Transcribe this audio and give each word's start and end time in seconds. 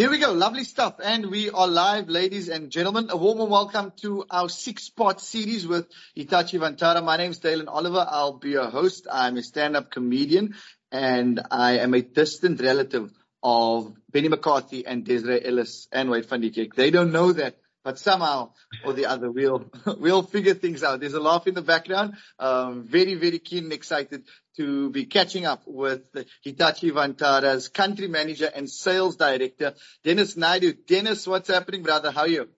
There 0.00 0.08
we 0.08 0.16
go. 0.16 0.32
Lovely 0.32 0.64
stuff. 0.64 0.94
And 1.04 1.26
we 1.26 1.50
are 1.50 1.68
live, 1.68 2.08
ladies 2.08 2.48
and 2.48 2.70
gentlemen. 2.70 3.08
A 3.10 3.18
warm 3.18 3.50
welcome 3.50 3.92
to 3.96 4.24
our 4.30 4.48
six-part 4.48 5.20
series 5.20 5.66
with 5.66 5.88
Hitachi 6.14 6.58
Vantara. 6.58 7.04
My 7.04 7.18
name 7.18 7.32
is 7.32 7.40
Dalin 7.40 7.68
Oliver. 7.68 8.06
I'll 8.08 8.38
be 8.38 8.52
your 8.52 8.70
host. 8.70 9.06
I'm 9.12 9.36
a 9.36 9.42
stand-up 9.42 9.90
comedian 9.90 10.54
and 10.90 11.42
I 11.50 11.80
am 11.80 11.92
a 11.92 12.00
distant 12.00 12.62
relative 12.62 13.12
of 13.42 13.92
Benny 14.10 14.28
McCarthy 14.28 14.86
and 14.86 15.04
Desiree 15.04 15.44
Ellis 15.44 15.86
and 15.92 16.08
Wade 16.08 16.24
van 16.24 16.40
Niekerk. 16.40 16.74
They 16.74 16.90
don't 16.90 17.12
know 17.12 17.32
that, 17.32 17.56
but 17.84 17.98
somehow 17.98 18.52
or 18.84 18.92
the 18.92 19.06
other, 19.06 19.30
we'll, 19.30 19.70
we'll 19.98 20.22
figure 20.22 20.54
things 20.54 20.82
out. 20.82 21.00
There's 21.00 21.14
a 21.14 21.20
laugh 21.20 21.46
in 21.46 21.54
the 21.54 21.62
background. 21.62 22.14
Um, 22.38 22.84
very, 22.84 23.14
very 23.14 23.38
keen 23.38 23.64
and 23.64 23.72
excited 23.72 24.24
to 24.56 24.90
be 24.90 25.06
catching 25.06 25.46
up 25.46 25.62
with 25.66 26.02
Hitachi 26.42 26.90
Vantara's 26.90 27.68
country 27.68 28.08
manager 28.08 28.50
and 28.54 28.68
sales 28.68 29.16
director, 29.16 29.74
Dennis 30.04 30.34
Naidoo. 30.34 30.86
Dennis, 30.86 31.26
what's 31.26 31.48
happening, 31.48 31.82
brother? 31.82 32.10
How 32.10 32.22
are 32.22 32.28
you? 32.28 32.48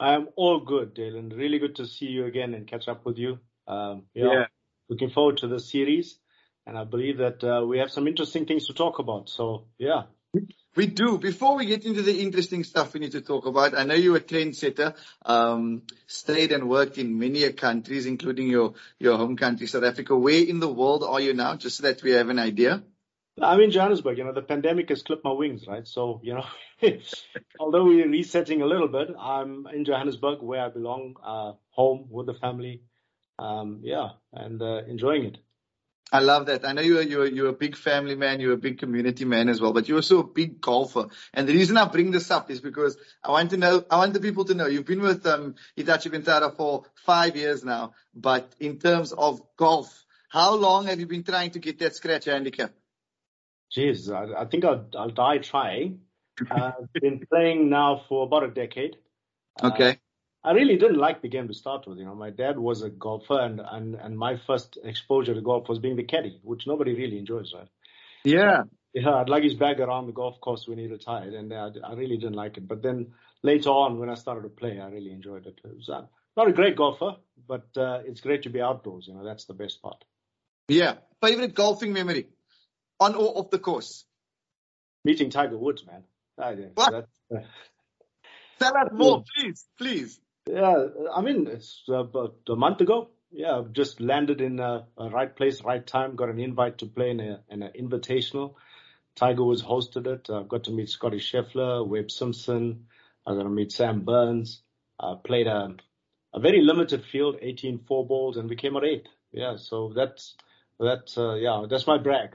I'm 0.00 0.28
all 0.36 0.60
good, 0.60 0.96
Dalin. 0.96 1.36
Really 1.36 1.58
good 1.58 1.76
to 1.76 1.86
see 1.86 2.06
you 2.06 2.26
again 2.26 2.54
and 2.54 2.66
catch 2.66 2.88
up 2.88 3.06
with 3.06 3.18
you. 3.18 3.38
Um, 3.68 4.04
yeah, 4.14 4.24
yeah. 4.24 4.44
Looking 4.88 5.10
forward 5.10 5.38
to 5.38 5.48
the 5.48 5.60
series. 5.60 6.18
And 6.66 6.78
I 6.78 6.84
believe 6.84 7.18
that 7.18 7.42
uh, 7.42 7.64
we 7.66 7.78
have 7.78 7.90
some 7.90 8.06
interesting 8.06 8.46
things 8.46 8.66
to 8.66 8.74
talk 8.74 8.98
about. 8.98 9.28
So, 9.28 9.66
yeah, 9.78 10.02
we 10.74 10.86
do. 10.86 11.18
Before 11.18 11.56
we 11.56 11.66
get 11.66 11.84
into 11.84 12.02
the 12.02 12.20
interesting 12.20 12.64
stuff 12.64 12.94
we 12.94 13.00
need 13.00 13.12
to 13.12 13.20
talk 13.20 13.46
about, 13.46 13.76
I 13.76 13.84
know 13.84 13.94
you're 13.94 14.16
a 14.16 14.20
trendsetter, 14.20 14.94
um, 15.24 15.82
stayed 16.06 16.52
and 16.52 16.68
worked 16.68 16.98
in 16.98 17.18
many 17.18 17.50
countries, 17.52 18.06
including 18.06 18.48
your, 18.48 18.74
your 18.98 19.16
home 19.18 19.36
country, 19.36 19.66
South 19.66 19.84
Africa. 19.84 20.16
Where 20.16 20.42
in 20.42 20.60
the 20.60 20.72
world 20.72 21.04
are 21.04 21.20
you 21.20 21.34
now? 21.34 21.56
Just 21.56 21.78
so 21.78 21.82
that 21.84 22.02
we 22.02 22.12
have 22.12 22.28
an 22.28 22.38
idea. 22.38 22.82
I'm 23.40 23.60
in 23.60 23.70
Johannesburg. 23.70 24.18
You 24.18 24.24
know, 24.24 24.32
the 24.32 24.42
pandemic 24.42 24.90
has 24.90 25.02
clipped 25.02 25.24
my 25.24 25.32
wings, 25.32 25.66
right? 25.66 25.86
So, 25.86 26.20
you 26.22 26.34
know, 26.34 26.44
although 27.60 27.84
we're 27.84 28.08
resetting 28.08 28.60
a 28.60 28.66
little 28.66 28.88
bit, 28.88 29.08
I'm 29.18 29.66
in 29.72 29.84
Johannesburg 29.84 30.42
where 30.42 30.64
I 30.64 30.68
belong, 30.68 31.16
uh, 31.24 31.52
home 31.70 32.06
with 32.10 32.26
the 32.26 32.34
family. 32.34 32.82
Um, 33.38 33.80
yeah, 33.82 34.10
and 34.32 34.60
uh, 34.60 34.82
enjoying 34.86 35.24
it. 35.24 35.38
I 36.12 36.20
love 36.20 36.46
that. 36.46 36.66
I 36.66 36.72
know 36.72 36.82
you're, 36.82 37.00
you're, 37.00 37.26
you're 37.26 37.48
a 37.48 37.54
big 37.54 37.74
family 37.74 38.14
man, 38.14 38.38
you're 38.38 38.52
a 38.52 38.58
big 38.58 38.78
community 38.78 39.24
man 39.24 39.48
as 39.48 39.62
well, 39.62 39.72
but 39.72 39.88
you're 39.88 39.96
also 39.96 40.20
a 40.20 40.26
big 40.26 40.60
golfer. 40.60 41.06
And 41.32 41.48
the 41.48 41.54
reason 41.54 41.78
I 41.78 41.86
bring 41.86 42.10
this 42.10 42.30
up 42.30 42.50
is 42.50 42.60
because 42.60 42.98
I 43.24 43.30
want 43.30 43.50
to 43.50 43.56
know, 43.56 43.82
I 43.90 43.96
want 43.96 44.12
the 44.12 44.20
people 44.20 44.44
to 44.44 44.54
know 44.54 44.66
you've 44.66 44.84
been 44.84 45.00
with, 45.00 45.26
um, 45.26 45.54
Hitachi 45.74 46.10
Vantara 46.10 46.54
for 46.54 46.84
five 47.06 47.34
years 47.34 47.64
now, 47.64 47.94
but 48.14 48.54
in 48.60 48.78
terms 48.78 49.12
of 49.12 49.40
golf, 49.56 50.04
how 50.28 50.54
long 50.54 50.86
have 50.86 51.00
you 51.00 51.06
been 51.06 51.24
trying 51.24 51.52
to 51.52 51.58
get 51.58 51.78
that 51.78 51.94
scratch 51.94 52.26
handicap? 52.26 52.72
Jeez, 53.74 54.12
I, 54.12 54.42
I 54.42 54.44
think 54.44 54.66
I'll, 54.66 54.86
I'll 54.94 55.08
die 55.08 55.38
trying. 55.38 56.00
Uh, 56.50 56.72
I've 56.78 56.92
been 56.92 57.24
playing 57.30 57.70
now 57.70 58.02
for 58.06 58.26
about 58.26 58.42
a 58.42 58.48
decade. 58.48 58.96
Okay. 59.62 59.90
Uh, 59.90 59.94
I 60.44 60.52
really 60.52 60.76
didn't 60.76 60.98
like 60.98 61.22
the 61.22 61.28
game 61.28 61.48
to 61.48 61.54
start 61.54 61.86
with. 61.86 61.98
You 61.98 62.04
know, 62.04 62.14
my 62.14 62.30
dad 62.30 62.58
was 62.58 62.82
a 62.82 62.90
golfer, 62.90 63.40
and 63.40 63.60
and 63.60 63.94
and 63.94 64.18
my 64.18 64.36
first 64.46 64.78
exposure 64.82 65.34
to 65.34 65.40
golf 65.40 65.68
was 65.68 65.78
being 65.78 65.96
the 65.96 66.02
caddy, 66.02 66.40
which 66.42 66.66
nobody 66.66 66.94
really 66.94 67.18
enjoys, 67.18 67.52
right? 67.54 67.68
Yeah. 68.24 68.64
Yeah, 68.94 69.14
I'd 69.14 69.30
lug 69.30 69.42
his 69.42 69.54
bag 69.54 69.80
around 69.80 70.06
the 70.06 70.12
golf 70.12 70.38
course 70.40 70.68
when 70.68 70.76
he 70.78 70.86
retired, 70.86 71.32
and 71.32 71.52
I, 71.54 71.70
I 71.82 71.94
really 71.94 72.18
didn't 72.18 72.34
like 72.34 72.58
it. 72.58 72.68
But 72.68 72.82
then 72.82 73.12
later 73.42 73.70
on, 73.70 73.98
when 73.98 74.10
I 74.10 74.14
started 74.14 74.42
to 74.42 74.50
play, 74.50 74.78
I 74.78 74.88
really 74.90 75.12
enjoyed 75.12 75.46
it. 75.46 75.58
it 75.64 75.76
was, 75.76 75.88
uh, 75.88 76.02
not 76.36 76.48
a 76.48 76.52
great 76.52 76.76
golfer, 76.76 77.16
but 77.48 77.66
uh, 77.76 78.00
it's 78.04 78.20
great 78.20 78.42
to 78.42 78.50
be 78.50 78.60
outdoors. 78.60 79.06
You 79.08 79.14
know, 79.14 79.24
that's 79.24 79.46
the 79.46 79.54
best 79.54 79.80
part. 79.80 80.04
Yeah. 80.68 80.96
Favorite 81.22 81.54
golfing 81.54 81.94
memory 81.94 82.26
on 83.00 83.14
or 83.14 83.38
off 83.38 83.50
the 83.50 83.58
course? 83.58 84.04
Meeting 85.04 85.30
Tiger 85.30 85.56
Woods, 85.56 85.86
man. 85.86 86.04
what? 86.74 86.94
Uh, 87.34 87.38
Tell 88.58 88.76
us 88.76 88.88
more, 88.92 89.24
please, 89.34 89.66
please. 89.78 90.20
Yeah, 90.46 90.86
I 91.14 91.20
mean, 91.20 91.46
it's 91.46 91.82
about 91.88 92.36
a 92.48 92.56
month 92.56 92.80
ago. 92.80 93.10
Yeah, 93.30 93.58
I've 93.58 93.72
just 93.72 94.00
landed 94.00 94.40
in 94.40 94.60
a, 94.60 94.86
a, 94.98 95.08
right 95.08 95.34
place, 95.34 95.62
right 95.62 95.86
time. 95.86 96.16
Got 96.16 96.28
an 96.28 96.40
invite 96.40 96.78
to 96.78 96.86
play 96.86 97.10
in, 97.10 97.20
a, 97.20 97.40
in 97.48 97.62
an 97.62 97.72
invitational. 97.78 98.54
Tiger 99.14 99.44
Woods 99.44 99.62
hosted 99.62 100.06
it. 100.06 100.28
I've 100.30 100.48
got 100.48 100.64
to 100.64 100.70
meet 100.70 100.90
Scottie 100.90 101.18
Scheffler, 101.18 101.86
Webb 101.86 102.10
Simpson. 102.10 102.86
I 103.26 103.34
got 103.34 103.44
to 103.44 103.48
meet 103.48 103.72
Sam 103.72 104.00
Burns. 104.00 104.62
I 105.00 105.14
played 105.22 105.46
a, 105.46 105.76
a 106.34 106.40
very 106.40 106.62
limited 106.62 107.04
field, 107.04 107.36
18 107.40 107.84
four 107.86 108.06
balls, 108.06 108.36
and 108.36 108.48
we 108.48 108.56
came 108.56 108.76
at 108.76 108.84
eight. 108.84 109.08
Yeah, 109.32 109.56
so 109.56 109.92
that's 109.94 110.34
that's 110.78 111.16
uh, 111.16 111.34
yeah, 111.34 111.64
that's 111.68 111.86
my 111.86 111.98
brag. 111.98 112.30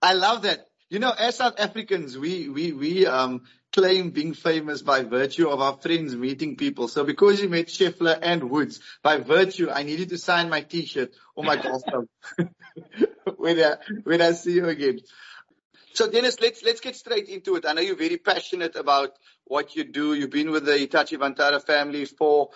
I 0.00 0.14
love 0.14 0.42
that. 0.42 0.68
You 0.88 0.98
know, 0.98 1.10
as 1.10 1.36
South 1.36 1.58
Africans, 1.58 2.18
we 2.18 2.48
we 2.48 2.72
we 2.72 3.06
um 3.06 3.42
claim 3.72 4.10
being 4.10 4.34
famous 4.34 4.82
by 4.82 5.02
virtue 5.02 5.48
of 5.48 5.60
our 5.60 5.76
friends 5.78 6.14
meeting 6.14 6.56
people. 6.56 6.88
So 6.88 7.04
because 7.04 7.40
you 7.40 7.48
met 7.48 7.66
Scheffler 7.66 8.18
and 8.20 8.50
Woods, 8.50 8.80
by 9.02 9.18
virtue, 9.18 9.70
I 9.70 9.82
needed 9.82 10.10
to 10.10 10.18
sign 10.18 10.50
my 10.50 10.60
T-shirt 10.60 11.12
or 11.34 11.44
my 11.44 11.56
club 11.56 11.80
when 13.36 13.58
I 13.58 13.76
when 14.04 14.20
I 14.20 14.32
see 14.32 14.52
you 14.52 14.66
again. 14.68 15.00
So 15.94 16.10
Dennis, 16.10 16.40
let's 16.40 16.62
let's 16.62 16.80
get 16.80 16.96
straight 16.96 17.28
into 17.28 17.56
it. 17.56 17.66
I 17.66 17.72
know 17.72 17.82
you're 17.82 17.96
very 17.96 18.16
passionate 18.18 18.76
about 18.76 19.10
what 19.44 19.76
you 19.76 19.84
do. 19.84 20.14
You've 20.14 20.30
been 20.30 20.50
with 20.50 20.64
the 20.64 20.78
Hitachi 20.78 21.16
Vantara 21.16 21.62
family 21.64 22.04
for 22.04 22.50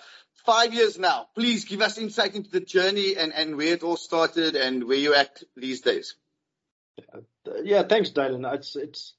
five 0.45 0.73
years 0.73 0.99
now. 0.99 1.29
Please 1.35 1.65
give 1.65 1.83
us 1.83 1.99
insight 1.99 2.35
into 2.35 2.51
the 2.51 2.61
journey 2.61 3.17
and, 3.17 3.33
and 3.35 3.57
where 3.57 3.75
it 3.75 3.83
all 3.83 3.97
started 3.97 4.57
and 4.57 4.85
where 4.85 4.97
you're 4.97 5.15
at 5.15 5.43
these 5.57 5.81
days. 5.83 6.15
Yeah, 7.63 7.83
thanks, 7.83 8.11
Dalin. 8.11 8.51
It's 8.55 8.75
it's 8.77 9.15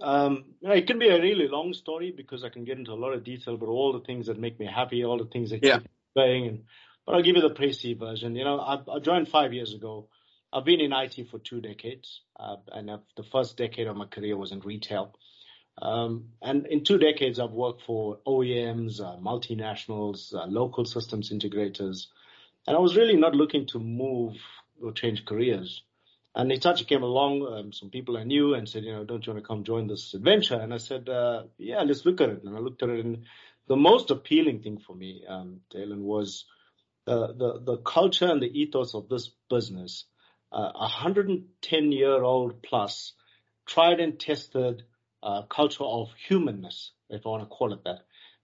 um, 0.00 0.44
you 0.60 0.68
know, 0.68 0.74
it 0.74 0.86
can 0.86 0.98
be 0.98 1.08
a 1.08 1.20
really 1.20 1.48
long 1.48 1.74
story 1.74 2.12
because 2.16 2.44
I 2.44 2.48
can 2.48 2.64
get 2.64 2.78
into 2.78 2.92
a 2.92 2.94
lot 2.94 3.12
of 3.12 3.24
detail 3.24 3.54
about 3.54 3.68
all 3.68 3.92
the 3.92 4.04
things 4.04 4.26
that 4.26 4.38
make 4.38 4.58
me 4.58 4.66
happy, 4.66 5.04
all 5.04 5.18
the 5.18 5.26
things 5.26 5.50
that 5.50 5.62
yeah. 5.62 5.78
keep 5.78 5.90
playing. 6.14 6.46
And 6.48 6.64
but 7.06 7.14
I'll 7.14 7.22
give 7.22 7.36
you 7.36 7.42
the 7.42 7.54
précis 7.54 7.98
version. 7.98 8.36
You 8.36 8.44
know, 8.44 8.58
I, 8.58 8.80
I 8.90 8.98
joined 9.00 9.28
five 9.28 9.52
years 9.52 9.74
ago. 9.74 10.08
I've 10.52 10.64
been 10.64 10.80
in 10.80 10.92
IT 10.92 11.30
for 11.30 11.38
two 11.38 11.60
decades, 11.60 12.20
uh, 12.38 12.56
and 12.70 12.90
I've, 12.90 13.00
the 13.16 13.22
first 13.22 13.56
decade 13.56 13.86
of 13.86 13.96
my 13.96 14.04
career 14.04 14.36
was 14.36 14.52
in 14.52 14.60
retail. 14.60 15.14
Um, 15.80 16.28
and 16.42 16.66
in 16.66 16.84
two 16.84 16.98
decades, 16.98 17.38
I've 17.38 17.52
worked 17.52 17.82
for 17.86 18.18
OEMs, 18.26 19.00
uh, 19.00 19.16
multinationals, 19.16 20.34
uh, 20.34 20.44
local 20.46 20.84
systems 20.84 21.30
integrators, 21.30 22.08
and 22.66 22.76
I 22.76 22.80
was 22.80 22.96
really 22.96 23.16
not 23.16 23.34
looking 23.34 23.66
to 23.68 23.78
move 23.78 24.36
or 24.82 24.92
change 24.92 25.24
careers. 25.24 25.82
And 26.34 26.50
Hitachi 26.50 26.84
came 26.84 27.02
along, 27.02 27.46
um, 27.46 27.72
some 27.72 27.90
people 27.90 28.16
I 28.16 28.24
knew, 28.24 28.54
and 28.54 28.66
said, 28.66 28.84
you 28.84 28.92
know, 28.92 29.04
don't 29.04 29.26
you 29.26 29.32
want 29.32 29.44
to 29.44 29.46
come 29.46 29.64
join 29.64 29.86
this 29.86 30.14
adventure? 30.14 30.58
And 30.58 30.72
I 30.72 30.78
said, 30.78 31.08
uh, 31.08 31.44
yeah, 31.58 31.82
let's 31.82 32.06
look 32.06 32.20
at 32.22 32.30
it. 32.30 32.42
And 32.44 32.56
I 32.56 32.58
looked 32.58 32.82
at 32.82 32.88
it, 32.88 33.04
and 33.04 33.24
the 33.68 33.76
most 33.76 34.10
appealing 34.10 34.62
thing 34.62 34.78
for 34.78 34.96
me, 34.96 35.24
um, 35.28 35.60
Dalin, 35.74 36.00
was 36.00 36.46
uh, 37.06 37.28
the 37.32 37.60
the 37.64 37.76
culture 37.78 38.26
and 38.26 38.40
the 38.40 38.60
ethos 38.60 38.94
of 38.94 39.08
this 39.08 39.30
business. 39.50 40.04
Uh, 40.50 40.70
a 40.74 40.80
110 40.80 41.92
year 41.92 42.22
old 42.22 42.62
plus, 42.62 43.14
tried 43.66 44.00
and 44.00 44.20
tested 44.20 44.82
uh, 45.22 45.42
culture 45.42 45.84
of 45.84 46.08
humanness, 46.28 46.92
if 47.08 47.26
I 47.26 47.30
want 47.30 47.42
to 47.42 47.46
call 47.46 47.72
it 47.72 47.84
that, 47.84 48.00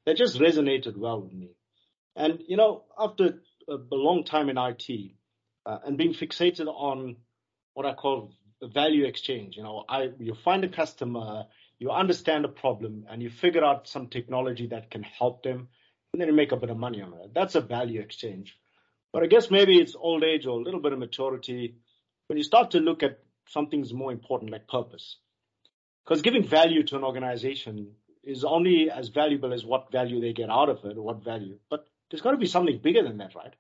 that 0.07 0.17
just 0.17 0.39
resonated 0.39 0.97
well 0.97 1.21
with 1.21 1.33
me. 1.33 1.51
And 2.17 2.43
you 2.47 2.57
know, 2.57 2.85
after 2.99 3.41
a, 3.69 3.75
a 3.75 3.95
long 3.95 4.25
time 4.25 4.49
in 4.49 4.59
IT 4.59 5.13
uh, 5.67 5.79
and 5.85 5.99
being 5.99 6.15
fixated 6.15 6.67
on 6.67 7.17
what 7.79 7.87
I 7.87 7.95
call 7.95 8.35
value 8.61 9.05
exchange. 9.05 9.57
You 9.57 9.63
know, 9.63 9.85
I 9.89 10.11
you 10.19 10.35
find 10.35 10.65
a 10.65 10.69
customer, 10.69 11.45
you 11.79 11.93
understand 11.93 12.45
a 12.45 12.49
problem, 12.49 13.07
and 13.09 13.23
you 13.23 13.31
figure 13.31 13.65
out 13.65 13.87
some 13.87 14.09
technology 14.09 14.67
that 14.67 14.91
can 14.91 15.05
help 15.05 15.45
them, 15.45 15.69
and 16.13 16.21
then 16.21 16.27
you 16.27 16.35
make 16.35 16.51
a 16.51 16.57
bit 16.57 16.71
of 16.71 16.77
money 16.77 17.01
on 17.01 17.13
it. 17.13 17.33
That's 17.33 17.55
a 17.55 17.61
value 17.61 18.01
exchange. 18.01 18.59
But 19.13 19.23
I 19.23 19.27
guess 19.27 19.49
maybe 19.49 19.79
it's 19.79 19.95
old 19.95 20.25
age 20.25 20.45
or 20.45 20.59
a 20.59 20.63
little 20.63 20.81
bit 20.81 20.93
of 20.93 20.99
maturity 20.99 21.77
when 22.27 22.37
you 22.37 22.43
start 22.43 22.73
to 22.73 22.81
look 22.81 23.05
at 23.05 23.21
something's 23.47 23.95
more 23.95 24.11
important 24.11 24.51
like 24.51 24.67
purpose. 24.67 25.17
Because 26.05 26.21
giving 26.21 26.43
value 26.43 26.83
to 26.83 26.97
an 26.97 27.05
organization 27.05 27.93
is 28.25 28.43
only 28.43 28.91
as 28.91 29.07
valuable 29.07 29.53
as 29.55 29.65
what 29.65 29.93
value 29.93 30.21
they 30.21 30.33
get 30.33 30.51
out 30.51 30.69
of 30.69 30.85
it 30.85 30.97
or 30.97 31.03
what 31.03 31.23
value. 31.23 31.59
But 31.71 31.87
there's 32.11 32.23
got 32.23 32.33
to 32.33 32.39
be 32.39 32.47
something 32.49 32.79
bigger 32.79 33.05
than 33.05 33.19
that, 33.19 33.37
right? 33.37 33.55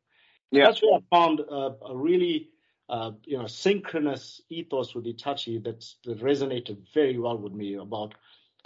Yeah. 0.50 0.64
That's 0.64 0.82
where 0.82 0.94
I 0.98 1.16
found 1.16 1.38
a, 1.38 1.76
a 1.92 1.96
really 1.96 2.48
you 3.24 3.38
know, 3.38 3.46
synchronous 3.46 4.40
ethos 4.48 4.94
with 4.94 5.04
Hitachi 5.04 5.58
that, 5.58 5.84
that 6.04 6.20
resonated 6.20 6.78
very 6.94 7.18
well 7.18 7.36
with 7.36 7.52
me 7.52 7.74
about 7.74 8.14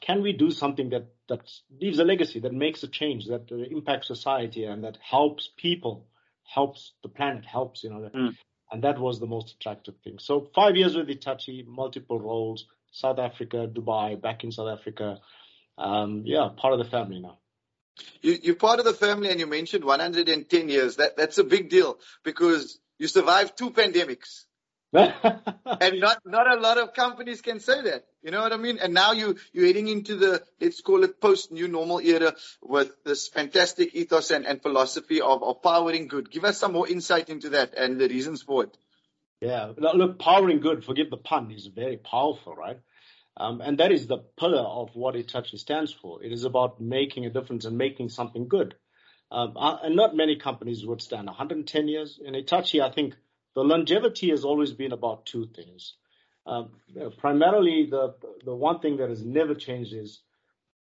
can 0.00 0.20
we 0.20 0.32
do 0.32 0.50
something 0.50 0.90
that, 0.90 1.06
that 1.28 1.48
leaves 1.80 1.98
a 1.98 2.04
legacy, 2.04 2.40
that 2.40 2.52
makes 2.52 2.82
a 2.82 2.88
change, 2.88 3.26
that 3.28 3.50
uh, 3.52 3.56
impacts 3.56 4.08
society 4.08 4.64
and 4.64 4.82
that 4.84 4.98
helps 5.00 5.50
people, 5.56 6.08
helps 6.42 6.92
the 7.02 7.08
planet, 7.08 7.44
helps, 7.44 7.84
you 7.84 7.90
know. 7.90 8.10
Mm. 8.12 8.36
And 8.72 8.82
that 8.82 8.98
was 8.98 9.20
the 9.20 9.26
most 9.26 9.54
attractive 9.54 9.94
thing. 10.02 10.19
So 10.19 10.50
five 10.54 10.76
years 10.76 10.96
with 10.96 11.08
Hitachi, 11.08 11.64
multiple 11.69 12.19
roles, 12.19 12.66
South 12.90 13.19
Africa, 13.19 13.69
Dubai, 13.72 14.20
back 14.20 14.44
in 14.44 14.50
South 14.50 14.69
Africa. 14.69 15.19
Um, 15.78 16.22
yeah, 16.24 16.48
part 16.56 16.72
of 16.72 16.78
the 16.78 16.90
family 16.90 17.20
now. 17.20 17.38
You, 18.22 18.38
you're 18.42 18.56
part 18.56 18.78
of 18.78 18.84
the 18.84 18.94
family 18.94 19.30
and 19.30 19.38
you 19.38 19.46
mentioned 19.46 19.84
110 19.84 20.69
years. 20.69 20.96
That, 20.96 21.16
that's 21.16 21.38
a 21.38 21.44
big 21.44 21.69
deal 21.69 21.98
because 22.24 22.78
you 22.99 23.09
survived 23.09 23.56
two 23.56 23.71
pandemics. 23.71 24.44
and 24.93 26.00
not 26.00 26.19
not 26.27 26.47
a 26.55 26.61
lot 26.61 26.77
of 26.77 26.93
companies 26.93 27.41
can 27.41 27.61
say 27.61 27.81
that. 27.81 28.05
You 28.23 28.31
know 28.31 28.43
what 28.43 28.53
I 28.53 28.59
mean? 28.59 28.79
And 28.79 28.93
now 28.93 29.12
you 29.12 29.37
you're 29.55 29.67
heading 29.67 29.89
into 29.89 30.17
the 30.17 30.43
let's 30.61 30.83
call 30.83 31.03
it 31.03 31.19
post 31.19 31.50
new 31.50 31.67
normal 31.67 31.99
era 31.99 32.35
with 32.61 32.91
this 33.03 33.27
fantastic 33.29 33.94
ethos 33.94 34.31
and, 34.31 34.47
and 34.47 34.61
philosophy 34.61 35.23
of, 35.23 35.43
of 35.43 35.62
powering 35.62 36.09
good. 36.09 36.31
Give 36.31 36.44
us 36.44 36.59
some 36.59 36.75
more 36.75 36.87
insight 36.87 37.31
into 37.31 37.50
that 37.50 37.73
and 37.75 37.99
the 37.99 38.06
reasons 38.06 38.43
for 38.43 38.65
it. 38.65 38.77
Yeah, 39.41 39.73
look, 39.79 40.19
powering 40.19 40.61
good. 40.61 40.85
Forgive 40.85 41.09
the 41.09 41.17
pun. 41.17 41.50
Is 41.50 41.67
very 41.67 41.97
powerful, 41.97 42.55
right? 42.55 42.79
Um, 43.37 43.62
and 43.62 43.79
that 43.79 43.93
is 43.93 44.06
the 44.06 44.19
pillar 44.39 44.61
of 44.61 44.91
what 44.94 45.15
Hitachi 45.15 45.56
stands 45.56 45.93
for. 45.93 46.23
It 46.23 46.33
is 46.33 46.44
about 46.44 46.83
making 46.83 47.25
a 47.25 47.31
difference 47.31 47.65
and 47.65 47.79
making 47.79 48.11
something 48.11 48.47
good. 48.47 48.75
Um, 49.32 49.56
uh, 49.56 49.79
and 49.82 49.96
not 49.96 50.14
many 50.14 50.37
companies 50.37 50.84
would 50.84 51.00
stand 51.00 51.26
110 51.26 51.88
years. 51.88 52.20
In 52.23 52.34
Hitachi, 52.34 52.82
I 52.82 52.90
think 52.90 53.14
the 53.55 53.62
longevity 53.62 54.29
has 54.29 54.44
always 54.44 54.73
been 54.73 54.93
about 54.93 55.25
two 55.25 55.46
things. 55.46 55.94
Um, 56.44 56.70
primarily, 57.19 57.87
the 57.90 58.14
the 58.44 58.55
one 58.55 58.81
thing 58.81 58.99
that 58.99 59.08
has 59.08 59.25
never 59.25 59.55
changed 59.55 59.94
is 59.94 60.20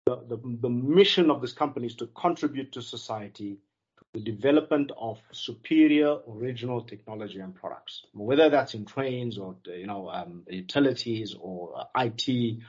the, 0.05 0.15
the, 0.27 0.37
the 0.61 0.69
mission 0.69 1.29
of 1.29 1.41
this 1.41 1.53
company 1.53 1.87
is 1.87 1.95
to 1.95 2.07
contribute 2.07 2.71
to 2.71 2.81
society 2.81 3.59
to 3.99 4.05
the 4.13 4.21
development 4.21 4.91
of 4.97 5.19
superior 5.31 6.17
original 6.27 6.81
technology 6.81 7.39
and 7.39 7.53
products, 7.53 8.03
whether 8.13 8.49
that's 8.49 8.73
in 8.73 8.85
trains 8.85 9.37
or 9.37 9.57
you 9.65 9.85
know 9.85 10.09
um, 10.09 10.43
utilities 10.49 11.35
or 11.39 11.77
uh, 11.77 12.03
IT, 12.03 12.59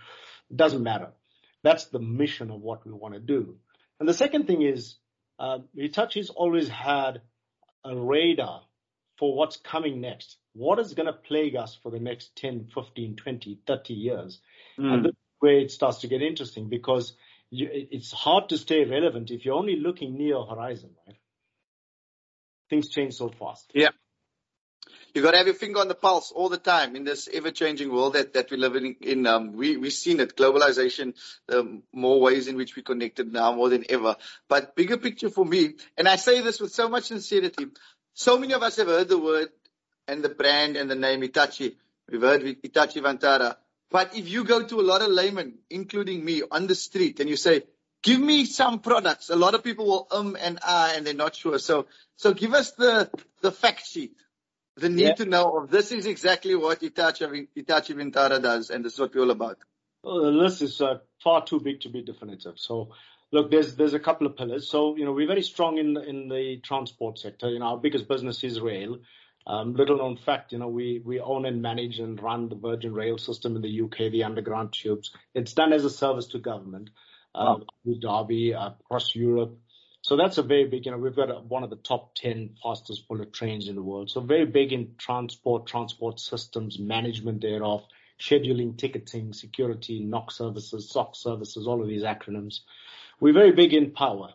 doesn't 0.55 0.82
matter. 0.82 1.12
That's 1.62 1.87
the 1.87 2.00
mission 2.00 2.50
of 2.50 2.61
what 2.61 2.85
we 2.85 2.93
want 2.93 3.15
to 3.15 3.21
do. 3.21 3.56
And 3.99 4.09
the 4.09 4.15
second 4.15 4.47
thing 4.47 4.62
is, 4.62 4.97
uh, 5.41 5.59
Hitachi's 5.77 6.29
always 6.29 6.69
had 6.69 7.23
a 7.83 7.97
radar 7.97 8.63
for 9.19 9.35
what's 9.35 9.57
coming 9.57 10.01
next. 10.01 10.37
What 10.53 10.79
is 10.79 10.93
going 10.93 11.07
to 11.07 11.15
plague 11.15 11.57
us 11.57 11.79
for 11.83 11.91
the 11.91 11.99
next 11.99 12.37
10, 12.37 12.69
15, 12.75 13.17
20, 13.17 13.59
30 13.67 13.95
years? 13.95 14.41
Mm. 14.79 14.93
And 14.93 15.05
this 15.07 15.13
is 15.13 15.17
where 15.39 15.59
it 15.59 15.71
starts 15.71 15.99
to 16.01 16.09
get 16.09 16.21
interesting 16.21 16.69
because 16.69 17.15
you, 17.51 17.69
it's 17.73 18.13
hard 18.13 18.51
to 18.51 18.59
stay 18.59 18.85
relevant 18.85 19.31
if 19.31 19.45
you're 19.45 19.55
only 19.55 19.77
looking 19.77 20.17
near 20.19 20.41
horizon, 20.43 20.91
right? 21.07 21.17
Things 22.69 22.89
change 22.89 23.15
so 23.15 23.31
fast. 23.31 23.71
Yeah. 23.75 23.91
You 25.15 25.23
got 25.23 25.33
to 25.33 25.39
have 25.39 25.47
your 25.47 25.57
finger 25.57 25.81
on 25.81 25.89
the 25.89 25.95
pulse 25.95 26.31
all 26.31 26.49
the 26.49 26.59
time 26.59 26.95
in 26.95 27.05
this 27.05 27.29
ever-changing 27.33 27.93
world 27.93 28.12
that, 28.12 28.35
that 28.35 28.51
we 28.51 28.57
live 28.57 28.77
in. 28.77 28.97
in 29.01 29.27
um, 29.27 29.53
we 29.53 29.77
we've 29.77 29.93
seen 29.93 30.21
it, 30.21 30.37
globalization, 30.37 31.15
um, 31.53 31.83
more 31.93 32.21
ways 32.21 32.47
in 32.49 32.57
which 32.57 32.77
we 32.77 32.83
connected 32.83 33.33
now 33.33 33.53
more 33.53 33.69
than 33.69 33.85
ever. 33.89 34.17
But 34.49 34.77
bigger 34.77 34.97
picture 34.97 35.31
for 35.31 35.45
me, 35.45 35.75
and 35.97 36.09
I 36.09 36.17
say 36.17 36.41
this 36.41 36.61
with 36.61 36.73
so 36.73 36.89
much 36.89 37.05
sincerity, 37.05 37.67
so 38.15 38.39
many 38.39 38.55
of 38.55 38.62
us 38.62 38.77
have 38.77 38.89
heard 38.89 39.09
the 39.09 39.19
word 39.19 39.49
and 40.07 40.23
the 40.23 40.29
brand 40.29 40.77
and 40.77 40.91
the 40.91 40.95
name 40.95 41.23
Hitachi. 41.23 41.77
We've 42.11 42.21
heard 42.21 42.43
Hitachi 42.43 43.01
Vantara. 43.01 43.56
But 43.91 44.17
if 44.17 44.29
you 44.29 44.45
go 44.45 44.63
to 44.63 44.81
a 44.81 44.83
lot 44.83 45.03
of 45.03 45.09
laymen, 45.09 45.59
including 45.69 46.25
me, 46.25 46.43
on 46.51 46.67
the 46.67 46.75
street 46.75 47.19
and 47.21 47.29
you 47.29 47.37
say, 47.37 47.63
give 48.03 48.21
me 48.21 48.45
some 48.45 48.79
products, 48.79 49.31
a 49.31 49.37
lot 49.37 49.55
of 49.55 49.65
people 49.65 49.87
will 49.87 50.06
um 50.11 50.37
and 50.41 50.59
ah 50.63 50.93
and 50.95 51.06
they're 51.06 51.15
not 51.15 51.35
sure. 51.35 51.59
So, 51.59 51.87
so 52.17 52.33
give 52.33 52.55
us 52.55 52.73
the, 52.73 53.11
the 53.41 53.51
fact 53.51 53.87
sheet, 53.87 54.17
the 54.81 54.88
need 54.88 55.03
yeah. 55.03 55.15
to 55.15 55.25
know 55.25 55.59
of 55.59 55.71
this 55.71 55.93
is 55.93 56.06
exactly 56.06 56.55
what 56.55 56.81
Hitachi, 56.81 57.49
Hitachi 57.55 57.94
Vantara 57.94 58.43
does 58.43 58.71
and 58.71 58.85
this 58.85 58.94
is 58.94 59.00
what 59.00 59.15
we're 59.15 59.23
all 59.23 59.31
about. 59.31 59.59
Well, 60.03 60.23
the 60.23 60.31
list 60.31 60.62
is 60.62 60.81
uh, 60.81 60.99
far 61.23 61.44
too 61.44 61.61
big 61.61 61.82
to 61.82 61.91
be 61.91 62.03
definitive. 62.03 62.55
So 62.56 62.91
Look, 63.32 63.50
there's 63.50 63.77
there's 63.77 63.94
a 63.94 64.00
couple 64.00 64.27
of 64.27 64.37
pillars. 64.37 64.69
So 64.69 64.97
you 64.97 65.05
know 65.05 65.12
we're 65.12 65.27
very 65.27 65.43
strong 65.43 65.79
in 65.79 65.97
in 65.97 66.29
the 66.29 66.61
transport 66.62 67.19
sector. 67.19 67.49
You 67.49 67.61
know 67.61 67.67
our 67.67 67.79
biggest 67.79 68.09
business 68.09 68.43
is 68.43 68.61
rail. 68.61 68.99
Um, 69.47 69.75
little 69.75 69.99
known 69.99 70.17
fact, 70.17 70.53
you 70.53 70.59
know 70.59 70.69
we 70.69 71.00
we 71.05 71.21
own 71.21 71.47
and 71.47 71.62
manage 71.62 72.00
and 72.00 72.21
run 72.21 72.49
the 72.49 72.56
Virgin 72.56 72.93
Rail 72.93 73.19
system 73.19 73.56
in 73.56 73.62
the 73.62 73.82
UK, 73.82 74.11
the 74.11 74.25
underground 74.25 74.73
tubes. 74.73 75.12
It's 75.35 75.53
done 75.53 75.73
as 75.73 75.85
a 75.85 75.91
service 75.91 76.27
to 76.29 76.38
government. 76.38 76.91
Um, 77.35 77.65
wow. 77.85 78.23
Derby 78.25 78.55
uh, 78.55 78.71
across 78.81 79.15
Europe. 79.15 79.56
So 80.11 80.17
that's 80.17 80.39
a 80.39 80.43
very 80.43 80.65
big, 80.65 80.87
you 80.87 80.91
know, 80.91 80.99
we've 80.99 81.15
got 81.15 81.31
a, 81.31 81.35
one 81.35 81.62
of 81.62 81.71
the 81.71 81.77
top 81.77 82.17
10 82.17 82.57
fastest 82.61 83.07
bullet 83.07 83.33
trains 83.33 83.69
in 83.69 83.77
the 83.77 83.83
world. 83.83 84.11
So 84.11 84.21
very 84.21 84.45
big 84.45 84.73
in 84.73 84.97
transport, 84.99 85.69
transport 85.69 86.19
systems, 86.19 86.81
management 86.81 87.43
thereof, 87.43 87.85
scheduling, 88.19 88.77
ticketing, 88.77 89.33
security, 89.33 90.05
NOC 90.05 90.33
services, 90.33 90.91
SOC 90.91 91.15
services, 91.15 91.69
all 91.69 91.81
of 91.81 91.87
these 91.87 92.03
acronyms. 92.03 92.62
We're 93.21 93.35
very 93.35 93.53
big 93.53 93.73
in 93.73 93.93
power. 93.93 94.31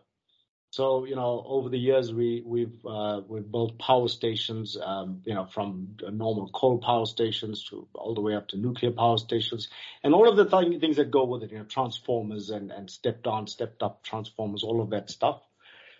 So, 0.69 1.04
you 1.04 1.18
know, 1.18 1.44
over 1.45 1.68
the 1.68 1.78
years, 1.78 2.13
we, 2.13 2.42
we've, 2.45 2.86
uh, 2.86 3.24
we've 3.28 3.51
built 3.51 3.78
power 3.78 4.07
stations, 4.07 4.78
um, 4.81 5.24
you 5.25 5.33
know, 5.33 5.45
from 5.45 5.98
normal 6.10 6.48
coal 6.54 6.78
power 6.78 7.06
stations 7.06 7.66
to 7.66 7.86
all 7.94 8.13
the 8.13 8.21
way 8.21 8.33
up 8.33 8.48
to 8.50 8.57
nuclear 8.57 8.92
power 8.92 9.18
stations 9.18 9.68
and 10.06 10.13
all 10.13 10.30
of 10.30 10.38
the 10.38 10.45
th- 10.45 10.80
things 10.80 10.95
that 10.95 11.12
go 11.12 11.25
with 11.25 11.44
it, 11.44 11.51
you 11.51 11.57
know, 11.57 11.66
transformers 11.66 12.50
and, 12.50 12.71
and 12.71 12.89
stepped 12.89 13.25
down, 13.25 13.48
stepped 13.48 13.83
up 13.83 14.04
transformers, 14.04 14.63
all 14.63 14.81
of 14.81 14.92
that 14.92 15.10
stuff. 15.10 15.42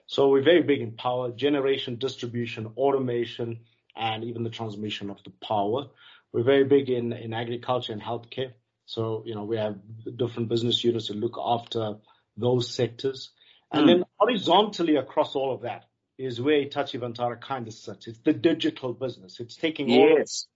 So 0.08 0.30
we're 0.30 0.44
very 0.44 0.62
big 0.62 0.82
in 0.82 0.92
power, 0.92 1.32
generation, 1.32 1.98
distribution, 1.98 2.68
automation, 2.78 3.62
and 3.96 4.24
even 4.24 4.44
the 4.44 4.50
transmission 4.50 5.10
of 5.10 5.24
the 5.24 5.32
power. 5.42 5.88
We're 6.32 6.44
very 6.44 6.66
big 6.66 6.90
in, 6.90 7.14
in 7.14 7.34
agriculture 7.34 7.94
and 7.94 8.02
healthcare. 8.02 8.54
So, 8.86 9.24
you 9.26 9.34
know, 9.34 9.44
we 9.44 9.58
have 9.58 9.78
different 10.16 10.50
business 10.50 10.84
units 10.84 11.08
that 11.08 11.18
look 11.18 11.38
after 11.44 11.96
those 12.38 12.70
sectors. 12.70 13.32
And 13.72 13.86
mm. 13.86 13.88
then 13.88 14.04
horizontally 14.18 14.98
across 14.98 15.36
all 15.36 15.54
of 15.54 15.62
that 15.62 15.86
is 16.18 16.40
where 16.40 16.62
Hitachi 16.62 16.98
Vantara 17.00 17.40
kind 17.40 17.68
of 17.68 17.74
sits. 17.74 18.08
It's 18.08 18.20
the 18.20 18.34
digital 18.34 18.94
business. 18.94 19.40
It's 19.40 19.56
taking 19.56 19.90
yes. 19.90 20.48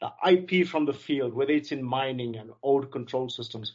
all 0.00 0.12
the 0.24 0.32
IP 0.32 0.66
from 0.66 0.86
the 0.86 0.94
field, 0.94 1.34
whether 1.34 1.52
it's 1.52 1.72
in 1.72 1.82
mining 1.82 2.36
and 2.36 2.50
old 2.62 2.90
control 2.90 3.28
systems, 3.28 3.74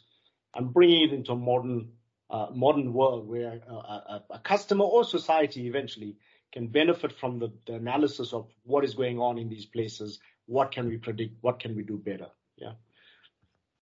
and 0.54 0.72
bringing 0.72 1.08
it 1.08 1.12
into 1.12 1.32
a 1.32 1.36
modern, 1.36 1.92
uh, 2.30 2.48
modern 2.54 2.92
world 2.92 3.26
where 3.28 3.60
a, 3.68 3.72
a, 3.72 4.24
a, 4.30 4.38
customer 4.38 4.84
or 4.84 5.04
society 5.04 5.66
eventually 5.66 6.16
can 6.52 6.66
benefit 6.66 7.12
from 7.18 7.38
the, 7.38 7.52
the 7.66 7.74
analysis 7.74 8.32
of 8.32 8.48
what 8.64 8.84
is 8.84 8.94
going 8.94 9.18
on 9.18 9.38
in 9.38 9.48
these 9.48 9.66
places. 9.66 10.18
What 10.46 10.72
can 10.72 10.88
we 10.88 10.98
predict? 10.98 11.36
What 11.40 11.60
can 11.60 11.74
we 11.74 11.82
do 11.82 11.96
better? 11.96 12.28
Yeah. 12.56 12.72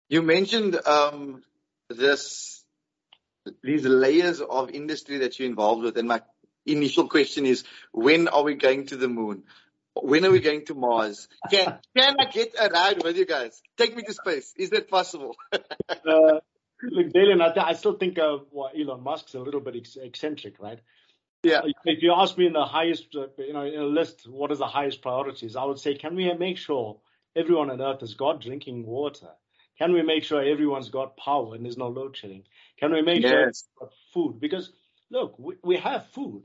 You 0.08 0.22
mentioned 0.22 0.78
um, 0.86 1.42
this 1.88 2.64
these 3.62 3.84
layers 3.84 4.40
of 4.40 4.70
industry 4.70 5.18
that 5.18 5.38
you're 5.38 5.48
involved 5.48 5.82
with. 5.82 5.96
And 5.96 6.08
my 6.08 6.22
initial 6.66 7.08
question 7.08 7.46
is, 7.46 7.64
when 7.92 8.28
are 8.28 8.42
we 8.42 8.54
going 8.54 8.86
to 8.86 8.96
the 8.96 9.08
moon? 9.08 9.44
When 9.94 10.24
are 10.24 10.30
we 10.30 10.40
going 10.40 10.64
to 10.66 10.74
Mars? 10.74 11.28
Can 11.50 11.78
can 11.96 12.16
I 12.20 12.26
get 12.26 12.54
a 12.60 12.68
ride 12.68 13.02
with 13.02 13.16
you 13.16 13.26
guys? 13.26 13.60
Take 13.76 13.96
me 13.96 14.02
to 14.02 14.14
space. 14.14 14.54
Is 14.56 14.70
that 14.70 14.88
possible? 14.88 15.34
uh, 15.52 16.38
look, 16.82 17.12
Dalin, 17.12 17.42
I, 17.42 17.52
th- 17.52 17.66
I 17.66 17.72
still 17.74 17.94
think 17.94 18.18
uh, 18.18 18.38
well, 18.50 18.70
Elon 18.78 19.02
Musk's 19.02 19.34
a 19.34 19.40
little 19.40 19.60
bit 19.60 19.76
ex- 19.76 19.96
eccentric, 19.96 20.58
right? 20.60 20.80
Yeah. 21.42 21.60
If 21.84 22.02
you 22.02 22.12
ask 22.16 22.36
me 22.36 22.46
in 22.46 22.52
the 22.52 22.64
highest, 22.64 23.14
uh, 23.14 23.26
you 23.38 23.52
know, 23.52 23.64
in 23.64 23.78
a 23.78 23.84
list, 23.84 24.28
what 24.28 24.50
is 24.50 24.58
the 24.58 24.66
highest 24.66 25.02
priorities? 25.02 25.56
I 25.56 25.64
would 25.64 25.78
say, 25.78 25.94
can 25.94 26.16
we 26.16 26.32
make 26.34 26.58
sure 26.58 26.98
everyone 27.36 27.70
on 27.70 27.80
Earth 27.80 28.00
has 28.00 28.14
got 28.14 28.40
drinking 28.40 28.84
water? 28.84 29.28
Can 29.78 29.92
we 29.92 30.02
make 30.02 30.24
sure 30.24 30.42
everyone's 30.42 30.88
got 30.88 31.16
power 31.16 31.54
and 31.54 31.64
there's 31.64 31.76
no 31.76 31.88
load 31.88 32.16
shedding? 32.16 32.42
Can 32.80 32.92
we 32.92 33.02
make 33.02 33.22
yes. 33.22 33.30
sure 33.30 33.48
it's 33.48 33.68
got 33.78 33.90
food? 34.12 34.40
Because 34.40 34.72
look, 35.10 35.38
we, 35.38 35.54
we 35.62 35.76
have 35.76 36.06
food. 36.08 36.42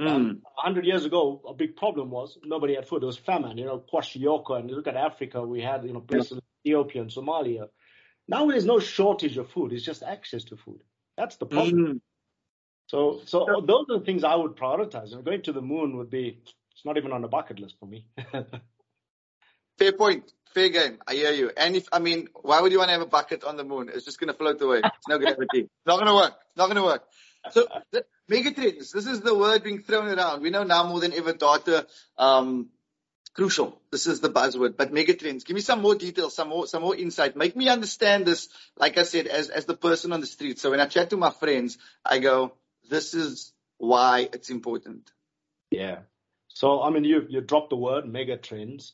Mm. 0.00 0.08
Um, 0.08 0.24
100 0.56 0.84
years 0.84 1.04
ago, 1.04 1.40
a 1.46 1.54
big 1.54 1.76
problem 1.76 2.10
was 2.10 2.38
nobody 2.44 2.74
had 2.74 2.88
food. 2.88 3.02
There 3.02 3.06
was 3.06 3.18
famine, 3.18 3.58
you 3.58 3.66
know, 3.66 3.82
Kwashiorkor, 3.92 4.58
and 4.58 4.68
you 4.68 4.74
look 4.74 4.88
at 4.88 4.96
Africa, 4.96 5.42
we 5.42 5.60
had, 5.60 5.84
you 5.84 5.92
know, 5.92 6.00
places 6.00 6.40
yeah. 6.64 6.72
Ethiopia 6.72 7.02
and 7.02 7.10
Somalia. 7.10 7.68
Now 8.28 8.46
there's 8.46 8.64
no 8.64 8.78
shortage 8.78 9.36
of 9.36 9.50
food. 9.50 9.72
It's 9.72 9.84
just 9.84 10.02
access 10.02 10.44
to 10.44 10.56
food. 10.56 10.82
That's 11.16 11.36
the 11.36 11.46
problem. 11.46 11.86
Mm. 11.86 12.00
So, 12.86 13.20
so 13.24 13.46
those 13.66 13.86
are 13.90 13.98
the 13.98 14.04
things 14.04 14.24
I 14.24 14.34
would 14.34 14.56
prioritize. 14.56 15.12
And 15.12 15.24
going 15.24 15.42
to 15.42 15.52
the 15.52 15.62
moon 15.62 15.96
would 15.96 16.10
be, 16.10 16.40
it's 16.72 16.84
not 16.84 16.96
even 16.96 17.12
on 17.12 17.22
the 17.22 17.28
bucket 17.28 17.58
list 17.58 17.76
for 17.80 17.86
me. 17.86 18.06
Fair 19.78 19.92
point. 19.92 20.32
Fair 20.54 20.68
game. 20.68 20.98
I 21.06 21.14
hear 21.14 21.32
you. 21.32 21.50
And 21.56 21.76
if, 21.76 21.88
I 21.90 21.98
mean, 21.98 22.28
why 22.34 22.60
would 22.60 22.72
you 22.72 22.78
want 22.78 22.88
to 22.88 22.92
have 22.92 23.02
a 23.02 23.06
bucket 23.06 23.44
on 23.44 23.56
the 23.56 23.64
moon? 23.64 23.90
It's 23.92 24.04
just 24.04 24.20
going 24.20 24.28
to 24.28 24.34
float 24.34 24.60
away. 24.60 24.82
It's 24.84 25.08
no 25.08 25.18
gravity. 25.18 25.70
not 25.86 25.96
going 25.96 26.06
to 26.06 26.14
work. 26.14 26.34
Not 26.56 26.66
going 26.66 26.76
to 26.76 26.82
work. 26.82 27.04
So 27.50 27.66
the 27.90 28.04
megatrends, 28.30 28.92
this 28.92 29.06
is 29.06 29.20
the 29.20 29.34
word 29.34 29.64
being 29.64 29.82
thrown 29.82 30.06
around. 30.06 30.42
We 30.42 30.50
know 30.50 30.62
now 30.62 30.84
more 30.86 31.00
than 31.00 31.12
ever 31.12 31.32
data, 31.32 31.86
um, 32.18 32.68
crucial. 33.34 33.80
This 33.90 34.06
is 34.06 34.20
the 34.20 34.30
buzzword, 34.30 34.76
but 34.76 34.92
megatrends. 34.92 35.44
Give 35.44 35.54
me 35.54 35.60
some 35.60 35.80
more 35.80 35.94
details, 35.94 36.34
some 36.34 36.48
more, 36.48 36.66
some 36.66 36.82
more 36.82 36.96
insight. 36.96 37.36
Make 37.36 37.56
me 37.56 37.68
understand 37.68 38.26
this, 38.26 38.48
like 38.76 38.98
I 38.98 39.04
said, 39.04 39.26
as, 39.26 39.48
as 39.48 39.64
the 39.64 39.76
person 39.76 40.12
on 40.12 40.20
the 40.20 40.26
street. 40.26 40.58
So 40.58 40.70
when 40.70 40.80
I 40.80 40.86
chat 40.86 41.10
to 41.10 41.16
my 41.16 41.30
friends, 41.30 41.78
I 42.04 42.18
go, 42.18 42.52
this 42.88 43.14
is 43.14 43.52
why 43.78 44.28
it's 44.32 44.50
important. 44.50 45.10
Yeah. 45.70 46.00
So, 46.48 46.82
I 46.82 46.90
mean, 46.90 47.04
you, 47.04 47.26
you 47.28 47.40
dropped 47.40 47.70
the 47.70 47.76
word 47.76 48.04
megatrends. 48.04 48.92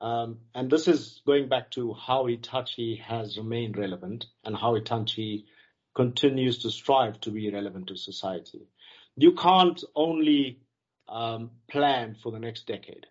Um, 0.00 0.40
and 0.54 0.70
this 0.70 0.88
is 0.88 1.22
going 1.26 1.48
back 1.48 1.70
to 1.72 1.94
how 1.94 2.26
Hitachi 2.26 2.96
has 2.96 3.38
remained 3.38 3.78
relevant 3.78 4.26
and 4.44 4.54
how 4.54 4.74
Hitachi 4.74 5.46
continues 5.94 6.58
to 6.58 6.70
strive 6.70 7.18
to 7.22 7.30
be 7.30 7.50
relevant 7.50 7.86
to 7.86 7.96
society. 7.96 8.68
You 9.16 9.32
can't 9.32 9.82
only 9.94 10.60
um, 11.08 11.52
plan 11.70 12.16
for 12.22 12.30
the 12.30 12.38
next 12.38 12.66
decade 12.66 13.06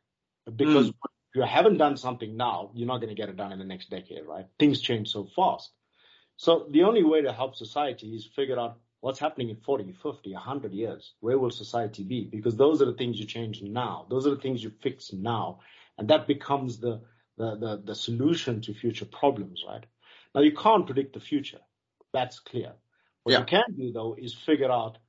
because 0.55 0.89
mm. 0.89 0.93
If 1.35 1.39
you 1.39 1.47
haven't 1.47 1.79
done 1.79 1.97
something 1.97 2.37
now, 2.37 2.71
you're 2.73 2.87
not 2.87 3.01
going 3.01 3.09
to 3.09 3.21
get 3.21 3.27
it 3.27 3.35
done 3.35 3.51
in 3.51 3.59
the 3.59 3.65
next 3.65 3.89
decade, 3.89 4.25
right? 4.25 4.45
Things 4.57 4.79
change 4.79 5.09
so 5.09 5.27
fast. 5.35 5.69
So 6.37 6.65
the 6.71 6.83
only 6.83 7.03
way 7.03 7.23
to 7.23 7.33
help 7.33 7.55
society 7.55 8.15
is 8.15 8.25
figure 8.25 8.57
out 8.57 8.77
what's 9.01 9.19
happening 9.19 9.49
in 9.49 9.57
40, 9.57 9.91
50, 10.01 10.31
100 10.31 10.71
years. 10.71 11.13
Where 11.19 11.37
will 11.37 11.51
society 11.51 12.03
be? 12.03 12.23
Because 12.23 12.55
those 12.55 12.81
are 12.81 12.85
the 12.85 12.93
things 12.93 13.19
you 13.19 13.25
change 13.25 13.61
now. 13.61 14.05
Those 14.09 14.25
are 14.25 14.29
the 14.29 14.39
things 14.39 14.63
you 14.63 14.71
fix 14.81 15.11
now. 15.11 15.59
And 15.97 16.07
that 16.07 16.25
becomes 16.25 16.77
the, 16.77 17.01
the, 17.37 17.57
the, 17.57 17.81
the 17.83 17.95
solution 17.95 18.61
to 18.61 18.73
future 18.73 19.03
problems, 19.03 19.61
right? 19.67 19.85
Now 20.33 20.39
you 20.39 20.53
can't 20.53 20.85
predict 20.85 21.15
the 21.15 21.19
future. 21.19 21.59
That's 22.13 22.39
clear. 22.39 22.71
What 23.23 23.33
yeah. 23.33 23.39
you 23.39 23.45
can 23.45 23.75
do 23.77 23.91
though 23.91 24.15
is 24.17 24.33
figure 24.33 24.71
out 24.71 24.99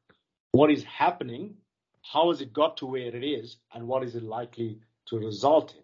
what 0.50 0.72
is 0.72 0.82
happening, 0.82 1.58
how 2.02 2.30
has 2.30 2.40
it 2.40 2.52
got 2.52 2.78
to 2.78 2.86
where 2.86 3.14
it 3.14 3.22
is, 3.22 3.58
and 3.72 3.86
what 3.86 4.02
is 4.02 4.16
it 4.16 4.24
likely 4.24 4.80
to 5.08 5.18
result 5.18 5.74
in. 5.74 5.82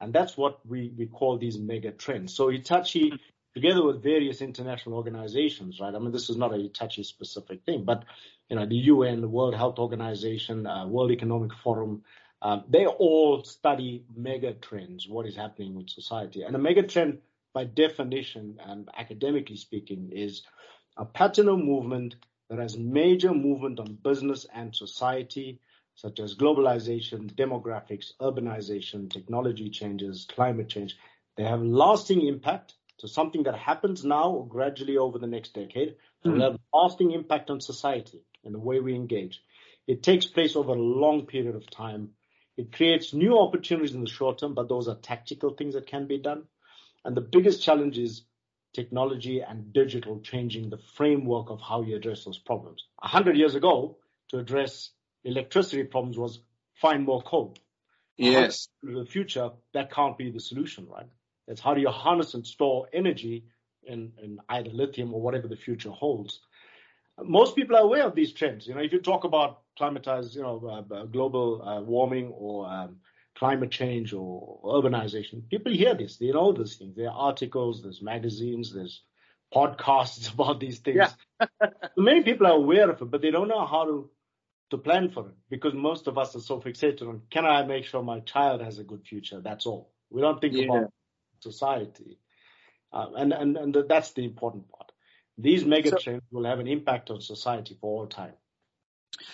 And 0.00 0.12
that's 0.12 0.36
what 0.36 0.64
we, 0.66 0.92
we 0.96 1.06
call 1.06 1.36
these 1.36 1.58
mega 1.58 1.90
trends. 1.90 2.34
So 2.34 2.48
Hitachi 2.48 3.12
together 3.54 3.84
with 3.84 4.02
various 4.02 4.40
international 4.40 4.96
organizations, 4.96 5.80
right? 5.80 5.94
I 5.94 5.98
mean, 5.98 6.12
this 6.12 6.30
is 6.30 6.36
not 6.36 6.54
a 6.54 6.58
Hitachi 6.58 7.02
specific 7.02 7.64
thing, 7.64 7.84
but 7.84 8.04
you 8.48 8.56
know, 8.56 8.66
the 8.66 8.76
UN, 8.76 9.20
the 9.20 9.28
World 9.28 9.54
Health 9.54 9.78
Organization, 9.78 10.66
uh, 10.66 10.86
World 10.86 11.10
Economic 11.10 11.52
Forum, 11.62 12.02
um, 12.42 12.64
they 12.68 12.86
all 12.86 13.44
study 13.44 14.04
mega 14.14 14.54
trends, 14.54 15.08
what 15.08 15.26
is 15.26 15.36
happening 15.36 15.74
with 15.74 15.90
society. 15.90 16.42
And 16.42 16.56
a 16.56 16.58
mega 16.58 16.82
trend, 16.82 17.18
by 17.52 17.64
definition 17.64 18.58
and 18.64 18.88
academically 18.96 19.56
speaking, 19.56 20.10
is 20.12 20.42
a 20.96 21.04
pattern 21.04 21.48
of 21.48 21.58
movement 21.58 22.16
that 22.48 22.58
has 22.58 22.76
major 22.76 23.32
movement 23.32 23.78
on 23.78 23.98
business 24.02 24.46
and 24.54 24.74
society, 24.74 25.60
such 26.00 26.20
as 26.20 26.34
globalization, 26.34 27.32
demographics, 27.34 28.12
urbanization, 28.20 29.10
technology 29.10 29.68
changes, 29.68 30.26
climate 30.30 30.68
change. 30.68 30.96
They 31.36 31.44
have 31.44 31.62
lasting 31.62 32.26
impact 32.26 32.74
so 33.00 33.06
something 33.06 33.44
that 33.44 33.56
happens 33.56 34.04
now 34.04 34.28
or 34.28 34.46
gradually 34.46 34.98
over 34.98 35.18
the 35.18 35.26
next 35.26 35.54
decade 35.54 35.96
mm-hmm. 36.22 36.32
will 36.32 36.42
have 36.42 36.60
lasting 36.74 37.12
impact 37.12 37.48
on 37.48 37.58
society 37.58 38.20
and 38.44 38.54
the 38.54 38.58
way 38.58 38.78
we 38.78 38.94
engage. 38.94 39.42
It 39.86 40.02
takes 40.02 40.26
place 40.26 40.54
over 40.54 40.72
a 40.72 40.78
long 40.78 41.24
period 41.24 41.56
of 41.56 41.70
time. 41.70 42.10
It 42.58 42.72
creates 42.72 43.14
new 43.14 43.38
opportunities 43.38 43.94
in 43.94 44.04
the 44.04 44.10
short 44.10 44.40
term, 44.40 44.52
but 44.52 44.68
those 44.68 44.86
are 44.86 44.96
tactical 44.96 45.54
things 45.54 45.72
that 45.72 45.86
can 45.86 46.06
be 46.08 46.18
done. 46.18 46.42
And 47.02 47.16
the 47.16 47.22
biggest 47.22 47.62
challenge 47.62 47.96
is 47.96 48.24
technology 48.74 49.40
and 49.40 49.72
digital 49.72 50.20
changing 50.20 50.68
the 50.68 50.80
framework 50.94 51.48
of 51.48 51.58
how 51.62 51.80
you 51.80 51.96
address 51.96 52.24
those 52.24 52.38
problems. 52.38 52.84
A 53.02 53.08
hundred 53.08 53.38
years 53.38 53.54
ago, 53.54 53.96
to 54.28 54.38
address 54.38 54.90
electricity 55.24 55.84
problems 55.84 56.18
was 56.18 56.40
find 56.74 57.04
more 57.04 57.22
coal. 57.22 57.56
Yes. 58.16 58.68
In 58.82 58.94
the 58.94 59.06
future, 59.06 59.50
that 59.72 59.92
can't 59.92 60.18
be 60.18 60.30
the 60.30 60.40
solution, 60.40 60.86
right? 60.86 61.08
It's 61.46 61.60
how 61.60 61.74
do 61.74 61.80
you 61.80 61.88
harness 61.88 62.34
and 62.34 62.46
store 62.46 62.86
energy 62.92 63.44
in, 63.82 64.12
in 64.22 64.38
either 64.48 64.70
lithium 64.70 65.14
or 65.14 65.20
whatever 65.20 65.48
the 65.48 65.56
future 65.56 65.90
holds. 65.90 66.40
Most 67.22 67.56
people 67.56 67.76
are 67.76 67.82
aware 67.82 68.06
of 68.06 68.14
these 68.14 68.32
trends. 68.32 68.66
You 68.66 68.74
know, 68.74 68.80
if 68.80 68.92
you 68.92 69.00
talk 69.00 69.24
about 69.24 69.62
climatized, 69.78 70.34
you 70.34 70.42
know, 70.42 70.84
uh, 70.90 70.94
uh, 70.94 71.04
global 71.04 71.62
uh, 71.62 71.80
warming 71.80 72.28
or 72.28 72.70
um, 72.70 72.96
climate 73.36 73.70
change 73.70 74.12
or 74.12 74.60
urbanization, 74.64 75.48
people 75.48 75.72
hear 75.72 75.94
this. 75.94 76.16
They 76.16 76.30
know 76.30 76.52
these 76.52 76.76
things. 76.76 76.96
There 76.96 77.08
are 77.08 77.28
articles, 77.28 77.82
there's 77.82 78.00
magazines, 78.00 78.72
there's 78.72 79.02
podcasts 79.54 80.32
about 80.34 80.60
these 80.60 80.78
things. 80.78 80.98
Yeah. 81.40 81.46
Many 81.96 82.22
people 82.22 82.46
are 82.46 82.52
aware 82.54 82.90
of 82.90 83.02
it, 83.02 83.10
but 83.10 83.20
they 83.20 83.30
don't 83.30 83.48
know 83.48 83.66
how 83.66 83.84
to 83.84 84.10
to 84.70 84.78
plan 84.78 85.10
for 85.10 85.28
it 85.28 85.34
because 85.48 85.74
most 85.74 86.06
of 86.06 86.16
us 86.16 86.34
are 86.36 86.40
so 86.40 86.60
fixated 86.60 87.02
on 87.02 87.22
can 87.30 87.44
I 87.44 87.64
make 87.64 87.84
sure 87.84 88.02
my 88.02 88.20
child 88.20 88.62
has 88.62 88.78
a 88.78 88.84
good 88.84 89.04
future? 89.04 89.40
That's 89.40 89.66
all. 89.66 89.90
We 90.10 90.20
don't 90.20 90.40
think 90.40 90.54
yeah. 90.54 90.64
about 90.64 90.92
society. 91.40 92.18
Uh, 92.92 93.06
and, 93.16 93.32
and, 93.32 93.56
and 93.56 93.76
that's 93.88 94.12
the 94.12 94.24
important 94.24 94.68
part. 94.70 94.90
These 95.38 95.64
mega 95.64 95.92
trends 95.92 96.22
will 96.30 96.44
have 96.44 96.58
an 96.58 96.66
impact 96.66 97.10
on 97.10 97.20
society 97.20 97.76
for 97.80 98.00
all 98.00 98.06
time. 98.06 98.34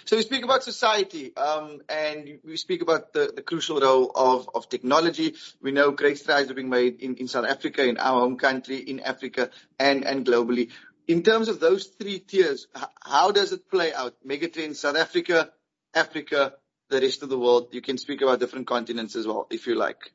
So 0.04 0.16
we 0.16 0.22
speak 0.22 0.44
about 0.44 0.62
society, 0.62 1.36
um, 1.36 1.80
and 1.88 2.38
we 2.44 2.56
speak 2.56 2.82
about 2.82 3.12
the, 3.12 3.32
the 3.34 3.42
crucial 3.42 3.80
role 3.80 4.10
of, 4.14 4.48
of 4.54 4.68
technology. 4.68 5.34
We 5.60 5.70
know 5.70 5.90
great 5.90 6.18
strides 6.18 6.50
are 6.50 6.54
being 6.54 6.70
made 6.70 7.00
in, 7.00 7.16
in 7.16 7.28
South 7.28 7.46
Africa, 7.46 7.84
in 7.84 7.96
our 7.98 8.20
home 8.20 8.36
country, 8.36 8.78
in 8.78 9.00
Africa, 9.00 9.50
and, 9.78 10.04
and 10.04 10.26
globally. 10.26 10.70
In 11.08 11.22
terms 11.22 11.48
of 11.48 11.60
those 11.60 11.86
three 11.86 12.18
tiers, 12.18 12.66
how 13.04 13.30
does 13.30 13.52
it 13.52 13.70
play 13.70 13.94
out? 13.94 14.14
Megatrends, 14.26 14.76
South 14.76 14.96
Africa, 14.96 15.52
Africa, 15.94 16.54
the 16.90 17.00
rest 17.00 17.22
of 17.22 17.28
the 17.28 17.38
world. 17.38 17.68
You 17.72 17.80
can 17.80 17.98
speak 17.98 18.22
about 18.22 18.40
different 18.40 18.66
continents 18.66 19.14
as 19.14 19.26
well, 19.26 19.46
if 19.50 19.66
you 19.66 19.76
like. 19.76 20.12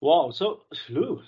Wow. 0.00 0.30
So, 0.32 0.62
look, 0.88 1.22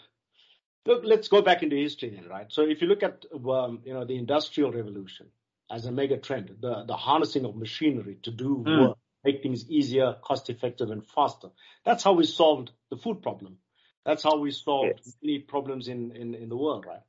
let's 0.85 1.29
go 1.29 1.43
back 1.43 1.63
into 1.63 1.77
history 1.77 2.11
then, 2.11 2.29
right? 2.29 2.47
So 2.51 2.63
if 2.63 2.81
you 2.83 2.89
look 2.89 3.03
at, 3.03 3.25
um, 3.33 3.81
you 3.85 3.93
know, 3.93 4.05
the 4.05 4.17
industrial 4.17 4.73
revolution 4.73 5.27
as 5.71 5.87
a 5.87 5.93
mega 5.93 6.19
trend, 6.19 6.57
the, 6.61 6.85
the 6.87 6.97
harnessing 6.97 7.45
of 7.45 7.57
machinery 7.57 8.19
to 8.23 8.31
do 8.31 8.65
mm. 8.67 8.89
work, 8.89 8.99
make 9.25 9.43
things 9.43 9.69
easier, 9.71 10.17
cost 10.23 10.51
effective 10.51 10.91
and 10.91 11.07
faster. 11.07 11.49
That's 11.85 12.03
how 12.03 12.15
we 12.15 12.25
solved 12.25 12.73
the 12.91 12.97
food 12.97 13.23
problem. 13.23 13.59
That's 14.05 14.25
how 14.25 14.39
we 14.39 14.51
solved 14.51 15.01
yes. 15.05 15.17
many 15.23 15.39
problems 15.39 15.87
in, 15.87 16.11
in, 16.17 16.35
in 16.35 16.49
the 16.49 16.57
world, 16.57 16.85
right? 16.87 17.03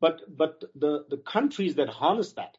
But, 0.00 0.20
but 0.28 0.62
the, 0.74 1.04
the 1.08 1.16
countries 1.16 1.76
that 1.76 1.88
harnessed 1.88 2.36
that, 2.36 2.56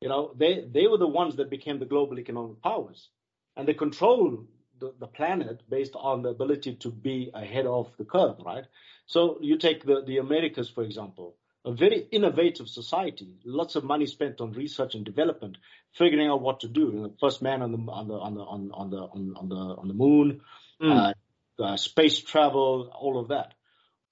you 0.00 0.08
know, 0.08 0.32
they, 0.36 0.64
they 0.70 0.86
were 0.86 0.98
the 0.98 1.08
ones 1.08 1.36
that 1.36 1.50
became 1.50 1.78
the 1.78 1.86
global 1.86 2.18
economic 2.18 2.60
powers 2.62 3.08
and 3.56 3.66
they 3.66 3.74
control 3.74 4.44
the, 4.80 4.94
the 4.98 5.06
planet 5.06 5.62
based 5.68 5.94
on 5.96 6.22
the 6.22 6.30
ability 6.30 6.74
to 6.76 6.90
be 6.90 7.30
ahead 7.32 7.66
of 7.66 7.90
the 7.96 8.04
curve, 8.04 8.36
right? 8.44 8.64
So 9.06 9.38
you 9.40 9.56
take 9.58 9.84
the, 9.84 10.02
the 10.06 10.18
Americas, 10.18 10.68
for 10.68 10.82
example, 10.82 11.36
a 11.64 11.72
very 11.72 12.06
innovative 12.12 12.68
society, 12.68 13.38
lots 13.44 13.74
of 13.76 13.84
money 13.84 14.06
spent 14.06 14.40
on 14.40 14.52
research 14.52 14.94
and 14.94 15.04
development, 15.04 15.56
figuring 15.92 16.28
out 16.28 16.42
what 16.42 16.60
to 16.60 16.68
do. 16.68 16.80
You 16.92 17.00
know, 17.00 17.14
first 17.18 17.40
man 17.40 17.62
on 17.62 17.72
the 17.72 17.78
on 17.90 18.08
the 18.08 18.14
on 18.14 18.34
the 18.34 18.42
on, 18.42 18.70
on 18.72 18.90
the 18.90 18.98
on, 18.98 19.34
on 19.36 19.48
the 19.48 19.56
on 19.56 19.88
the 19.88 19.94
moon, 19.94 20.42
mm. 20.82 21.14
uh, 21.58 21.62
uh, 21.62 21.76
space 21.76 22.20
travel, 22.20 22.92
all 22.94 23.18
of 23.18 23.28
that. 23.28 23.54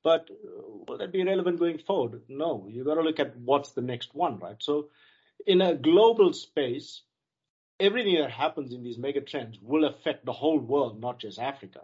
But 0.02 0.28
uh, 0.30 0.62
will 0.87 0.99
that 0.99 1.12
be 1.12 1.25
relevant 1.25 1.59
going 1.59 1.78
forward? 1.78 2.23
No, 2.28 2.66
you 2.68 2.85
got 2.85 2.94
to 2.94 3.02
look 3.02 3.21
at 3.21 3.37
what's 3.37 3.73
the 3.73 3.82
next 3.82 4.14
one, 4.14 4.38
right? 4.38 4.56
So, 4.59 4.88
in 5.47 5.61
a 5.61 5.75
global 5.75 6.32
space, 6.32 7.02
everything 7.78 8.16
that 8.16 8.30
happens 8.30 8.73
in 8.73 8.82
these 8.82 8.99
mega 8.99 9.21
trends 9.21 9.59
will 9.61 9.85
affect 9.85 10.25
the 10.25 10.32
whole 10.32 10.59
world, 10.59 11.00
not 11.00 11.18
just 11.18 11.38
Africa. 11.38 11.82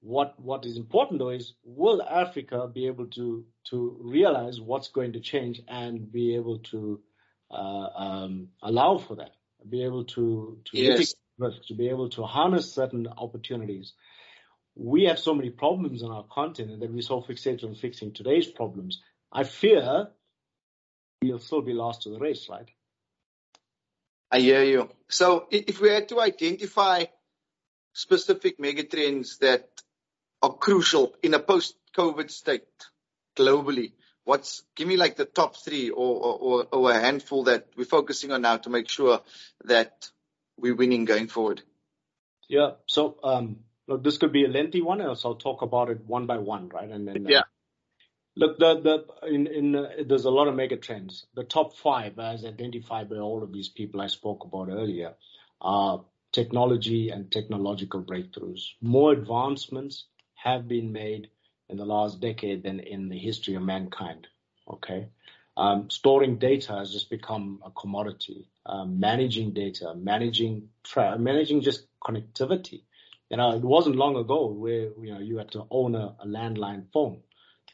What 0.00 0.40
what 0.40 0.64
is 0.64 0.76
important 0.76 1.18
though 1.18 1.30
is 1.30 1.52
will 1.62 2.02
Africa 2.02 2.66
be 2.72 2.86
able 2.86 3.06
to 3.08 3.44
to 3.70 3.96
realize 4.00 4.58
what's 4.60 4.88
going 4.88 5.12
to 5.12 5.20
change 5.20 5.60
and 5.68 6.10
be 6.10 6.36
able 6.36 6.58
to 6.70 7.00
uh, 7.50 7.88
um, 7.96 8.48
allow 8.62 8.96
for 8.96 9.16
that, 9.16 9.32
be 9.68 9.84
able 9.84 10.04
to 10.04 10.58
to 10.64 10.78
yes. 10.78 11.14
risk, 11.38 11.66
to 11.68 11.74
be 11.74 11.88
able 11.90 12.08
to 12.10 12.22
harness 12.22 12.72
certain 12.72 13.06
opportunities. 13.08 13.92
We 14.82 15.04
have 15.04 15.18
so 15.18 15.34
many 15.34 15.50
problems 15.50 16.02
on 16.02 16.10
our 16.10 16.24
continent 16.24 16.80
that 16.80 16.90
we're 16.90 17.02
so 17.02 17.20
fixated 17.20 17.64
on 17.64 17.74
fixing 17.74 18.12
today's 18.12 18.46
problems. 18.46 19.02
I 19.30 19.44
fear 19.44 20.08
we'll 21.20 21.38
still 21.38 21.60
be 21.60 21.74
lost 21.74 22.02
to 22.02 22.08
the 22.08 22.18
race, 22.18 22.48
right? 22.48 22.66
I 24.30 24.40
hear 24.40 24.64
you. 24.64 24.88
So 25.08 25.46
if 25.50 25.82
we 25.82 25.90
had 25.90 26.08
to 26.08 26.20
identify 26.20 27.04
specific 27.92 28.58
megatrends 28.58 29.38
that 29.40 29.68
are 30.40 30.54
crucial 30.54 31.14
in 31.22 31.34
a 31.34 31.40
post-COVID 31.40 32.30
state 32.30 32.64
globally, 33.36 33.92
what's 34.24 34.62
give 34.76 34.88
me 34.88 34.96
like 34.96 35.16
the 35.16 35.26
top 35.26 35.56
three 35.56 35.90
or, 35.90 36.24
or, 36.24 36.66
or 36.72 36.90
a 36.90 36.98
handful 36.98 37.44
that 37.44 37.66
we're 37.76 37.84
focusing 37.84 38.32
on 38.32 38.40
now 38.40 38.56
to 38.56 38.70
make 38.70 38.88
sure 38.88 39.20
that 39.64 40.08
we're 40.56 40.74
winning 40.74 41.04
going 41.04 41.26
forward? 41.26 41.60
Yeah. 42.48 42.70
So 42.86 43.18
um, 43.22 43.58
look, 43.90 44.04
this 44.04 44.18
could 44.18 44.32
be 44.32 44.44
a 44.44 44.48
lengthy 44.48 44.80
one, 44.80 45.00
so 45.16 45.30
I'll 45.30 45.34
talk 45.34 45.62
about 45.62 45.90
it 45.90 46.06
one 46.06 46.26
by 46.26 46.38
one, 46.38 46.68
right? 46.68 46.88
And 46.88 47.06
then 47.06 47.26
uh, 47.26 47.28
yeah. 47.28 47.42
Look, 48.36 48.58
the, 48.58 48.80
the, 48.80 49.28
in, 49.28 49.46
in, 49.48 49.74
uh, 49.74 49.88
there's 50.06 50.24
a 50.24 50.30
lot 50.30 50.46
of 50.46 50.54
mega 50.54 50.76
trends. 50.76 51.26
The 51.34 51.42
top 51.42 51.76
five, 51.76 52.18
as 52.18 52.44
identified 52.44 53.10
by 53.10 53.16
all 53.16 53.42
of 53.42 53.52
these 53.52 53.68
people 53.68 54.00
I 54.00 54.06
spoke 54.06 54.44
about 54.44 54.68
earlier, 54.68 55.14
are 55.60 56.04
technology 56.32 57.10
and 57.10 57.30
technological 57.30 58.02
breakthroughs. 58.02 58.62
More 58.80 59.12
advancements 59.12 60.06
have 60.36 60.68
been 60.68 60.92
made 60.92 61.28
in 61.68 61.76
the 61.76 61.84
last 61.84 62.20
decade 62.20 62.62
than 62.62 62.78
in 62.80 63.08
the 63.08 63.18
history 63.18 63.56
of 63.56 63.62
mankind. 63.62 64.28
Okay. 64.68 65.08
Um, 65.56 65.90
storing 65.90 66.38
data 66.38 66.74
has 66.74 66.92
just 66.92 67.10
become 67.10 67.60
a 67.66 67.70
commodity. 67.72 68.48
Um, 68.64 69.00
managing 69.00 69.52
data, 69.52 69.92
managing 69.96 70.68
tra- 70.84 71.18
managing 71.18 71.62
just 71.62 71.86
connectivity. 72.02 72.84
You 73.30 73.36
know, 73.36 73.54
it 73.54 73.62
wasn't 73.62 73.96
long 73.96 74.16
ago 74.16 74.46
where 74.46 74.90
you 75.00 75.12
know 75.12 75.20
you 75.20 75.38
had 75.38 75.52
to 75.52 75.64
own 75.70 75.94
a, 75.94 76.16
a 76.20 76.26
landline 76.26 76.86
phone. 76.92 77.20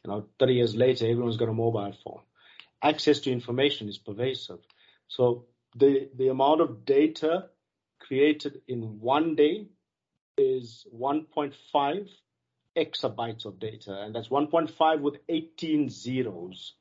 You 0.04 0.10
know, 0.10 0.26
30 0.38 0.54
years 0.54 0.76
later, 0.76 1.06
everyone's 1.06 1.38
got 1.38 1.48
a 1.48 1.54
mobile 1.54 1.94
phone. 2.04 2.20
Access 2.82 3.20
to 3.20 3.32
information 3.32 3.88
is 3.88 3.98
pervasive. 3.98 4.60
So 5.08 5.46
the, 5.74 6.08
the 6.14 6.28
amount 6.28 6.60
of 6.60 6.84
data 6.84 7.46
created 7.98 8.60
in 8.68 9.00
one 9.00 9.34
day 9.34 9.66
is 10.36 10.86
1.5 10.94 12.08
exabytes 12.76 13.46
of 13.46 13.58
data, 13.58 14.02
and 14.02 14.14
that's 14.14 14.28
1.5 14.28 15.00
with 15.00 15.16
18 15.28 15.88
zeros. 15.88 16.74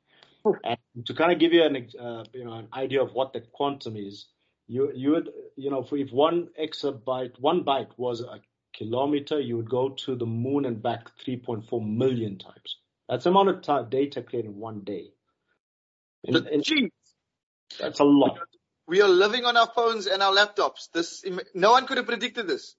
And 0.62 0.78
to 1.06 1.14
kind 1.14 1.32
of 1.32 1.38
give 1.38 1.52
you 1.52 1.64
an 1.64 1.88
uh, 2.00 2.24
you 2.32 2.44
know 2.44 2.52
an 2.52 2.68
idea 2.72 3.02
of 3.02 3.12
what 3.14 3.32
that 3.32 3.50
quantum 3.50 3.96
is, 3.96 4.26
you 4.68 4.92
you 4.94 5.10
would 5.12 5.30
you 5.56 5.70
know 5.70 5.84
if 5.90 6.12
one 6.12 6.50
exabyte 6.60 7.40
one 7.40 7.64
byte 7.64 7.90
was 7.96 8.20
a 8.20 8.40
kilometer, 8.76 9.40
you 9.40 9.56
would 9.56 9.70
go 9.70 9.90
to 9.90 10.16
the 10.16 10.26
moon 10.26 10.64
and 10.64 10.82
back 10.82 11.10
3.4 11.26 11.86
million 11.86 12.38
times. 12.38 12.76
That's 13.08 13.24
the 13.24 13.30
amount 13.30 13.48
of 13.48 13.62
t- 13.62 13.96
data 13.96 14.22
created 14.22 14.50
in 14.50 14.56
one 14.56 14.80
day. 14.80 15.12
And, 16.24 16.36
and 16.36 16.90
that's 17.78 18.00
a 18.00 18.04
lot. 18.04 18.38
We 18.88 19.00
are 19.00 19.08
living 19.08 19.44
on 19.44 19.56
our 19.56 19.70
phones 19.74 20.06
and 20.06 20.22
our 20.22 20.32
laptops. 20.32 20.88
This 20.92 21.24
no 21.54 21.72
one 21.72 21.86
could 21.86 21.96
have 21.96 22.06
predicted 22.06 22.46
this. 22.46 22.74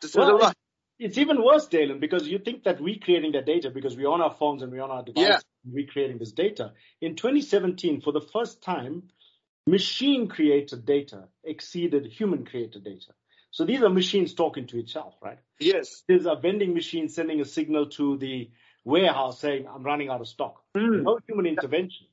This 0.00 0.14
well, 0.14 0.32
was 0.32 0.42
a 0.42 0.44
lot. 0.46 0.56
It's 0.98 1.18
even 1.18 1.44
worse, 1.44 1.68
Dalin, 1.68 2.00
because 2.00 2.26
you 2.26 2.38
think 2.38 2.64
that 2.64 2.80
we're 2.80 2.98
creating 2.98 3.32
that 3.32 3.44
data 3.44 3.70
because 3.70 3.96
we're 3.96 4.08
on 4.08 4.22
our 4.22 4.34
phones 4.34 4.62
and 4.62 4.72
we're 4.72 4.82
on 4.82 4.90
our 4.90 5.02
devices. 5.02 5.28
Yeah. 5.28 5.38
We're 5.70 5.86
creating 5.86 6.18
this 6.18 6.32
data. 6.32 6.72
In 7.02 7.16
2017, 7.16 8.00
for 8.00 8.12
the 8.12 8.22
first 8.32 8.62
time, 8.62 9.02
machine 9.66 10.28
created 10.28 10.86
data 10.86 11.24
exceeded 11.44 12.06
human 12.06 12.46
created 12.46 12.82
data. 12.84 13.12
So 13.56 13.64
these 13.64 13.80
are 13.80 13.88
machines 13.88 14.34
talking 14.34 14.66
to 14.66 14.78
itself, 14.78 15.14
right? 15.22 15.38
Yes. 15.58 16.02
There's 16.06 16.26
a 16.26 16.36
vending 16.36 16.74
machine 16.74 17.08
sending 17.08 17.40
a 17.40 17.46
signal 17.46 17.86
to 17.92 18.18
the 18.18 18.50
warehouse 18.84 19.40
saying, 19.40 19.66
I'm 19.66 19.82
running 19.82 20.10
out 20.10 20.20
of 20.20 20.28
stock. 20.28 20.62
Mm. 20.76 21.04
No 21.04 21.18
human 21.26 21.46
intervention. 21.46 22.06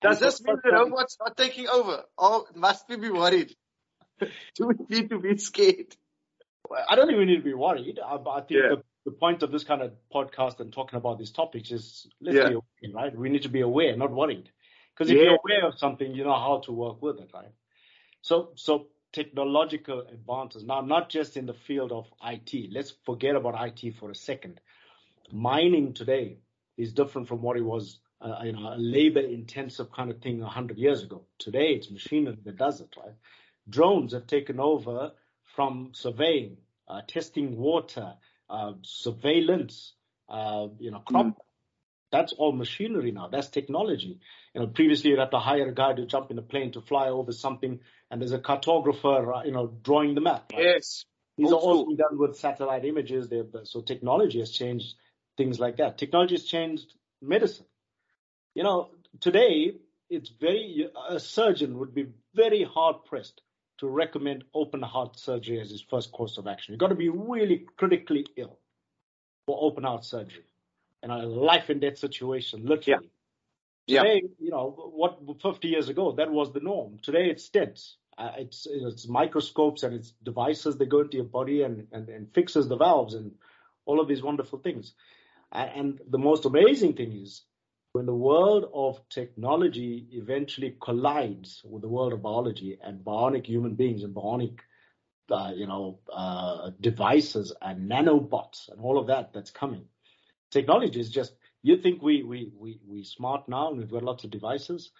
Does 0.00 0.18
this 0.18 0.42
mean 0.42 0.56
the 0.64 0.70
robots 0.70 1.18
are 1.20 1.34
taking 1.34 1.68
over? 1.68 2.04
Oh, 2.16 2.46
must 2.54 2.88
we 2.88 2.96
be 2.96 3.10
worried? 3.10 3.54
Do 4.20 4.68
we 4.68 4.76
need 4.88 5.10
to 5.10 5.18
be 5.18 5.36
scared? 5.36 5.94
I 6.88 6.96
don't 6.96 7.06
think 7.06 7.18
we 7.18 7.26
need 7.26 7.36
to 7.36 7.42
be 7.42 7.52
worried. 7.52 7.98
I, 8.02 8.14
I 8.14 8.40
think 8.40 8.62
yeah. 8.62 8.76
the, 8.76 8.82
the, 9.04 9.10
point 9.10 9.42
of 9.42 9.52
this 9.52 9.64
kind 9.64 9.82
of 9.82 9.92
podcast 10.10 10.58
and 10.60 10.72
talking 10.72 10.96
about 10.96 11.18
these 11.18 11.32
topics 11.32 11.70
is 11.70 12.06
let's 12.22 12.38
yeah. 12.38 12.48
be 12.48 12.54
aware, 12.54 12.94
right? 12.94 13.14
We 13.14 13.28
need 13.28 13.42
to 13.42 13.50
be 13.50 13.60
aware, 13.60 13.94
not 13.94 14.10
worried. 14.10 14.48
Because 14.94 15.10
if 15.10 15.18
yeah. 15.18 15.24
you're 15.24 15.38
aware 15.44 15.68
of 15.68 15.78
something, 15.78 16.14
you 16.14 16.24
know 16.24 16.32
how 16.32 16.62
to 16.64 16.72
work 16.72 17.02
with 17.02 17.20
it, 17.20 17.28
right? 17.34 17.52
So, 18.22 18.52
so 18.54 18.86
technological 19.12 20.00
advances 20.00 20.64
now, 20.64 20.80
not 20.80 21.08
just 21.08 21.36
in 21.36 21.46
the 21.46 21.54
field 21.54 21.92
of 21.92 22.06
IT. 22.24 22.72
Let's 22.72 22.92
forget 23.04 23.36
about 23.36 23.54
IT 23.66 23.96
for 23.96 24.10
a 24.10 24.14
second. 24.14 24.60
Mining 25.30 25.92
today 25.92 26.38
is 26.76 26.92
different 26.92 27.28
from 27.28 27.42
what 27.42 27.56
it 27.56 27.62
was 27.64 27.98
uh, 28.22 28.40
you 28.44 28.52
know, 28.52 28.72
a 28.72 28.76
labor 28.78 29.20
intensive 29.20 29.90
kind 29.92 30.10
of 30.10 30.20
thing 30.20 30.40
100 30.40 30.78
years 30.78 31.02
ago. 31.02 31.22
Today, 31.38 31.72
it's 31.72 31.90
machinery 31.90 32.38
that 32.44 32.56
does 32.56 32.80
it, 32.80 32.94
right? 32.96 33.14
Drones 33.68 34.12
have 34.12 34.26
taken 34.26 34.60
over 34.60 35.12
from 35.54 35.90
surveying, 35.92 36.56
uh, 36.88 37.02
testing 37.06 37.56
water, 37.56 38.14
uh, 38.48 38.72
surveillance, 38.82 39.94
uh, 40.28 40.68
you 40.78 40.90
know, 40.90 41.00
crop. 41.00 41.26
Mm. 41.26 41.34
That's 42.12 42.32
all 42.34 42.52
machinery 42.52 43.10
now. 43.10 43.28
That's 43.28 43.48
technology. 43.48 44.20
You 44.54 44.60
know, 44.60 44.66
previously 44.66 45.10
you'd 45.10 45.18
have 45.18 45.30
to 45.30 45.38
hire 45.38 45.68
a 45.68 45.74
guy 45.74 45.94
to 45.94 46.04
jump 46.04 46.30
in 46.30 46.38
a 46.38 46.42
plane 46.42 46.72
to 46.72 46.82
fly 46.82 47.08
over 47.08 47.32
something, 47.32 47.80
and 48.10 48.20
there's 48.20 48.32
a 48.32 48.38
cartographer, 48.38 49.38
uh, 49.38 49.44
you 49.44 49.52
know, 49.52 49.66
drawing 49.82 50.14
the 50.14 50.20
map. 50.20 50.52
Right? 50.52 50.64
Yes. 50.64 51.04
These 51.38 51.50
Old 51.50 51.62
are 51.62 51.66
all 51.66 51.96
done 51.96 52.18
with 52.18 52.36
satellite 52.36 52.84
images. 52.84 53.28
So 53.64 53.80
technology 53.80 54.40
has 54.40 54.50
changed 54.50 54.94
things 55.38 55.58
like 55.58 55.78
that. 55.78 55.96
Technology 55.96 56.34
has 56.34 56.44
changed 56.44 56.92
medicine. 57.22 57.64
You 58.54 58.64
know, 58.64 58.90
today 59.20 59.72
it's 60.10 60.28
very 60.28 60.90
a 61.08 61.18
surgeon 61.18 61.78
would 61.78 61.94
be 61.94 62.08
very 62.34 62.64
hard 62.64 63.04
pressed 63.06 63.40
to 63.78 63.88
recommend 63.88 64.44
open 64.54 64.82
heart 64.82 65.18
surgery 65.18 65.58
as 65.60 65.70
his 65.70 65.80
first 65.80 66.12
course 66.12 66.36
of 66.36 66.46
action. 66.46 66.72
You've 66.72 66.80
got 66.80 66.88
to 66.88 66.94
be 66.94 67.08
really 67.08 67.66
critically 67.78 68.26
ill 68.36 68.58
for 69.46 69.58
open 69.58 69.84
heart 69.84 70.04
surgery 70.04 70.44
in 71.02 71.10
a 71.10 71.26
life 71.26 71.70
and 71.70 71.80
death 71.80 71.98
situation, 71.98 72.66
literally. 72.66 73.06
Yeah. 73.06 73.08
Today, 73.88 74.22
yeah. 74.22 74.28
you 74.38 74.50
know, 74.50 74.92
what 74.94 75.18
50 75.42 75.68
years 75.68 75.88
ago, 75.88 76.12
that 76.12 76.30
was 76.30 76.52
the 76.52 76.60
norm. 76.60 76.98
Today, 77.02 77.30
it's 77.30 77.48
stents. 77.48 77.94
Uh, 78.16 78.32
it's, 78.38 78.66
it's 78.70 79.08
microscopes 79.08 79.82
and 79.82 79.94
it's 79.94 80.12
devices 80.22 80.76
that 80.76 80.88
go 80.88 81.00
into 81.00 81.16
your 81.16 81.26
body 81.26 81.62
and, 81.62 81.86
and, 81.92 82.08
and 82.08 82.32
fixes 82.34 82.68
the 82.68 82.76
valves 82.76 83.14
and 83.14 83.32
all 83.86 84.00
of 84.00 84.06
these 84.06 84.22
wonderful 84.22 84.58
things. 84.58 84.92
And, 85.50 85.70
and 85.74 86.00
the 86.08 86.18
most 86.18 86.44
amazing 86.44 86.94
thing 86.94 87.12
is 87.12 87.42
when 87.92 88.06
the 88.06 88.14
world 88.14 88.70
of 88.72 89.00
technology 89.08 90.06
eventually 90.12 90.76
collides 90.80 91.62
with 91.64 91.82
the 91.82 91.88
world 91.88 92.12
of 92.12 92.22
biology 92.22 92.78
and 92.82 93.04
bionic 93.04 93.46
human 93.46 93.74
beings 93.74 94.02
and 94.02 94.14
bionic, 94.14 94.58
uh, 95.30 95.52
you 95.54 95.66
know, 95.66 95.98
uh, 96.12 96.70
devices 96.80 97.52
and 97.60 97.90
nanobots 97.90 98.70
and 98.70 98.80
all 98.80 98.98
of 98.98 99.08
that 99.08 99.32
that's 99.32 99.50
coming, 99.50 99.84
technology 100.50 101.00
is 101.00 101.10
just. 101.10 101.32
You 101.62 101.76
think 101.76 102.02
we 102.02 102.22
we 102.22 102.50
we 102.58 102.80
we 102.86 103.04
smart 103.04 103.48
now 103.48 103.68
and 103.68 103.78
we've 103.78 103.90
got 103.90 104.02
lots 104.02 104.24
of 104.24 104.30
devices? 104.30 104.90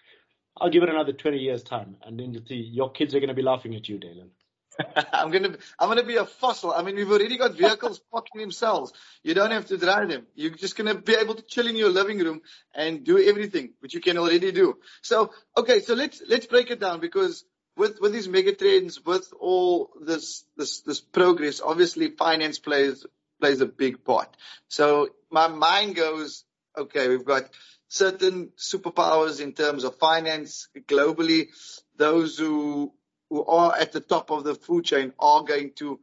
I'll 0.59 0.69
give 0.69 0.83
it 0.83 0.89
another 0.89 1.13
20 1.13 1.37
years 1.37 1.63
time, 1.63 1.97
and 2.03 2.19
then 2.19 2.39
your 2.47 2.91
kids 2.91 3.15
are 3.15 3.19
going 3.19 3.29
to 3.29 3.33
be 3.33 3.41
laughing 3.41 3.75
at 3.75 3.89
you, 3.89 3.97
Dalin. 3.97 4.29
I'm 5.13 5.31
gonna 5.31 5.55
I'm 5.77 5.87
gonna 5.89 6.03
be 6.03 6.15
a 6.15 6.25
fossil. 6.25 6.71
I 6.71 6.81
mean, 6.83 6.95
we've 6.95 7.09
already 7.11 7.37
got 7.37 7.55
vehicles 7.55 7.99
parking 8.11 8.41
themselves. 8.41 8.93
You 9.23 9.33
don't 9.33 9.51
have 9.51 9.67
to 9.67 9.77
drive 9.77 10.09
them. 10.09 10.25
You're 10.35 10.51
just 10.51 10.75
gonna 10.75 10.95
be 10.95 11.13
able 11.15 11.35
to 11.35 11.43
chill 11.43 11.67
in 11.67 11.75
your 11.75 11.89
living 11.89 12.19
room 12.19 12.41
and 12.73 13.03
do 13.03 13.19
everything 13.21 13.73
which 13.79 13.93
you 13.93 14.01
can 14.01 14.17
already 14.17 14.51
do. 14.51 14.77
So 15.01 15.31
okay, 15.57 15.81
so 15.81 15.93
let's 15.93 16.21
let's 16.27 16.47
break 16.47 16.71
it 16.71 16.79
down 16.79 16.99
because 17.01 17.45
with 17.77 17.99
with 18.01 18.13
these 18.13 18.27
mega 18.27 18.55
trends, 18.55 18.99
with 19.03 19.31
all 19.39 19.91
this 20.01 20.45
this 20.57 20.81
this 20.81 21.01
progress, 21.01 21.61
obviously 21.61 22.09
finance 22.09 22.59
plays 22.59 23.05
plays 23.39 23.61
a 23.61 23.65
big 23.65 24.03
part. 24.03 24.35
So 24.69 25.09
my 25.29 25.47
mind 25.47 25.95
goes, 25.95 26.45
okay, 26.77 27.07
we've 27.07 27.25
got 27.25 27.49
certain 27.87 28.51
superpowers 28.57 29.41
in 29.41 29.53
terms 29.53 29.83
of 29.83 29.97
finance 29.97 30.69
globally. 30.87 31.49
Those 31.97 32.37
who 32.37 32.93
who 33.29 33.45
are 33.45 33.75
at 33.75 33.91
the 33.91 33.99
top 33.99 34.31
of 34.31 34.43
the 34.43 34.55
food 34.55 34.85
chain 34.85 35.13
are 35.19 35.43
going 35.43 35.71
to 35.77 35.99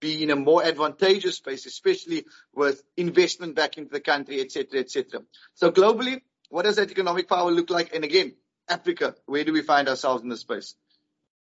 be 0.00 0.22
in 0.22 0.30
a 0.30 0.36
more 0.36 0.64
advantageous 0.64 1.36
space, 1.36 1.64
especially 1.64 2.26
with 2.52 2.82
investment 2.96 3.54
back 3.54 3.78
into 3.78 3.90
the 3.90 4.00
country, 4.00 4.40
et 4.40 4.50
cetera, 4.50 4.80
et 4.80 4.90
cetera. 4.90 5.20
So 5.54 5.70
globally, 5.70 6.20
what 6.50 6.64
does 6.64 6.76
that 6.76 6.90
economic 6.90 7.28
power 7.28 7.50
look 7.50 7.70
like? 7.70 7.94
And 7.94 8.04
again, 8.04 8.34
Africa, 8.68 9.14
where 9.26 9.44
do 9.44 9.52
we 9.52 9.62
find 9.62 9.88
ourselves 9.88 10.22
in 10.22 10.28
this 10.28 10.40
space? 10.40 10.74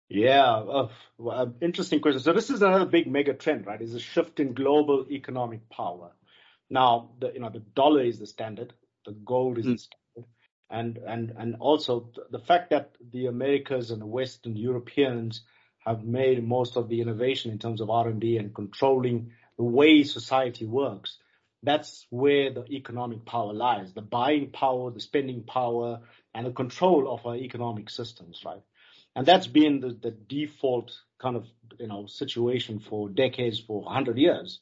Yeah, 0.08 0.54
uh, 0.54 0.90
uh, 1.28 1.48
interesting 1.62 2.00
question. 2.00 2.22
So 2.22 2.34
this 2.34 2.50
is 2.50 2.62
another 2.62 2.86
big 2.86 3.12
mega 3.12 3.34
trend, 3.34 3.66
right? 3.66 3.82
Is 3.82 3.96
a 3.96 4.00
shift 4.00 4.40
in 4.40 4.54
global 4.54 5.08
economic 5.10 5.70
power. 5.70 6.12
Now, 6.70 7.12
the, 7.20 7.32
you 7.34 7.40
know, 7.40 7.50
the 7.50 7.60
dollar 7.60 8.04
is 8.04 8.20
the 8.20 8.28
standard, 8.28 8.74
the 9.06 9.12
gold 9.12 9.58
is 9.58 9.66
mm. 9.66 9.72
the 9.74 9.78
standard 9.78 10.04
and 10.74 10.98
and 10.98 11.34
and 11.38 11.56
also 11.60 12.10
the 12.32 12.40
fact 12.40 12.72
that 12.72 12.96
the 13.12 13.28
Americas 13.28 13.92
and 13.92 14.02
the 14.02 14.08
Western 14.08 14.56
Europeans 14.56 15.42
have 15.86 16.04
made 16.04 16.44
most 16.44 16.76
of 16.78 16.90
the 16.90 17.02
innovation 17.02 17.52
in 17.52 17.60
terms 17.60 17.82
of 17.82 17.90
R&D 17.90 18.38
and 18.38 18.56
controlling 18.56 19.32
the 19.58 19.64
way 19.64 20.04
society 20.04 20.66
works. 20.66 21.18
That's 21.62 22.06
where 22.10 22.52
the 22.52 22.66
economic 22.72 23.26
power 23.26 23.54
lies, 23.54 23.94
the 23.94 24.02
buying 24.02 24.50
power, 24.52 24.92
the 24.92 25.02
spending 25.02 25.44
power, 25.44 26.00
and 26.34 26.46
the 26.46 26.52
control 26.52 27.14
of 27.14 27.26
our 27.26 27.36
economic 27.36 27.90
systems, 27.90 28.42
right? 28.46 28.62
And 29.16 29.26
that's 29.26 29.48
been 29.48 29.82
the, 29.82 29.90
the 29.90 30.12
default 30.12 30.92
kind 31.20 31.36
of, 31.36 31.46
you 31.80 31.88
know, 31.88 32.08
situation 32.08 32.80
for 32.80 33.10
decades, 33.10 33.60
for 33.60 33.82
100 33.82 34.18
years. 34.18 34.60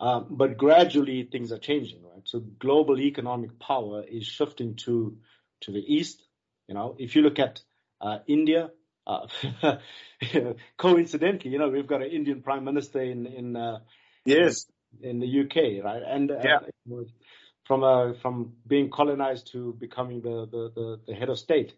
Um, 0.00 0.26
but 0.30 0.56
gradually 0.56 1.24
things 1.24 1.50
are 1.50 1.58
changing, 1.58 2.02
right? 2.04 2.22
So 2.24 2.40
global 2.40 3.00
economic 3.00 3.58
power 3.58 4.04
is 4.08 4.26
shifting 4.26 4.76
to 4.86 5.18
to 5.62 5.72
the 5.72 5.80
east. 5.80 6.22
You 6.68 6.74
know, 6.74 6.94
if 6.98 7.16
you 7.16 7.22
look 7.22 7.38
at 7.38 7.60
uh, 8.00 8.18
India, 8.28 8.70
uh, 9.06 9.26
coincidentally, 10.76 11.50
you 11.50 11.58
know, 11.58 11.68
we've 11.68 11.86
got 11.86 12.02
an 12.02 12.10
Indian 12.10 12.42
prime 12.42 12.64
minister 12.64 13.00
in 13.00 13.26
in 13.26 13.56
uh, 13.56 13.80
yes 14.24 14.66
in, 15.02 15.18
the 15.18 15.40
UK, 15.40 15.84
right? 15.84 16.02
And 16.06 16.30
uh, 16.30 16.40
yeah. 16.44 16.58
from 17.64 17.82
uh, 17.82 18.12
from 18.14 18.52
being 18.66 18.90
colonized 18.90 19.52
to 19.52 19.74
becoming 19.78 20.20
the, 20.20 20.46
the, 20.46 20.72
the, 20.74 21.00
the, 21.08 21.14
head 21.14 21.28
of 21.28 21.38
state. 21.38 21.74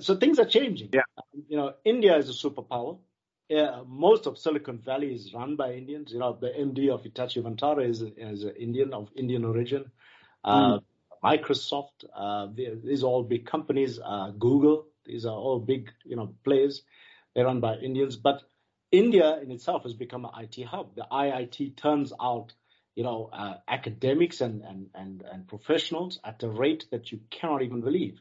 So 0.00 0.16
things 0.16 0.38
are 0.38 0.46
changing. 0.46 0.90
Yeah. 0.92 1.02
Um, 1.16 1.44
you 1.48 1.56
know, 1.56 1.74
India 1.84 2.16
is 2.18 2.28
a 2.28 2.32
superpower. 2.32 2.98
Yeah, 3.48 3.82
most 3.86 4.26
of 4.26 4.38
Silicon 4.38 4.78
Valley 4.78 5.14
is 5.14 5.32
run 5.32 5.54
by 5.54 5.72
Indians. 5.72 6.12
You 6.12 6.18
know, 6.18 6.36
the 6.40 6.48
MD 6.48 6.90
of 6.92 7.04
Hitachi 7.04 7.42
Vantara 7.42 7.88
is, 7.88 8.02
is 8.02 8.44
Indian 8.44 8.92
of 8.92 9.08
Indian 9.14 9.44
origin. 9.44 9.90
Uh, 10.42 10.78
mm. 10.78 10.82
Microsoft, 11.22 12.04
uh, 12.14 12.48
these 12.54 13.02
are 13.02 13.06
all 13.06 13.22
big 13.22 13.46
companies. 13.46 14.00
Uh, 14.04 14.30
Google, 14.30 14.86
these 15.04 15.26
are 15.26 15.34
all 15.34 15.60
big, 15.60 15.90
you 16.04 16.16
know, 16.16 16.34
players. 16.44 16.82
They're 17.34 17.44
run 17.44 17.60
by 17.60 17.76
Indians, 17.76 18.16
but 18.16 18.42
India 18.90 19.38
in 19.40 19.50
itself 19.50 19.84
has 19.84 19.94
become 19.94 20.24
an 20.24 20.30
IT 20.42 20.64
hub. 20.64 20.96
The 20.96 21.06
IIT 21.10 21.76
turns 21.76 22.12
out, 22.20 22.52
you 22.94 23.04
know, 23.04 23.30
uh, 23.32 23.54
academics 23.68 24.40
and, 24.40 24.62
and, 24.62 24.88
and, 24.94 25.22
and 25.30 25.46
professionals 25.46 26.18
at 26.24 26.42
a 26.42 26.48
rate 26.48 26.86
that 26.90 27.12
you 27.12 27.20
cannot 27.30 27.62
even 27.62 27.80
believe. 27.80 28.18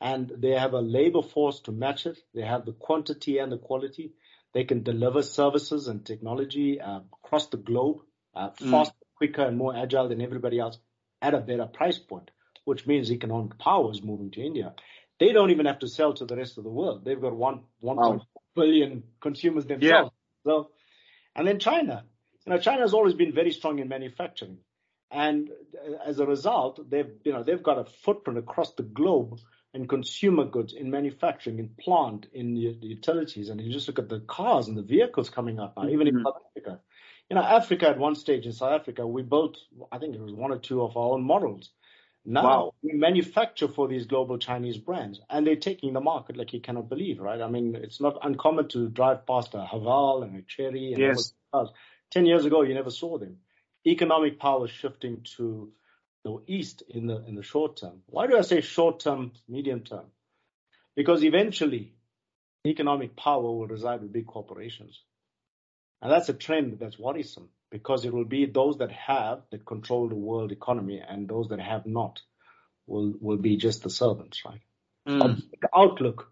And 0.00 0.32
they 0.36 0.50
have 0.50 0.72
a 0.72 0.80
labor 0.80 1.22
force 1.22 1.60
to 1.60 1.72
match 1.72 2.06
it. 2.06 2.18
They 2.34 2.42
have 2.42 2.64
the 2.64 2.72
quantity 2.72 3.38
and 3.38 3.52
the 3.52 3.58
quality. 3.58 4.12
They 4.54 4.64
can 4.64 4.82
deliver 4.82 5.22
services 5.22 5.88
and 5.88 6.04
technology 6.04 6.80
uh, 6.80 7.00
across 7.24 7.48
the 7.48 7.56
globe 7.56 8.00
uh, 8.34 8.50
mm. 8.50 8.70
faster, 8.70 8.94
quicker 9.16 9.42
and 9.42 9.56
more 9.56 9.76
agile 9.76 10.08
than 10.08 10.20
everybody 10.20 10.58
else 10.58 10.78
at 11.20 11.34
a 11.34 11.38
better 11.38 11.66
price 11.66 11.98
point, 11.98 12.30
which 12.64 12.86
means 12.86 13.10
economic 13.10 13.58
power 13.58 13.90
is 13.90 14.02
moving 14.02 14.30
to 14.32 14.42
India. 14.42 14.74
They 15.20 15.32
don't 15.32 15.50
even 15.50 15.66
have 15.66 15.78
to 15.80 15.88
sell 15.88 16.14
to 16.14 16.24
the 16.24 16.36
rest 16.36 16.58
of 16.58 16.64
the 16.64 16.70
world. 16.70 17.04
They've 17.04 17.20
got 17.20 17.34
one 17.34 17.60
one 17.80 17.96
wow. 17.96 18.20
billion 18.56 19.04
consumers 19.20 19.66
themselves. 19.66 20.10
Yeah. 20.44 20.50
So, 20.50 20.70
and 21.36 21.46
then 21.46 21.58
China. 21.58 22.04
You 22.44 22.52
know, 22.52 22.58
China 22.58 22.80
has 22.80 22.92
always 22.92 23.14
been 23.14 23.32
very 23.32 23.52
strong 23.52 23.78
in 23.78 23.86
manufacturing, 23.88 24.58
and 25.12 25.48
as 26.04 26.18
a 26.18 26.26
result, 26.26 26.90
they've 26.90 27.12
you 27.24 27.32
know 27.32 27.44
they've 27.44 27.62
got 27.62 27.78
a 27.78 27.84
footprint 27.84 28.40
across 28.40 28.74
the 28.74 28.82
globe 28.82 29.38
in 29.74 29.88
consumer 29.88 30.44
goods, 30.44 30.74
in 30.74 30.90
manufacturing, 30.90 31.58
in 31.58 31.70
plant, 31.80 32.26
in 32.32 32.54
the, 32.54 32.76
utilities, 32.80 33.48
and 33.48 33.60
you 33.60 33.72
just 33.72 33.88
look 33.88 33.98
at 33.98 34.08
the 34.08 34.20
cars 34.20 34.68
and 34.68 34.76
the 34.76 34.82
vehicles 34.82 35.30
coming 35.30 35.58
up 35.58 35.74
now, 35.76 35.84
mm-hmm. 35.84 35.92
even 35.92 36.06
in 36.08 36.14
mm-hmm. 36.14 36.26
South 36.26 36.42
Africa. 36.50 36.80
You 37.30 37.36
know, 37.36 37.42
Africa 37.42 37.88
at 37.88 37.98
one 37.98 38.14
stage 38.14 38.44
in 38.44 38.52
South 38.52 38.72
Africa, 38.72 39.06
we 39.06 39.22
built, 39.22 39.56
I 39.90 39.98
think 39.98 40.14
it 40.14 40.20
was 40.20 40.34
one 40.34 40.52
or 40.52 40.58
two 40.58 40.82
of 40.82 40.96
our 40.96 41.12
own 41.12 41.24
models. 41.24 41.70
Now 42.24 42.42
wow. 42.42 42.74
we 42.82 42.92
manufacture 42.92 43.66
for 43.66 43.88
these 43.88 44.06
global 44.06 44.38
Chinese 44.38 44.78
brands, 44.78 45.20
and 45.28 45.46
they're 45.46 45.56
taking 45.56 45.92
the 45.92 46.00
market 46.00 46.36
like 46.36 46.52
you 46.52 46.60
cannot 46.60 46.88
believe, 46.88 47.18
right? 47.18 47.40
I 47.40 47.48
mean, 47.48 47.74
it's 47.74 48.00
not 48.00 48.18
uncommon 48.22 48.68
to 48.68 48.88
drive 48.88 49.26
past 49.26 49.54
a 49.54 49.64
Haval 49.64 50.22
and 50.22 50.36
a 50.36 50.42
Chery 50.42 50.92
and 50.92 51.02
yes. 51.02 51.32
cars. 51.52 51.70
Ten 52.10 52.26
years 52.26 52.44
ago, 52.44 52.62
you 52.62 52.74
never 52.74 52.90
saw 52.90 53.18
them. 53.18 53.38
Economic 53.84 54.38
power 54.38 54.68
shifting 54.68 55.24
to 55.36 55.72
the 56.24 56.42
east 56.46 56.82
in 56.88 57.06
the 57.06 57.24
in 57.26 57.34
the 57.34 57.42
short 57.42 57.76
term. 57.76 58.02
Why 58.06 58.26
do 58.26 58.38
I 58.38 58.42
say 58.42 58.60
short 58.60 59.00
term, 59.00 59.32
medium 59.48 59.80
term? 59.80 60.06
Because 60.94 61.24
eventually, 61.24 61.94
economic 62.66 63.16
power 63.16 63.42
will 63.42 63.66
reside 63.66 64.02
with 64.02 64.12
big 64.12 64.26
corporations, 64.26 65.00
and 66.00 66.12
that's 66.12 66.28
a 66.28 66.34
trend 66.34 66.78
that's 66.78 66.98
worrisome 66.98 67.48
because 67.70 68.04
it 68.04 68.12
will 68.12 68.26
be 68.26 68.44
those 68.44 68.78
that 68.78 68.92
have 68.92 69.42
that 69.50 69.64
control 69.64 70.08
the 70.08 70.14
world 70.14 70.52
economy 70.52 71.02
and 71.06 71.28
those 71.28 71.48
that 71.48 71.60
have 71.60 71.86
not 71.86 72.20
will 72.86 73.14
will 73.20 73.38
be 73.38 73.56
just 73.56 73.82
the 73.82 73.90
servants, 73.90 74.42
right? 74.44 74.60
Mm. 75.08 75.42
Outlook, 75.74 76.30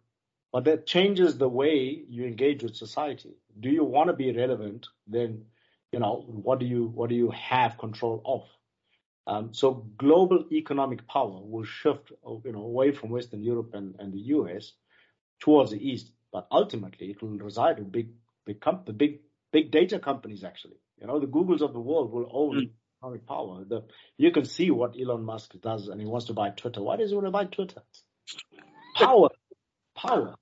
but 0.53 0.65
that 0.65 0.87
changes 0.87 1.37
the 1.37 1.49
way 1.49 2.05
you 2.09 2.25
engage 2.25 2.63
with 2.63 2.77
society. 2.77 3.35
Do 3.59 3.71
you 3.71 3.85
want 3.85 4.09
to 4.09 4.13
be 4.13 4.33
relevant? 4.33 4.87
Then, 5.07 5.47
you 5.91 5.99
know, 5.99 6.25
what 6.29 6.61
do 6.61 6.67
you 6.67 6.85
what 6.87 7.09
do 7.09 7.17
you 7.17 7.31
have 7.31 7.79
control 7.79 8.23
of? 8.25 8.43
Um, 9.31 9.55
so 9.55 9.87
global 9.97 10.45
economic 10.51 11.07
power 11.07 11.41
will 11.41 11.63
shift, 11.63 12.11
you 12.45 12.53
know, 12.53 12.63
away 12.63 12.91
from 12.91 13.11
Western 13.11 13.45
Europe 13.45 13.75
and, 13.75 13.95
and 14.01 14.13
the 14.13 14.19
US 14.35 14.73
towards 15.39 15.71
the 15.71 15.79
East, 15.79 16.11
but 16.33 16.49
ultimately 16.51 17.13
it 17.13 17.23
will 17.23 17.39
reside 17.39 17.79
in 17.79 17.91
big, 17.91 18.09
big, 18.45 18.61
the 18.87 18.93
big, 18.93 19.21
big 19.53 19.71
data 19.71 20.01
companies 20.01 20.43
actually. 20.43 20.81
You 21.01 21.07
know, 21.07 21.21
the 21.21 21.29
Googles 21.29 21.61
of 21.61 21.73
the 21.73 21.79
world 21.79 22.11
will 22.11 22.29
own 22.33 22.57
mm. 22.57 22.71
economic 22.99 23.25
power. 23.25 23.65
The, 23.65 23.85
you 24.19 24.33
can 24.33 24.47
see 24.47 24.73
what 24.73 24.97
Elon 25.01 25.23
Musk 25.23 25.55
does, 25.61 25.87
and 25.87 26.01
he 26.01 26.09
wants 26.09 26.27
to 26.27 26.33
buy 26.33 26.51
Twitter. 26.51 26.83
Why 26.83 26.97
does 26.97 27.11
he 27.11 27.15
want 27.15 27.29
to 27.29 27.31
buy 27.31 27.45
Twitter? 27.45 27.83
Power, 28.97 29.29
power. 29.97 30.35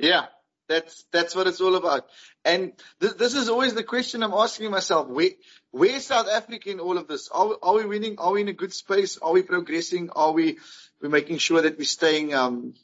Yeah, 0.00 0.26
that's 0.68 1.04
that's 1.12 1.34
what 1.34 1.46
it's 1.46 1.60
all 1.60 1.76
about. 1.76 2.06
And 2.44 2.72
th- 3.00 3.14
this 3.14 3.34
is 3.34 3.48
always 3.48 3.74
the 3.74 3.84
question 3.84 4.22
I'm 4.22 4.32
asking 4.32 4.70
myself: 4.70 5.08
Where 5.08 5.30
where's 5.70 6.06
South 6.06 6.28
Africa 6.28 6.70
in 6.70 6.80
all 6.80 6.98
of 6.98 7.08
this? 7.08 7.28
Are 7.28 7.48
we, 7.48 7.54
are 7.62 7.74
we 7.74 7.86
winning? 7.86 8.18
Are 8.18 8.32
we 8.32 8.42
in 8.42 8.48
a 8.48 8.52
good 8.52 8.72
space? 8.72 9.18
Are 9.18 9.32
we 9.32 9.42
progressing? 9.42 10.10
Are 10.10 10.32
we 10.32 10.58
we 11.00 11.08
making 11.08 11.38
sure 11.38 11.62
that 11.62 11.78
we're 11.78 11.84
staying 11.84 12.34
um, 12.34 12.74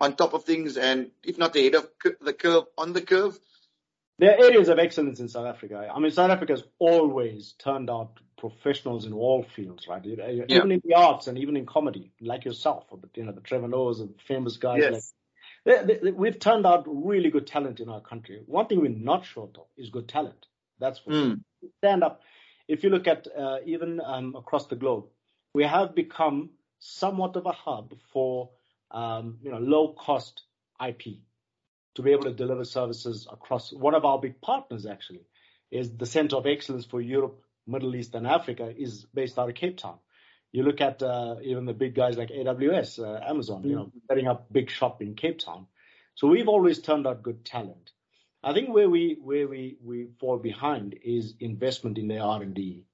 on 0.00 0.16
top 0.16 0.34
of 0.34 0.44
things 0.44 0.76
and 0.76 1.10
if 1.22 1.38
not 1.38 1.54
ahead 1.56 1.74
of 1.74 1.88
the 2.20 2.32
curve, 2.32 2.64
on 2.76 2.92
the 2.92 3.02
curve? 3.02 3.38
There 4.18 4.30
are 4.36 4.44
areas 4.44 4.68
of 4.68 4.78
excellence 4.78 5.18
in 5.18 5.28
South 5.28 5.46
Africa. 5.46 5.90
I 5.94 5.98
mean, 5.98 6.10
South 6.10 6.30
Africa 6.30 6.52
has 6.52 6.62
always 6.78 7.54
turned 7.58 7.88
out 7.88 8.20
professionals 8.36 9.06
in 9.06 9.14
all 9.14 9.46
fields, 9.56 9.88
right? 9.88 10.04
Yeah. 10.04 10.44
Even 10.48 10.72
in 10.72 10.82
the 10.84 10.94
arts 10.94 11.26
and 11.26 11.38
even 11.38 11.56
in 11.56 11.64
comedy, 11.64 12.10
like 12.20 12.44
yourself, 12.44 12.84
the, 12.90 13.08
you 13.14 13.24
know, 13.24 13.32
the 13.32 13.40
Trevor 13.40 13.68
Noahs 13.68 14.00
and 14.00 14.14
famous 14.26 14.58
guys. 14.58 14.80
Yes. 14.82 15.14
Like, 15.64 15.86
they, 15.86 15.98
they, 16.02 16.10
we've 16.10 16.38
turned 16.38 16.66
out 16.66 16.84
really 16.86 17.30
good 17.30 17.46
talent 17.46 17.80
in 17.80 17.88
our 17.88 18.00
country. 18.00 18.42
One 18.46 18.66
thing 18.66 18.80
we're 18.80 18.90
not 18.90 19.24
short 19.24 19.56
of 19.56 19.66
is 19.76 19.90
good 19.90 20.08
talent. 20.08 20.46
That's 20.78 20.98
for 20.98 21.10
mm. 21.10 21.40
stand 21.78 22.02
up. 22.02 22.22
If 22.68 22.84
you 22.84 22.90
look 22.90 23.06
at 23.06 23.26
uh, 23.36 23.58
even 23.66 24.00
um, 24.04 24.34
across 24.36 24.66
the 24.66 24.76
globe, 24.76 25.06
we 25.54 25.64
have 25.64 25.94
become 25.94 26.50
somewhat 26.78 27.36
of 27.36 27.46
a 27.46 27.52
hub 27.52 27.94
for 28.12 28.50
um, 28.90 29.38
you 29.42 29.50
know 29.50 29.58
low 29.58 29.92
cost 29.92 30.42
IP 30.84 31.18
to 31.94 32.02
be 32.02 32.12
able 32.12 32.24
to 32.24 32.32
deliver 32.32 32.64
services 32.64 33.26
across. 33.30 33.72
One 33.72 33.94
of 33.94 34.04
our 34.04 34.18
big 34.18 34.40
partners 34.40 34.86
actually 34.86 35.26
is 35.70 35.96
the 35.96 36.06
Center 36.06 36.36
of 36.36 36.46
Excellence 36.46 36.86
for 36.86 37.00
Europe, 37.00 37.40
Middle 37.66 37.94
East, 37.94 38.14
and 38.14 38.26
Africa 38.26 38.72
is 38.76 39.04
based 39.14 39.38
out 39.38 39.48
of 39.48 39.54
Cape 39.54 39.76
Town. 39.76 39.98
You 40.52 40.64
look 40.64 40.80
at 40.80 41.02
uh, 41.02 41.36
even 41.42 41.64
the 41.64 41.72
big 41.72 41.94
guys 41.94 42.16
like 42.16 42.30
AWS, 42.30 42.98
uh, 42.98 43.24
Amazon, 43.24 43.62
you 43.64 43.76
know, 43.76 43.84
mm-hmm. 43.84 43.98
setting 44.08 44.26
up 44.26 44.52
big 44.52 44.70
shop 44.70 45.00
in 45.00 45.14
Cape 45.14 45.38
Town. 45.38 45.66
So 46.16 46.26
we've 46.26 46.48
always 46.48 46.80
turned 46.80 47.06
out 47.06 47.22
good 47.22 47.44
talent. 47.44 47.90
I 48.42 48.52
think 48.52 48.70
where 48.70 48.88
we 48.88 49.18
where 49.22 49.46
we 49.46 49.76
we 49.82 50.08
fall 50.18 50.38
behind 50.38 50.98
is 51.04 51.34
investment 51.40 51.98
in 51.98 52.08
the 52.08 52.18
R 52.18 52.42
and 52.42 52.54
D. 52.54 52.86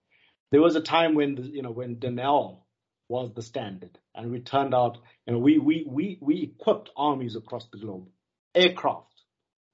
There 0.50 0.60
was 0.60 0.76
a 0.76 0.80
time 0.80 1.14
when 1.14 1.36
the, 1.36 1.42
you 1.42 1.62
know 1.62 1.70
when 1.70 1.96
Denel 1.96 2.62
was 3.08 3.32
the 3.34 3.42
standard, 3.42 3.98
and 4.14 4.30
we 4.30 4.40
turned 4.40 4.74
out 4.74 4.98
you 5.26 5.32
know 5.32 5.38
we 5.38 5.58
we 5.58 5.84
we 5.88 6.18
we 6.20 6.42
equipped 6.42 6.90
armies 6.96 7.36
across 7.36 7.66
the 7.72 7.78
globe 7.78 8.08
aircraft. 8.56 9.12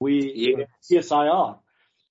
We 0.00 0.32
yes. 0.34 0.68
CSIR, 1.08 1.58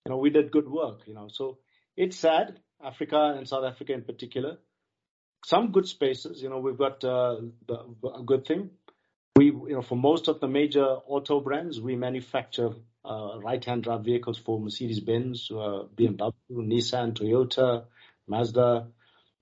you 0.05 0.10
know, 0.10 0.17
we 0.17 0.29
did 0.29 0.51
good 0.51 0.69
work, 0.69 1.01
you 1.05 1.13
know. 1.13 1.27
So 1.31 1.60
it's 1.97 2.17
sad, 2.17 2.60
Africa 2.84 3.36
and 3.38 3.47
South 3.47 3.65
Africa 3.65 3.93
in 3.93 4.03
particular. 4.03 4.57
Some 5.45 5.71
good 5.71 5.88
spaces, 5.88 6.41
you 6.41 6.49
know, 6.49 6.60
we've 6.60 6.77
got 6.77 7.04
uh, 7.04 7.38
the, 7.67 7.80
a 8.15 8.23
good 8.23 8.45
thing. 8.45 8.71
We, 9.36 9.45
you 9.45 9.69
know, 9.69 9.82
for 9.82 9.95
most 9.95 10.27
of 10.27 10.39
the 10.39 10.47
major 10.47 10.86
auto 10.86 11.39
brands, 11.39 11.80
we 11.80 11.95
manufacture 11.95 12.71
uh, 13.04 13.39
right-hand 13.39 13.84
drive 13.84 14.06
vehicles 14.06 14.38
for 14.38 14.60
Mercedes-Benz, 14.60 15.49
uh, 15.51 15.86
BMW, 15.95 16.34
Nissan, 16.51 17.13
Toyota, 17.13 17.86
Mazda. 18.27 18.88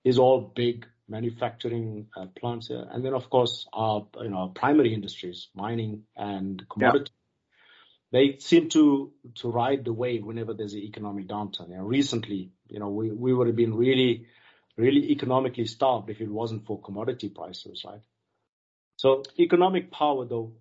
Is 0.02 0.18
all 0.18 0.40
big 0.40 0.86
manufacturing 1.10 2.06
uh, 2.16 2.24
plants 2.34 2.68
here. 2.68 2.86
And 2.90 3.04
then, 3.04 3.12
of 3.12 3.28
course, 3.28 3.66
our, 3.70 4.06
you 4.22 4.30
know, 4.30 4.38
our 4.38 4.48
primary 4.48 4.94
industries, 4.94 5.48
mining 5.54 6.04
and 6.16 6.64
commodity 6.70 7.12
they 8.12 8.36
seem 8.38 8.68
to 8.70 9.12
to 9.36 9.50
ride 9.50 9.84
the 9.84 9.92
wave 9.92 10.24
whenever 10.24 10.54
there's 10.54 10.74
an 10.74 10.80
economic 10.80 11.28
downturn. 11.28 11.70
You 11.70 11.76
know, 11.76 11.84
recently, 11.84 12.50
you 12.68 12.80
know, 12.80 12.88
we, 12.88 13.10
we 13.10 13.32
would 13.32 13.46
have 13.46 13.56
been 13.56 13.74
really, 13.74 14.26
really 14.80 15.10
economically 15.10 15.66
starved 15.66 16.10
if 16.10 16.20
it 16.20 16.28
wasn't 16.28 16.66
for 16.66 16.80
commodity 16.80 17.28
prices, 17.28 17.84
right? 17.86 18.02
So 18.96 19.22
economic 19.38 19.90
power, 19.90 20.24
though, 20.26 20.52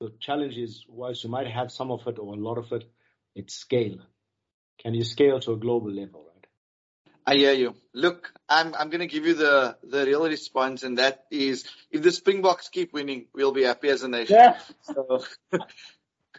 the 0.00 0.12
challenge 0.20 0.56
is, 0.56 0.84
whilst 0.88 1.24
you 1.24 1.30
might 1.30 1.46
have 1.46 1.70
some 1.70 1.90
of 1.90 2.06
it 2.06 2.18
or 2.18 2.34
a 2.34 2.36
lot 2.36 2.58
of 2.58 2.72
it, 2.72 2.84
it's 3.34 3.54
scale. 3.54 3.98
Can 4.78 4.94
you 4.94 5.04
scale 5.04 5.40
to 5.40 5.52
a 5.52 5.56
global 5.56 5.90
level, 5.90 6.26
right? 6.34 6.46
I 7.26 7.34
hear 7.36 7.52
you. 7.52 7.74
Look, 7.94 8.32
I'm 8.48 8.74
I'm 8.74 8.90
going 8.90 9.00
to 9.00 9.06
give 9.06 9.26
you 9.26 9.34
the 9.34 9.76
the 9.84 10.04
real 10.06 10.24
response, 10.28 10.82
and 10.82 10.98
that 10.98 11.26
is, 11.30 11.64
if 11.90 12.02
the 12.02 12.10
Springboks 12.10 12.68
keep 12.68 12.92
winning, 12.92 13.26
we'll 13.32 13.52
be 13.52 13.62
happy 13.62 13.88
as 13.88 14.02
a 14.02 14.08
nation. 14.08 14.36
Yeah. 14.36 14.58
So, 14.82 15.24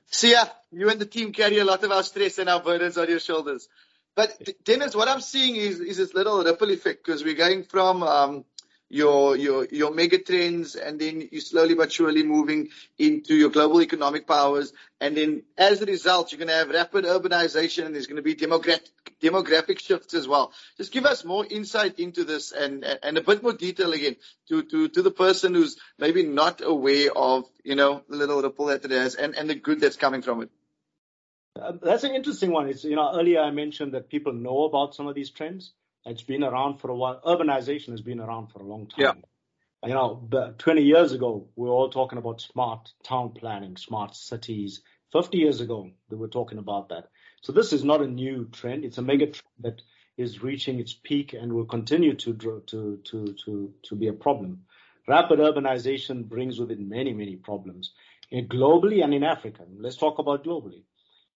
See, 0.08 0.32
yeah, 0.32 0.48
you 0.72 0.90
and 0.90 1.00
the 1.00 1.06
team 1.06 1.32
carry 1.32 1.58
a 1.60 1.66
lot 1.66 1.84
of 1.84 1.92
our 1.92 2.04
stress 2.04 2.38
and 2.38 2.50
our 2.50 2.62
burdens 2.62 2.98
on 2.98 3.10
your 3.10 3.20
shoulders. 3.20 3.68
But 4.16 4.64
Dennis, 4.64 4.96
what 4.96 5.08
I'm 5.08 5.22
seeing 5.22 5.56
is 5.56 5.80
is 5.80 5.98
this 5.98 6.14
little 6.14 6.44
ripple 6.44 6.70
effect 6.70 7.04
because 7.04 7.24
we're 7.24 7.34
going 7.34 7.64
from 7.64 8.04
um, 8.04 8.46
your 8.88 9.36
your 9.36 9.66
your 9.72 9.92
mega 9.92 10.20
trends, 10.20 10.76
and 10.76 11.00
then 11.00 11.28
you 11.32 11.42
slowly 11.42 11.74
but 11.74 11.92
surely 11.92 12.22
moving 12.22 12.70
into 13.00 13.34
your 13.36 13.50
global 13.50 13.82
economic 13.82 14.28
powers, 14.28 14.72
and 15.02 15.18
then 15.18 15.42
as 15.58 15.82
a 15.82 15.86
result, 15.88 16.32
you're 16.32 16.38
going 16.38 16.50
to 16.50 16.54
have 16.54 16.70
rapid 16.70 17.06
urbanization, 17.06 17.88
and 17.88 17.96
there's 17.96 18.06
going 18.06 18.18
to 18.18 18.22
be 18.22 18.36
demographic 18.36 18.88
demographic 19.20 19.80
shifts 19.80 20.14
as 20.14 20.28
well. 20.28 20.52
Just 20.78 20.92
give 20.92 21.06
us 21.06 21.26
more 21.26 21.44
insight 21.50 21.98
into 21.98 22.24
this, 22.24 22.52
and 22.52 22.86
and 23.02 23.18
a 23.18 23.22
bit 23.22 23.42
more 23.42 23.54
detail 23.54 23.94
again 23.94 24.16
to 24.50 24.62
to 24.62 24.90
to 24.90 25.02
the 25.02 25.12
person 25.12 25.56
who's 25.56 25.78
maybe 25.98 26.22
not 26.22 26.62
aware 26.64 27.12
of 27.18 27.50
you 27.64 27.74
know 27.74 28.04
the 28.08 28.16
little 28.16 28.44
ripple 28.44 28.68
that 28.68 28.86
it 28.86 28.92
has, 28.92 29.16
and 29.16 29.36
and 29.36 29.50
the 29.50 29.56
good 29.56 29.80
that's 29.80 29.96
coming 29.96 30.22
from 30.22 30.44
it. 30.44 30.52
Uh, 31.60 31.74
that's 31.82 32.04
an 32.04 32.16
interesting 32.16 32.52
one. 32.52 32.68
It's 32.68 32.84
you 32.84 32.96
know 32.96 33.12
earlier 33.14 33.42
I 33.42 33.52
mentioned 33.52 33.94
that 33.94 34.10
people 34.10 34.34
know 34.34 34.64
about 34.64 34.96
some 34.96 35.08
of 35.08 35.16
these 35.16 35.30
trends 35.30 35.74
it's 36.06 36.24
been 36.24 36.44
around 36.44 36.80
for 36.80 36.92
a 36.92 36.96
while. 36.96 37.22
Urbanization 37.26 37.92
has 37.92 38.02
been 38.02 38.20
around 38.20 38.48
for 38.48 38.60
a 38.60 38.66
long 38.66 38.88
time. 38.88 39.24
Yeah. 39.84 39.88
You 39.88 39.94
know, 39.94 40.54
20 40.58 40.82
years 40.82 41.12
ago, 41.12 41.48
we 41.56 41.68
were 41.68 41.74
all 41.74 41.90
talking 41.90 42.18
about 42.18 42.42
smart 42.42 42.92
town 43.04 43.32
planning, 43.32 43.76
smart 43.76 44.16
cities. 44.16 44.82
50 45.12 45.38
years 45.38 45.60
ago, 45.62 45.92
they 46.10 46.16
were 46.16 46.30
talking 46.30 46.58
about 46.58 46.90
that. 46.90 47.10
So 47.42 47.52
this 47.52 47.74
is 47.74 47.84
not 47.84 48.02
a 48.02 48.08
new 48.08 48.48
trend. 48.52 48.86
It's 48.86 48.98
a 48.98 49.02
mega 49.02 49.28
trend 49.28 49.54
that 49.62 49.82
is 50.18 50.42
reaching 50.42 50.80
its 50.80 50.94
peak 50.94 51.34
and 51.34 51.52
will 51.52 51.66
continue 51.66 52.14
to 52.16 52.34
to 52.34 52.64
to 52.68 53.36
to 53.46 53.74
to 53.84 53.96
be 53.96 54.08
a 54.08 54.14
problem. 54.14 54.64
Rapid 55.08 55.40
urbanization 55.40 56.30
brings 56.30 56.60
with 56.60 56.72
it 56.72 56.80
many 56.80 57.14
many 57.14 57.36
problems, 57.36 57.94
in 58.32 58.48
globally 58.48 59.04
and 59.04 59.14
in 59.14 59.24
Africa. 59.24 59.64
Let's 59.78 59.98
talk 59.98 60.20
about 60.20 60.46
globally. 60.46 60.84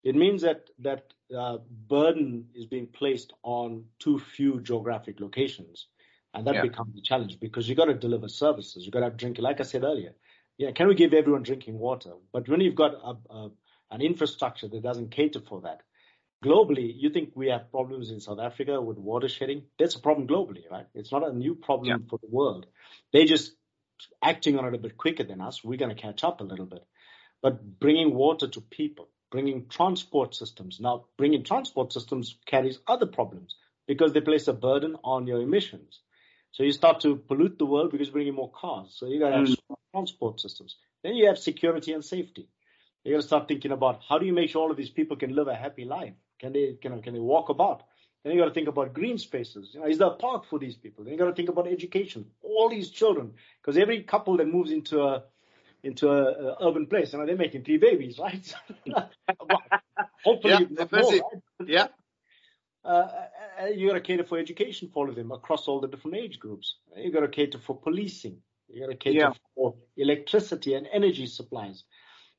It 0.06 0.14
means 0.14 0.42
that 0.42 0.70
that 0.78 1.12
uh, 1.36 1.58
burden 1.88 2.46
is 2.54 2.66
being 2.66 2.86
placed 2.86 3.32
on 3.42 3.86
too 3.98 4.20
few 4.20 4.60
geographic 4.60 5.18
locations, 5.18 5.88
and 6.32 6.46
that 6.46 6.54
yeah. 6.54 6.62
becomes 6.62 6.96
a 6.96 7.02
challenge 7.02 7.40
because 7.40 7.68
you 7.68 7.74
got 7.74 7.86
to 7.86 7.94
deliver 7.94 8.28
services. 8.28 8.86
You 8.86 8.92
got 8.92 9.00
to 9.00 9.06
have 9.06 9.16
drinking. 9.16 9.42
Like 9.42 9.58
I 9.58 9.64
said 9.64 9.82
earlier, 9.82 10.12
yeah, 10.58 10.70
can 10.70 10.86
we 10.86 10.94
give 10.94 11.12
everyone 11.12 11.42
drinking 11.42 11.76
water? 11.80 12.12
But 12.32 12.48
when 12.48 12.60
you've 12.60 12.76
got 12.76 12.94
a, 12.94 13.16
a, 13.34 13.50
an 13.90 14.00
infrastructure 14.00 14.68
that 14.68 14.80
doesn't 14.80 15.10
cater 15.10 15.40
for 15.40 15.60
that, 15.62 15.80
globally, 16.44 16.92
you 16.94 17.10
think 17.10 17.32
we 17.34 17.48
have 17.48 17.72
problems 17.72 18.12
in 18.12 18.20
South 18.20 18.38
Africa 18.38 18.80
with 18.80 18.98
water 18.98 19.28
shedding? 19.28 19.64
That's 19.76 19.96
a 19.96 20.00
problem 20.00 20.28
globally, 20.28 20.70
right? 20.70 20.86
It's 20.94 21.10
not 21.10 21.28
a 21.28 21.32
new 21.32 21.56
problem 21.56 21.88
yeah. 21.88 22.08
for 22.08 22.20
the 22.22 22.30
world. 22.30 22.66
They're 23.12 23.24
just 23.24 23.56
acting 24.22 24.56
on 24.56 24.66
it 24.66 24.74
a 24.74 24.78
bit 24.78 24.96
quicker 24.96 25.24
than 25.24 25.40
us. 25.40 25.64
We're 25.64 25.78
going 25.78 25.96
to 25.96 26.00
catch 26.00 26.22
up 26.22 26.40
a 26.40 26.44
little 26.44 26.66
bit. 26.66 26.84
But 27.42 27.80
bringing 27.80 28.14
water 28.14 28.46
to 28.46 28.60
people, 28.60 29.08
bringing 29.30 29.68
transport 29.68 30.34
systems. 30.34 30.78
Now, 30.80 31.06
bringing 31.16 31.44
transport 31.44 31.92
systems 31.92 32.36
carries 32.46 32.78
other 32.86 33.06
problems 33.06 33.56
because 33.86 34.12
they 34.12 34.20
place 34.20 34.48
a 34.48 34.52
burden 34.52 34.96
on 35.04 35.26
your 35.26 35.40
emissions. 35.40 36.00
So 36.52 36.62
you 36.62 36.72
start 36.72 37.00
to 37.00 37.16
pollute 37.16 37.58
the 37.58 37.66
world 37.66 37.90
because 37.90 38.08
you're 38.08 38.14
bringing 38.14 38.34
more 38.34 38.50
cars. 38.50 38.94
So 38.96 39.06
you 39.06 39.18
got 39.18 39.30
to 39.30 39.36
have 39.36 39.48
mm. 39.48 39.76
transport 39.92 40.40
systems. 40.40 40.76
Then 41.02 41.14
you 41.14 41.26
have 41.26 41.38
security 41.38 41.92
and 41.92 42.04
safety. 42.04 42.48
You 43.04 43.12
got 43.12 43.20
to 43.20 43.26
start 43.26 43.48
thinking 43.48 43.72
about 43.72 44.00
how 44.08 44.18
do 44.18 44.26
you 44.26 44.32
make 44.32 44.50
sure 44.50 44.62
all 44.62 44.70
of 44.70 44.76
these 44.76 44.90
people 44.90 45.16
can 45.16 45.34
live 45.34 45.48
a 45.48 45.54
happy 45.54 45.84
life? 45.84 46.14
Can 46.40 46.52
they 46.52 46.76
can, 46.80 47.00
can 47.02 47.14
they 47.14 47.20
walk 47.20 47.50
about? 47.50 47.84
Then 48.24 48.32
you 48.32 48.40
got 48.40 48.48
to 48.48 48.54
think 48.54 48.68
about 48.68 48.92
green 48.92 49.18
spaces. 49.18 49.70
You 49.72 49.80
know, 49.80 49.86
is 49.86 49.98
there 49.98 50.08
a 50.08 50.16
park 50.16 50.46
for 50.46 50.58
these 50.58 50.74
people? 50.74 51.04
Then 51.04 51.12
you 51.12 51.18
got 51.18 51.26
to 51.26 51.34
think 51.34 51.48
about 51.48 51.68
education. 51.68 52.26
All 52.42 52.68
these 52.68 52.90
children, 52.90 53.34
because 53.62 53.78
every 53.78 54.02
couple 54.02 54.38
that 54.38 54.48
moves 54.48 54.72
into 54.72 55.02
a 55.02 55.22
into 55.82 56.08
a, 56.08 56.52
a 56.52 56.68
urban 56.68 56.86
place, 56.86 57.12
know, 57.12 57.26
they're 57.26 57.36
making 57.36 57.64
three 57.64 57.78
babies, 57.78 58.18
right? 58.18 58.54
Hopefully, 60.24 60.68
yeah, 60.70 60.84
more, 60.90 61.12
right? 61.12 61.22
yeah. 61.66 61.86
Uh, 62.84 63.08
uh, 63.60 63.66
you 63.66 63.88
got 63.88 63.94
to 63.94 64.00
cater 64.00 64.24
for 64.24 64.38
education 64.38 64.88
for 64.92 65.04
all 65.04 65.10
of 65.10 65.16
them 65.16 65.32
across 65.32 65.66
all 65.66 65.80
the 65.80 65.88
different 65.88 66.16
age 66.16 66.38
groups. 66.38 66.76
You 66.96 67.12
got 67.12 67.20
to 67.20 67.28
cater 67.28 67.58
for 67.58 67.76
policing. 67.76 68.38
You 68.68 68.80
got 68.80 68.92
to 68.92 68.96
cater 68.96 69.18
yeah. 69.18 69.32
for 69.54 69.74
electricity 69.96 70.74
and 70.74 70.86
energy 70.92 71.26
supplies. 71.26 71.84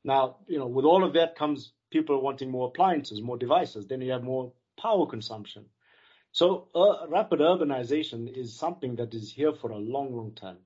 Now, 0.04 0.38
you 0.47 0.58
know, 0.58 0.67
with 0.67 0.86
all 0.86 1.04
of 1.04 1.13
that 1.13 1.36
comes 1.36 1.73
people 1.91 2.21
wanting 2.21 2.50
more 2.50 2.67
appliances, 2.67 3.21
more 3.21 3.38
devices. 3.38 3.88
Then 3.88 4.02
you 4.02 4.12
have 4.12 4.23
more 4.23 4.54
power 4.80 5.06
consumption. 5.06 5.65
So 6.32 6.67
uh, 6.76 7.08
rapid 7.10 7.39
urbanization 7.39 8.32
is 8.32 8.56
something 8.56 8.95
that 8.97 9.13
is 9.13 9.32
here 9.32 9.54
for 9.54 9.71
a 9.71 9.78
long, 9.78 10.15
long 10.15 10.34
time. 10.34 10.58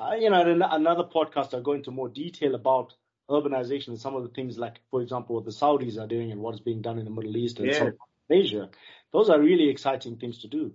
Uh, 0.00 0.14
you 0.14 0.30
know, 0.30 0.40
in 0.40 0.62
another 0.62 1.04
podcast, 1.04 1.52
I'll 1.52 1.60
go 1.60 1.72
into 1.72 1.90
more 1.90 2.08
detail 2.08 2.54
about 2.54 2.94
urbanization 3.28 3.88
and 3.88 3.98
some 3.98 4.16
of 4.16 4.22
the 4.22 4.30
things 4.30 4.56
like, 4.56 4.80
for 4.90 5.02
example, 5.02 5.34
what 5.34 5.44
the 5.44 5.50
Saudis 5.50 5.98
are 5.98 6.06
doing 6.06 6.32
and 6.32 6.40
what 6.40 6.54
is 6.54 6.60
being 6.60 6.80
done 6.80 6.98
in 6.98 7.04
the 7.04 7.10
Middle 7.10 7.36
East 7.36 7.58
and 7.58 7.68
yeah. 7.68 7.90
Asia. 8.30 8.70
Those 9.12 9.28
are 9.28 9.38
really 9.38 9.68
exciting 9.68 10.16
things 10.16 10.38
to 10.38 10.48
do. 10.48 10.72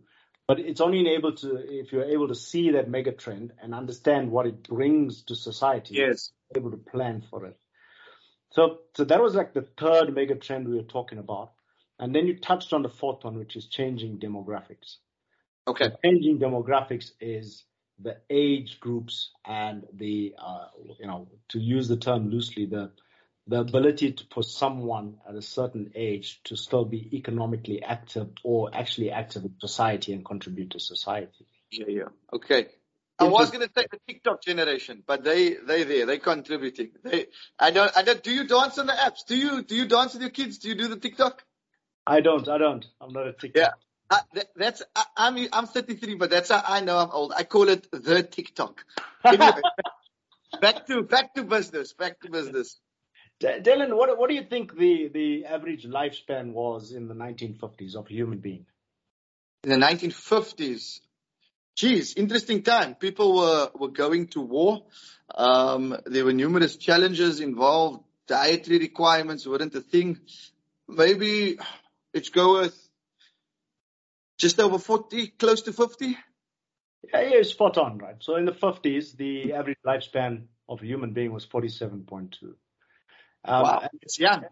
But 0.48 0.60
it's 0.60 0.80
only 0.80 1.00
enabled 1.00 1.38
to 1.38 1.56
if 1.58 1.92
you're 1.92 2.06
able 2.06 2.28
to 2.28 2.36
see 2.36 2.72
that 2.72 2.88
mega 2.88 3.12
trend 3.12 3.54
and 3.62 3.74
understand 3.74 4.30
what 4.30 4.46
it 4.46 4.68
brings 4.68 5.24
to 5.24 5.36
society. 5.36 5.96
Yes. 5.96 6.32
Able 6.56 6.70
to 6.72 6.78
plan 6.78 7.24
for 7.30 7.46
it. 7.48 7.58
So, 8.52 8.82
so 8.96 9.06
that 9.06 9.22
was 9.22 9.34
like 9.34 9.54
the 9.54 9.68
third 9.78 10.14
mega 10.14 10.36
trend 10.36 10.68
we 10.68 10.76
were 10.76 10.84
talking 10.84 11.18
about. 11.18 11.52
And 11.98 12.14
then 12.14 12.28
you 12.28 12.38
touched 12.38 12.74
on 12.74 12.84
the 12.84 12.90
fourth 12.90 13.24
one, 13.24 13.40
which 13.40 13.56
is 13.56 13.66
changing 13.66 14.20
demographics. 14.20 14.98
Okay. 15.68 15.86
So 15.86 15.96
changing 16.04 16.38
demographics 16.38 17.12
is 17.20 17.64
the 18.00 18.18
age 18.30 18.80
groups 18.80 19.32
and 19.46 19.86
the, 19.94 20.36
uh, 20.38 20.68
you 21.00 21.08
know, 21.08 21.28
to 21.50 21.60
use 21.60 21.88
the 21.88 21.98
term 21.98 22.30
loosely, 22.30 22.66
the 22.66 22.92
the 23.48 23.60
ability 23.60 24.12
to, 24.12 24.24
for 24.34 24.42
someone 24.42 25.18
at 25.28 25.36
a 25.36 25.42
certain 25.42 25.92
age 25.94 26.42
to 26.46 26.58
still 26.58 26.84
be 26.84 27.16
economically 27.16 27.84
active 27.84 28.30
or 28.44 28.72
actually 28.74 29.12
active 29.12 29.44
in 29.44 29.54
society 29.60 30.14
and 30.14 30.26
contribute 30.26 30.72
to 30.72 30.80
society. 30.80 31.46
Yeah, 31.70 31.86
yeah. 31.88 32.04
Okay. 32.34 32.68
I 33.18 33.26
was 33.26 33.52
going 33.52 33.66
to 33.66 33.72
say 33.74 33.86
the 33.90 34.00
TikTok 34.08 34.44
generation, 34.44 35.02
but 35.06 35.24
they 35.24 35.54
they 35.54 35.84
there 35.84 36.06
they 36.06 36.18
contributing. 36.18 36.92
They 37.04 37.28
I 37.58 37.72
don't 37.72 37.96
I 37.96 38.02
don't. 38.02 38.22
Do 38.22 38.34
you 38.34 38.46
dance 38.46 38.78
on 38.78 38.88
the 38.88 38.94
apps? 38.94 39.26
Do 39.26 39.38
you 39.38 39.64
do 39.64 39.76
you 39.76 39.88
dance 39.88 40.14
with 40.14 40.22
your 40.22 40.32
kids? 40.32 40.58
Do 40.58 40.68
you 40.68 40.76
do 40.76 40.90
the 40.90 40.98
TikTok? 40.98 41.44
I 42.06 42.20
don't. 42.20 42.48
I 42.50 42.58
don't. 42.58 42.86
I'm 43.00 43.14
not 43.14 43.28
a 43.28 43.34
TikTok. 43.34 43.80
Uh, 44.10 44.20
that, 44.34 44.48
that's 44.56 44.84
I, 44.96 45.04
I'm 45.18 45.48
I'm 45.52 45.68
33, 45.68 46.16
but 46.16 46.30
that's 46.30 46.50
how 46.50 46.64
I 46.66 46.82
know 46.82 46.98
I'm 46.98 47.10
old. 47.12 47.34
I 47.36 47.44
call 47.44 47.70
it 47.70 47.88
the 47.92 48.22
TikTok. 48.22 48.86
Anyway, 49.24 49.62
back 50.62 50.86
to 50.88 51.02
back 51.02 51.34
to 51.36 51.44
business. 51.44 51.94
Back 51.94 52.20
to 52.22 52.30
business. 52.30 52.80
Dalin, 53.42 53.96
what 53.96 54.18
what 54.18 54.30
do 54.30 54.36
you 54.36 54.44
think 54.44 54.78
the 54.78 55.10
the 55.12 55.46
average 55.46 55.86
lifespan 55.86 56.54
was 56.54 56.92
in 56.92 57.08
the 57.08 57.16
1950s 57.16 57.96
of 57.96 58.06
a 58.06 58.14
human 58.14 58.40
being? 58.40 58.66
In 59.64 59.72
the 59.72 59.84
1950s, 59.86 61.00
geez, 61.76 62.14
interesting 62.14 62.62
time. 62.62 62.94
People 62.96 63.38
were 63.38 63.72
were 63.74 63.90
going 63.90 64.28
to 64.28 64.42
war. 64.42 64.84
Um, 65.34 65.98
there 66.06 66.24
were 66.24 66.34
numerous 66.34 66.78
challenges 66.78 67.40
involved. 67.40 68.04
Dietary 68.28 68.80
requirements 68.80 69.48
weren't 69.48 69.74
a 69.76 69.82
thing. 69.82 70.20
Maybe 70.88 71.58
Let's 72.16 72.30
go 72.30 72.62
with 72.62 72.85
just 74.38 74.60
over 74.60 74.78
40, 74.78 75.28
close 75.28 75.62
to 75.64 75.74
50. 75.74 76.18
Yeah, 77.14 77.22
yeah, 77.22 77.44
spot 77.44 77.78
on, 77.78 77.98
right? 77.98 78.16
So 78.20 78.36
in 78.36 78.46
the 78.46 78.52
50s, 78.52 79.16
the 79.16 79.54
average 79.54 79.78
lifespan 79.86 80.46
of 80.68 80.82
a 80.82 80.86
human 80.86 81.14
being 81.14 81.32
was 81.32 81.46
47.2. 81.46 82.44
Um, 82.44 83.64
wow, 83.64 83.90
it's 84.02 84.20
young. 84.20 84.46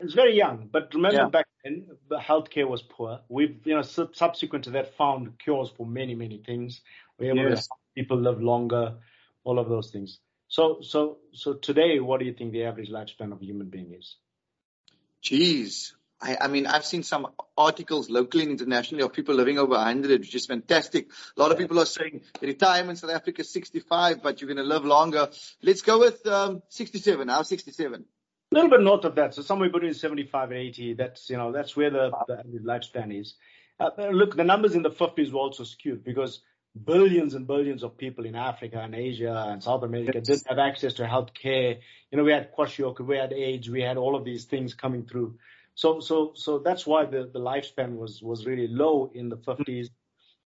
It's 0.00 0.14
very 0.14 0.36
young, 0.36 0.68
but 0.70 0.92
remember 0.94 1.18
yeah. 1.18 1.28
back 1.28 1.46
then, 1.62 1.86
the 2.08 2.18
healthcare 2.18 2.68
was 2.68 2.82
poor. 2.82 3.20
We've, 3.28 3.60
you 3.64 3.76
know, 3.76 3.82
subsequent 3.82 4.64
to 4.64 4.70
that, 4.70 4.96
found 4.96 5.38
cures 5.38 5.70
for 5.76 5.86
many, 5.86 6.16
many 6.16 6.38
things. 6.44 6.80
We're 7.18 7.34
able 7.34 7.50
yes. 7.50 7.68
to 7.68 7.74
people 7.94 8.18
live 8.18 8.42
longer, 8.42 8.96
all 9.44 9.60
of 9.60 9.68
those 9.68 9.90
things. 9.90 10.18
So, 10.48 10.78
so, 10.82 11.18
so 11.32 11.54
today, 11.54 12.00
what 12.00 12.18
do 12.18 12.26
you 12.26 12.32
think 12.32 12.52
the 12.52 12.64
average 12.64 12.90
lifespan 12.90 13.32
of 13.32 13.40
a 13.40 13.44
human 13.44 13.68
being 13.68 13.94
is? 13.94 14.16
Jeez, 15.22 15.92
I, 16.22 16.36
I, 16.42 16.48
mean, 16.48 16.66
I've 16.66 16.84
seen 16.84 17.02
some 17.02 17.26
articles 17.58 18.08
locally 18.08 18.44
and 18.44 18.52
internationally 18.52 19.02
of 19.02 19.12
people 19.12 19.34
living 19.34 19.58
over 19.58 19.72
100, 19.72 20.20
which 20.20 20.34
is 20.34 20.46
fantastic. 20.46 21.08
A 21.36 21.40
lot 21.40 21.50
of 21.50 21.58
people 21.58 21.80
are 21.80 21.86
saying 21.86 22.22
retirement 22.40 22.98
South 22.98 23.10
Africa 23.10 23.40
is 23.40 23.52
65, 23.52 24.22
but 24.22 24.40
you're 24.40 24.46
going 24.46 24.64
to 24.64 24.74
live 24.74 24.84
longer. 24.84 25.28
Let's 25.62 25.82
go 25.82 25.98
with 25.98 26.24
um, 26.26 26.62
67. 26.68 27.26
Now 27.26 27.42
67. 27.42 28.04
A 28.52 28.54
little 28.54 28.70
bit 28.70 28.82
north 28.82 29.04
of 29.04 29.14
that, 29.14 29.34
so 29.34 29.40
somewhere 29.42 29.70
between 29.70 29.94
75 29.94 30.50
and 30.50 30.60
80. 30.60 30.94
That's 30.94 31.30
you 31.30 31.38
know 31.38 31.52
that's 31.52 31.74
where 31.74 31.88
the, 31.88 32.10
the 32.28 32.58
lifespan 32.58 33.18
is. 33.18 33.34
Uh, 33.80 33.90
look, 34.10 34.36
the 34.36 34.44
numbers 34.44 34.74
in 34.74 34.82
the 34.82 34.90
50s 34.90 35.32
were 35.32 35.40
also 35.40 35.64
skewed 35.64 36.04
because 36.04 36.42
billions 36.84 37.34
and 37.34 37.46
billions 37.46 37.82
of 37.82 37.96
people 37.96 38.26
in 38.26 38.34
Africa 38.34 38.78
and 38.78 38.94
Asia 38.94 39.46
and 39.48 39.62
South 39.62 39.82
America 39.82 40.20
didn't 40.20 40.46
have 40.48 40.58
access 40.58 40.94
to 40.94 41.06
health 41.06 41.32
care. 41.34 41.78
You 42.10 42.18
know, 42.18 42.24
we 42.24 42.32
had 42.32 42.54
kwashiorkor, 42.54 43.06
we 43.06 43.16
had 43.16 43.32
AIDS, 43.32 43.70
we 43.70 43.80
had 43.80 43.96
all 43.96 44.16
of 44.16 44.24
these 44.24 44.44
things 44.44 44.74
coming 44.74 45.06
through. 45.06 45.36
So 45.74 46.00
so 46.00 46.32
so 46.34 46.58
that's 46.58 46.86
why 46.86 47.04
the, 47.04 47.30
the 47.32 47.40
lifespan 47.40 47.96
was 47.96 48.22
was 48.22 48.46
really 48.46 48.68
low 48.68 49.10
in 49.14 49.28
the 49.28 49.36
50s. 49.36 49.66
Mm-hmm. 49.66 49.86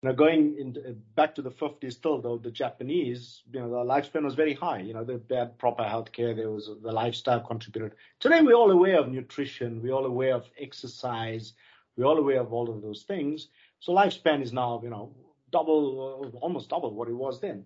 Now 0.03 0.11
going 0.11 0.57
in, 0.59 0.77
uh, 0.85 0.91
back 1.15 1.33
to 1.35 1.41
the 1.41 1.49
50s 1.49 1.93
still 1.93 2.21
though, 2.21 2.37
the 2.37 2.51
Japanese, 2.51 3.41
you 3.51 3.59
know, 3.59 3.69
the 3.69 3.77
lifespan 3.77 4.23
was 4.23 4.35
very 4.35 4.53
high. 4.53 4.79
You 4.79 4.93
know, 4.93 5.03
they 5.03 5.35
had 5.35 5.57
proper 5.57 5.83
healthcare. 5.83 6.35
There 6.35 6.51
was 6.51 6.69
the 6.81 6.91
lifestyle 6.91 7.39
contributed. 7.39 7.97
Today 8.19 8.41
we're 8.41 8.53
all 8.53 8.71
aware 8.71 8.99
of 8.99 9.09
nutrition. 9.09 9.81
We're 9.81 9.93
all 9.93 10.05
aware 10.05 10.35
of 10.35 10.45
exercise. 10.59 11.53
We're 11.97 12.05
all 12.05 12.17
aware 12.17 12.41
of 12.41 12.53
all 12.53 12.69
of 12.69 12.81
those 12.81 13.03
things. 13.03 13.47
So 13.79 13.93
lifespan 13.93 14.43
is 14.43 14.53
now, 14.53 14.81
you 14.83 14.89
know, 14.89 15.15
double, 15.51 16.31
uh, 16.35 16.37
almost 16.39 16.69
double 16.69 16.93
what 16.93 17.07
it 17.07 17.13
was 17.13 17.39
then. 17.39 17.65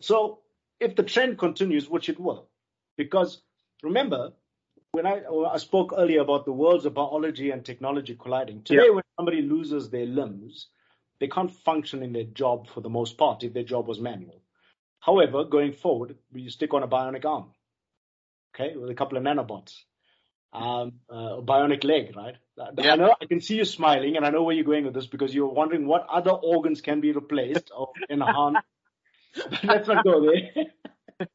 So 0.00 0.40
if 0.80 0.94
the 0.96 1.02
trend 1.02 1.38
continues, 1.38 1.88
which 1.88 2.08
it 2.08 2.18
will, 2.18 2.48
because 2.96 3.42
remember, 3.82 4.32
when 4.92 5.06
I, 5.06 5.22
I, 5.50 5.56
spoke 5.56 5.94
earlier 5.96 6.20
about 6.20 6.44
the 6.44 6.52
worlds 6.52 6.84
of 6.84 6.92
biology 6.92 7.50
and 7.50 7.64
technology 7.64 8.14
colliding, 8.14 8.62
today 8.62 8.84
yeah. 8.86 8.94
when 8.94 9.04
somebody 9.16 9.40
loses 9.40 9.88
their 9.88 10.04
limbs, 10.04 10.68
they 11.18 11.28
can't 11.28 11.50
function 11.50 12.02
in 12.02 12.12
their 12.12 12.24
job 12.24 12.68
for 12.68 12.82
the 12.82 12.90
most 12.90 13.16
part 13.16 13.42
if 13.42 13.54
their 13.54 13.62
job 13.62 13.88
was 13.88 13.98
manual. 13.98 14.42
However, 15.00 15.44
going 15.44 15.72
forward, 15.72 16.16
you 16.34 16.50
stick 16.50 16.74
on 16.74 16.82
a 16.82 16.88
bionic 16.88 17.24
arm, 17.24 17.46
okay, 18.54 18.76
with 18.76 18.90
a 18.90 18.94
couple 18.94 19.16
of 19.16 19.24
nanobots, 19.24 19.74
um, 20.52 20.92
uh, 21.10 21.38
a 21.38 21.42
bionic 21.42 21.84
leg, 21.84 22.14
right? 22.14 22.36
Yeah. 22.76 22.92
I 22.92 22.96
know 22.96 23.14
I 23.18 23.24
can 23.24 23.40
see 23.40 23.56
you 23.56 23.64
smiling, 23.64 24.16
and 24.16 24.26
I 24.26 24.30
know 24.30 24.42
where 24.42 24.54
you're 24.54 24.64
going 24.64 24.84
with 24.84 24.94
this 24.94 25.06
because 25.06 25.34
you're 25.34 25.48
wondering 25.48 25.86
what 25.86 26.06
other 26.10 26.32
organs 26.32 26.82
can 26.82 27.00
be 27.00 27.12
replaced 27.12 27.70
or 27.74 27.92
enhanced. 28.10 28.60
Let's 29.64 29.88
not 29.88 30.04
go 30.04 30.30
there. 30.30 31.28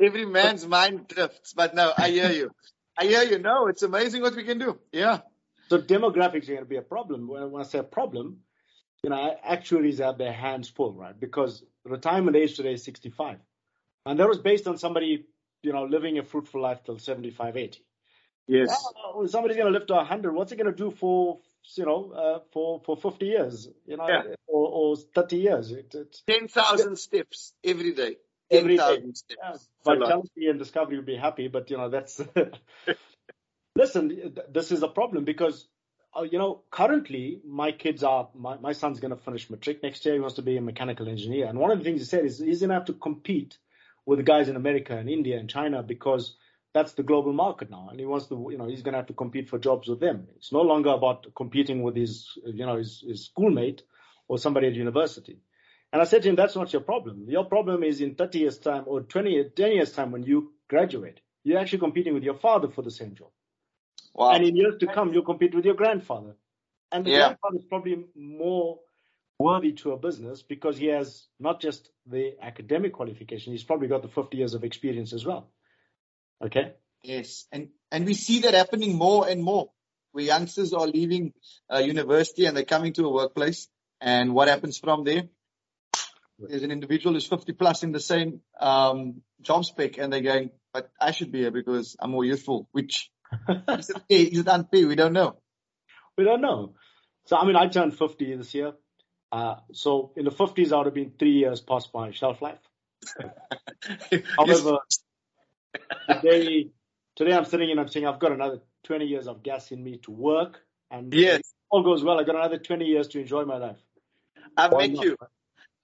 Every 0.00 0.24
man's 0.24 0.64
mind 0.64 1.08
drifts, 1.08 1.52
but 1.52 1.74
no, 1.74 1.92
I 1.96 2.10
hear 2.10 2.30
you. 2.30 2.52
I 2.98 3.06
hear 3.06 3.22
you. 3.22 3.38
No, 3.38 3.66
it's 3.66 3.82
amazing 3.82 4.22
what 4.22 4.36
we 4.36 4.44
can 4.44 4.58
do. 4.58 4.78
Yeah. 4.92 5.20
So 5.68 5.78
demographics 5.78 6.44
are 6.48 6.52
going 6.52 6.58
to 6.58 6.64
be 6.64 6.76
a 6.76 6.82
problem. 6.82 7.28
When 7.28 7.60
I 7.60 7.64
say 7.64 7.78
a 7.78 7.82
problem, 7.84 8.40
you 9.02 9.10
know, 9.10 9.36
actuaries 9.42 9.98
have 9.98 10.18
their 10.18 10.32
hands 10.32 10.68
full, 10.68 10.92
right? 10.92 11.18
Because 11.18 11.64
retirement 11.84 12.36
age 12.36 12.56
today 12.56 12.74
is 12.74 12.84
65. 12.84 13.38
And 14.06 14.18
that 14.20 14.28
was 14.28 14.38
based 14.38 14.66
on 14.66 14.78
somebody, 14.78 15.24
you 15.62 15.72
know, 15.72 15.84
living 15.84 16.18
a 16.18 16.22
fruitful 16.22 16.60
life 16.60 16.80
till 16.84 16.98
75, 16.98 17.56
80. 17.56 17.84
Yes. 18.48 18.84
Oh, 18.96 19.26
somebody's 19.26 19.56
going 19.56 19.72
to 19.72 19.78
live 19.78 19.86
to 19.86 19.94
100. 19.94 20.34
What's 20.34 20.50
he 20.50 20.56
going 20.56 20.70
to 20.70 20.76
do 20.76 20.90
for, 20.90 21.38
you 21.76 21.86
know, 21.86 22.10
uh, 22.12 22.40
for, 22.52 22.80
for 22.84 22.96
50 22.96 23.24
years, 23.24 23.68
you 23.86 23.96
know, 23.96 24.08
Yeah. 24.08 24.22
or, 24.46 24.68
or 24.68 24.96
30 24.96 25.36
years? 25.36 25.70
It, 25.70 25.94
it's, 25.94 26.22
10,000 26.26 26.96
steps 26.96 27.54
every 27.64 27.92
day. 27.92 28.16
Every 28.52 28.78
day. 28.78 28.98
10,000 28.98 29.14
steps. 29.16 29.40
yeah, 29.42 29.58
It's 29.80 29.90
a 29.90 29.94
lot. 29.94 30.16
vitality 30.20 30.48
and 30.48 30.58
discovery 30.58 30.96
will 30.98 31.04
be 31.04 31.16
happy, 31.16 31.48
but 31.48 31.70
you 31.70 31.78
know 31.78 31.90
that's. 31.90 32.20
Listen, 33.76 34.10
th- 34.10 34.46
this 34.52 34.70
is 34.72 34.82
a 34.82 34.88
problem 34.88 35.24
because, 35.24 35.66
uh, 36.16 36.22
you 36.22 36.38
know, 36.38 36.62
currently 36.70 37.40
my 37.46 37.72
kids 37.72 38.02
are 38.02 38.28
my, 38.34 38.58
my 38.58 38.72
son's 38.72 39.00
going 39.00 39.16
to 39.16 39.22
finish 39.22 39.48
matric 39.50 39.82
next 39.82 40.04
year. 40.04 40.14
He 40.14 40.20
wants 40.20 40.36
to 40.36 40.42
be 40.42 40.56
a 40.58 40.60
mechanical 40.62 41.08
engineer, 41.08 41.46
and 41.46 41.58
one 41.58 41.70
of 41.70 41.78
the 41.78 41.84
things 41.84 42.00
he 42.00 42.06
said 42.06 42.24
is 42.26 42.38
he's 42.38 42.60
going 42.60 42.68
to 42.70 42.74
have 42.74 42.86
to 42.86 42.92
compete 42.94 43.58
with 44.06 44.18
the 44.18 44.24
guys 44.24 44.48
in 44.48 44.56
America 44.56 44.96
and 44.96 45.08
India 45.08 45.38
and 45.38 45.48
China 45.48 45.82
because 45.82 46.36
that's 46.74 46.92
the 46.94 47.02
global 47.02 47.32
market 47.32 47.70
now, 47.70 47.88
and 47.90 47.98
he 48.00 48.06
wants 48.06 48.26
to, 48.26 48.48
you 48.50 48.58
know, 48.58 48.66
he's 48.68 48.82
going 48.82 48.92
to 48.92 48.98
have 48.98 49.06
to 49.06 49.14
compete 49.14 49.48
for 49.48 49.58
jobs 49.58 49.88
with 49.88 50.00
them. 50.00 50.26
It's 50.36 50.52
no 50.52 50.62
longer 50.62 50.90
about 50.90 51.26
competing 51.34 51.82
with 51.82 51.96
his, 51.96 52.28
you 52.44 52.66
know, 52.66 52.76
his, 52.76 53.02
his 53.06 53.26
schoolmate 53.26 53.82
or 54.28 54.38
somebody 54.38 54.68
at 54.68 54.74
university. 54.74 55.38
And 55.92 56.00
I 56.00 56.04
said 56.04 56.22
to 56.22 56.28
him, 56.30 56.36
that's 56.36 56.56
not 56.56 56.72
your 56.72 56.82
problem. 56.82 57.26
Your 57.28 57.44
problem 57.44 57.82
is 57.82 58.00
in 58.00 58.14
30 58.14 58.38
years 58.38 58.58
time 58.58 58.84
or 58.86 59.02
20, 59.02 59.50
10 59.54 59.72
years 59.72 59.92
time 59.92 60.10
when 60.10 60.22
you 60.22 60.52
graduate, 60.68 61.20
you're 61.44 61.58
actually 61.58 61.80
competing 61.80 62.14
with 62.14 62.22
your 62.22 62.38
father 62.38 62.68
for 62.68 62.82
the 62.82 62.90
same 62.90 63.14
job. 63.14 63.28
Wow. 64.14 64.32
And 64.32 64.44
in 64.44 64.56
years 64.56 64.74
to 64.80 64.86
come, 64.86 65.12
you'll 65.12 65.24
compete 65.24 65.54
with 65.54 65.64
your 65.64 65.74
grandfather. 65.74 66.36
And 66.90 67.04
the 67.04 67.10
Yeah. 67.10 67.18
grandfather 67.18 67.56
is 67.58 67.64
probably 67.64 68.04
more 68.14 68.80
worthy 69.38 69.72
to 69.72 69.92
a 69.92 69.98
business 69.98 70.42
because 70.42 70.78
he 70.78 70.86
has 70.86 71.26
not 71.38 71.60
just 71.60 71.90
the 72.06 72.36
academic 72.40 72.92
qualification, 72.94 73.52
he's 73.52 73.64
probably 73.64 73.88
got 73.88 74.02
the 74.02 74.08
50 74.08 74.36
years 74.36 74.54
of 74.54 74.64
experience 74.64 75.12
as 75.12 75.26
well. 75.26 75.50
Okay? 76.42 76.74
Yes, 77.02 77.46
and 77.50 77.70
and 77.90 78.06
we 78.06 78.14
see 78.14 78.40
that 78.42 78.54
happening 78.54 78.96
more 78.96 79.28
and 79.28 79.42
more, 79.42 79.72
where 80.12 80.24
youngsters 80.24 80.72
are 80.72 80.86
leaving 80.86 81.34
uh, 81.72 81.78
university 81.78 82.46
and 82.46 82.56
they're 82.56 82.64
coming 82.64 82.92
to 82.94 83.06
a 83.06 83.10
workplace, 83.10 83.68
and 84.00 84.32
what 84.34 84.48
happens 84.48 84.78
from 84.78 85.02
there? 85.02 85.28
There's 86.48 86.62
an 86.62 86.70
individual 86.70 87.14
who's 87.14 87.26
50 87.26 87.52
plus 87.52 87.82
in 87.82 87.92
the 87.92 88.00
same 88.00 88.40
um, 88.60 89.22
job 89.40 89.64
spec, 89.64 89.98
and 89.98 90.12
they're 90.12 90.20
going, 90.20 90.50
"But 90.72 90.90
I 91.00 91.12
should 91.12 91.32
be 91.32 91.40
here 91.40 91.50
because 91.50 91.96
I'm 91.98 92.10
more 92.10 92.24
youthful." 92.24 92.68
Which 92.72 93.10
is 93.68 93.90
it, 93.90 94.02
is 94.08 94.38
it 94.40 94.48
unfair? 94.48 94.86
We 94.86 94.96
don't 94.96 95.12
know. 95.12 95.36
We 96.16 96.24
don't 96.24 96.40
know. 96.40 96.74
So, 97.26 97.36
I 97.36 97.46
mean, 97.46 97.56
I 97.56 97.68
turned 97.68 97.96
50 97.96 98.36
this 98.36 98.54
year. 98.54 98.72
Uh, 99.30 99.56
so 99.72 100.12
in 100.16 100.24
the 100.24 100.30
50s, 100.30 100.72
I 100.72 100.76
would 100.76 100.86
have 100.86 100.94
been 100.94 101.12
three 101.18 101.32
years 101.32 101.60
past 101.60 101.90
my 101.94 102.10
shelf 102.10 102.42
life. 102.42 102.58
However, 104.36 104.78
today, 106.06 106.70
today 107.16 107.32
I'm 107.32 107.46
sitting 107.46 107.70
and 107.70 107.80
I'm 107.80 107.88
saying 107.88 108.06
I've 108.06 108.20
got 108.20 108.32
another 108.32 108.60
20 108.84 109.06
years 109.06 109.28
of 109.28 109.42
gas 109.42 109.70
in 109.70 109.82
me 109.82 109.98
to 109.98 110.10
work. 110.10 110.60
And 110.90 111.14
Yes. 111.14 111.38
if 111.38 111.46
all 111.70 111.82
goes 111.82 112.04
well, 112.04 112.20
I've 112.20 112.26
got 112.26 112.36
another 112.36 112.58
20 112.58 112.84
years 112.84 113.08
to 113.08 113.20
enjoy 113.20 113.44
my 113.44 113.56
life. 113.56 113.78
I've 114.56 114.72
met 114.72 114.90
you. 114.90 115.16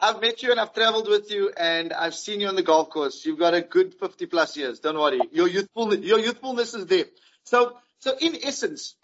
I've 0.00 0.20
met 0.20 0.42
you 0.42 0.52
and 0.52 0.60
I've 0.60 0.72
traveled 0.72 1.08
with 1.08 1.30
you 1.30 1.52
and 1.56 1.92
I've 1.92 2.14
seen 2.14 2.40
you 2.40 2.48
on 2.48 2.54
the 2.54 2.62
golf 2.62 2.90
course. 2.90 3.24
You've 3.26 3.38
got 3.38 3.54
a 3.54 3.60
good 3.60 3.94
50 3.94 4.26
plus 4.26 4.56
years. 4.56 4.78
Don't 4.78 4.98
worry. 4.98 5.20
Your 5.32 5.48
your 5.48 6.18
youthfulness 6.20 6.74
is 6.74 6.86
there. 6.86 7.06
So, 7.44 7.76
so 7.98 8.16
in 8.20 8.38
essence, 8.44 8.94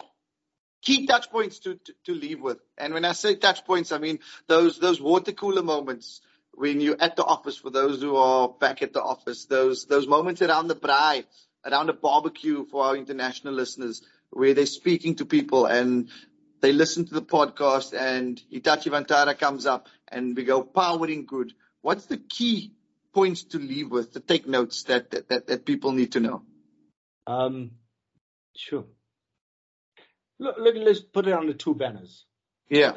key 0.81 1.05
touch 1.05 1.29
points 1.29 1.59
to, 1.59 1.75
to, 1.75 1.93
to 2.05 2.13
leave 2.13 2.41
with. 2.41 2.59
And 2.77 2.93
when 2.93 3.03
I 3.03 3.11
say 3.11 3.35
touch 3.35 3.65
points, 3.65 3.91
I 3.91 3.97
mean 3.97 4.19
those, 4.47 4.79
those 4.79 5.01
water 5.01 5.33
cooler 5.33 5.63
moments 5.63 6.21
when 6.53 6.79
you're 6.79 7.01
at 7.01 7.17
the 7.17 7.25
office 7.25 7.57
for 7.57 7.69
those 7.69 8.01
who 8.01 8.15
are 8.15 8.47
back 8.47 8.81
at 8.81 8.93
the 8.93 9.01
office, 9.01 9.45
those, 9.45 9.85
those 9.87 10.07
moments 10.07 10.41
around 10.41 10.67
the 10.67 10.75
braai, 10.75 11.25
around 11.65 11.89
a 11.89 11.93
barbecue 11.93 12.65
for 12.65 12.85
our 12.85 12.95
international 12.95 13.53
listeners 13.53 14.01
where 14.29 14.53
they're 14.53 14.65
speaking 14.65 15.15
to 15.15 15.25
people 15.25 15.65
and 15.65 16.09
they 16.61 16.71
listen 16.71 17.05
to 17.05 17.13
the 17.13 17.21
podcast 17.21 17.93
and 17.93 18.41
Hitachi 18.49 18.89
Vantara 18.89 19.37
comes 19.37 19.65
up 19.65 19.87
and 20.07 20.35
we 20.35 20.43
go 20.43 20.63
powering 20.63 21.25
good. 21.25 21.53
What's 21.81 22.05
the 22.05 22.17
key 22.17 22.73
points 23.13 23.43
to 23.45 23.59
leave 23.59 23.91
with, 23.91 24.13
to 24.13 24.19
take 24.19 24.47
notes 24.47 24.83
that, 24.83 25.11
that, 25.11 25.47
that, 25.47 25.65
people 25.65 25.91
need 25.91 26.13
to 26.13 26.19
know? 26.19 26.43
Um, 27.27 27.71
sure. 28.55 28.85
Look, 30.39 30.55
let's 30.59 30.99
put 30.99 31.27
it 31.27 31.33
under 31.33 31.53
two 31.53 31.75
banners. 31.75 32.25
Yeah. 32.69 32.93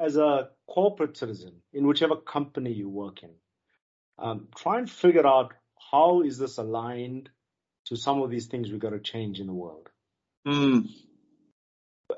As 0.00 0.16
a 0.16 0.50
corporate 0.66 1.16
citizen 1.16 1.62
in 1.72 1.86
whichever 1.86 2.16
company 2.16 2.72
you 2.72 2.88
work 2.88 3.22
in, 3.22 3.30
um, 4.18 4.48
try 4.56 4.78
and 4.78 4.90
figure 4.90 5.26
out 5.26 5.52
how 5.90 6.22
is 6.22 6.38
this 6.38 6.58
aligned 6.58 7.28
to 7.86 7.96
some 7.96 8.22
of 8.22 8.30
these 8.30 8.46
things 8.46 8.70
we've 8.70 8.80
got 8.80 8.90
to 8.90 8.98
change 8.98 9.40
in 9.40 9.46
the 9.46 9.52
world. 9.52 9.88
Mm. 10.46 10.88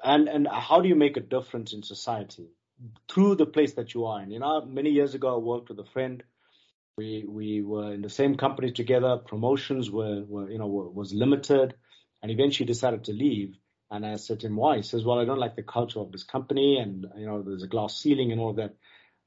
and 0.05 0.29
and 0.29 0.46
how 0.46 0.81
do 0.81 0.88
you 0.88 0.94
make 0.94 1.16
a 1.16 1.20
difference 1.20 1.72
in 1.72 1.83
society 1.83 2.48
through 3.08 3.36
the 3.36 3.46
place 3.46 3.74
that 3.74 3.94
you 3.94 4.06
are 4.06 4.22
in? 4.22 4.30
You 4.30 4.40
know, 4.40 4.64
many 4.64 4.90
years 4.90 5.14
ago, 5.14 5.34
I 5.34 5.38
worked 5.38 5.68
with 5.68 5.78
a 5.78 5.84
friend. 5.84 6.22
We 6.96 7.24
we 7.28 7.62
were 7.62 7.92
in 7.94 8.02
the 8.02 8.10
same 8.10 8.36
company 8.36 8.72
together. 8.72 9.18
Promotions 9.18 9.90
were, 9.90 10.24
were 10.24 10.50
you 10.50 10.58
know 10.58 10.68
were, 10.68 10.90
was 10.90 11.14
limited, 11.14 11.74
and 12.22 12.30
eventually 12.30 12.66
decided 12.66 13.04
to 13.04 13.12
leave. 13.12 13.56
And 13.90 14.06
I 14.06 14.16
said 14.16 14.40
to 14.40 14.46
him, 14.48 14.56
"Why?" 14.56 14.76
He 14.76 14.82
says, 14.82 15.04
"Well, 15.04 15.18
I 15.18 15.24
don't 15.24 15.38
like 15.38 15.56
the 15.56 15.62
culture 15.62 16.00
of 16.00 16.12
this 16.12 16.24
company, 16.24 16.78
and 16.78 17.06
you 17.16 17.26
know, 17.26 17.42
there's 17.42 17.62
a 17.62 17.68
glass 17.68 17.96
ceiling 17.98 18.32
and 18.32 18.40
all 18.40 18.54
that, 18.54 18.74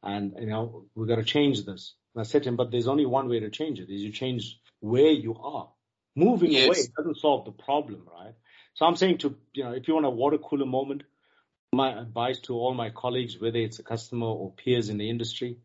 and 0.03 0.35
you 0.39 0.47
know, 0.47 0.85
we've 0.95 1.07
got 1.07 1.15
to 1.17 1.23
change 1.23 1.65
this." 1.65 1.95
And 2.15 2.21
I 2.21 2.23
said 2.23 2.43
to 2.43 2.49
him, 2.49 2.55
"But 2.57 2.71
there's 2.71 2.87
only 2.87 3.05
one 3.05 3.29
way 3.29 3.39
to 3.41 3.49
change 3.49 3.79
it: 3.79 3.89
is 3.89 4.03
you 4.03 4.11
change 4.11 4.59
where 4.79 5.11
you 5.11 5.35
are. 5.35 5.69
Moving 6.15 6.51
Yes. 6.51 6.65
away 6.65 6.87
doesn't 6.97 7.17
solve 7.17 7.45
the 7.45 7.51
problem, 7.51 8.07
right?" 8.11 8.35
So 8.75 8.85
I'm 8.85 8.95
saying 8.95 9.19
to, 9.19 9.35
you 9.53 9.63
know, 9.63 9.73
if 9.73 9.87
you 9.87 9.95
want 9.95 10.05
a 10.05 10.11
water 10.11 10.37
cooler 10.37 10.65
moment, 10.65 11.03
my 11.73 11.99
advice 11.99 12.39
to 12.41 12.53
all 12.53 12.73
my 12.73 12.89
colleagues, 12.89 13.39
whether 13.39 13.57
it's 13.57 13.79
a 13.79 13.83
customer 13.83 14.27
or 14.27 14.51
peers 14.51 14.89
in 14.89 14.97
the 14.97 15.09
industry, 15.09 15.57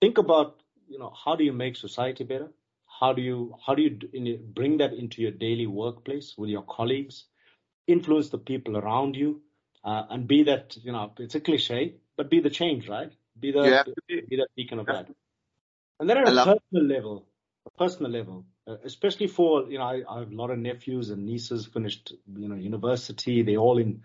think 0.00 0.18
about, 0.18 0.62
you 0.88 0.98
know, 0.98 1.12
how 1.24 1.36
do 1.36 1.44
you 1.44 1.52
make 1.52 1.76
society 1.76 2.24
better? 2.24 2.48
How 3.00 3.12
do 3.12 3.22
you, 3.22 3.54
how 3.64 3.74
do 3.74 3.82
you 3.82 4.38
bring 4.38 4.78
that 4.78 4.92
into 4.92 5.22
your 5.22 5.30
daily 5.30 5.66
workplace 5.66 6.34
with 6.36 6.50
your 6.50 6.62
colleagues? 6.62 7.24
Influence 7.86 8.28
the 8.30 8.38
people 8.38 8.76
around 8.76 9.16
you, 9.16 9.42
uh, 9.84 10.02
and 10.10 10.28
be 10.28 10.44
that, 10.44 10.76
you 10.82 10.92
know, 10.92 11.12
it's 11.18 11.34
a 11.34 11.40
cliche, 11.40 11.94
but 12.16 12.30
be 12.30 12.40
the 12.40 12.50
change, 12.50 12.88
right? 12.88 13.12
Be 13.38 13.52
the, 13.52 13.84
be. 14.06 14.20
be 14.28 14.36
that 14.36 14.48
beacon 14.56 14.78
of 14.78 14.88
light. 14.88 15.06
And 15.98 16.08
then 16.08 16.18
at 16.18 16.26
I 16.28 16.30
a 16.30 16.56
personal 16.56 16.96
level, 16.96 17.26
a 17.66 17.70
personal 17.78 18.10
level, 18.10 18.46
uh, 18.66 18.76
especially 18.84 19.26
for 19.26 19.70
you 19.70 19.78
know, 19.78 19.84
I, 19.84 20.02
I 20.08 20.20
have 20.20 20.32
a 20.32 20.34
lot 20.34 20.50
of 20.50 20.58
nephews 20.58 21.10
and 21.10 21.26
nieces 21.26 21.66
finished 21.66 22.14
you 22.36 22.48
know 22.48 22.54
university. 22.54 23.42
They're 23.42 23.56
all 23.56 23.78
in 23.78 24.02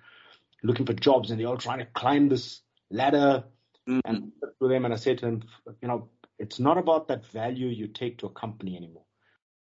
looking 0.63 0.85
for 0.85 0.93
jobs 0.93 1.31
and 1.31 1.39
they're 1.39 1.47
all 1.47 1.57
trying 1.57 1.79
to 1.79 1.85
climb 1.85 2.29
this 2.29 2.61
ladder. 2.89 3.43
Mm. 3.87 4.01
And 4.05 4.31
I 4.43 4.47
to 4.61 4.69
them, 4.69 4.85
and 4.85 4.93
I 4.93 4.97
say 4.97 5.15
to 5.15 5.25
them, 5.25 5.43
you 5.81 5.87
know, 5.87 6.09
it's 6.39 6.59
not 6.59 6.77
about 6.77 7.07
that 7.07 7.25
value 7.27 7.67
you 7.67 7.87
take 7.87 8.19
to 8.19 8.25
a 8.27 8.31
company 8.31 8.75
anymore. 8.75 9.05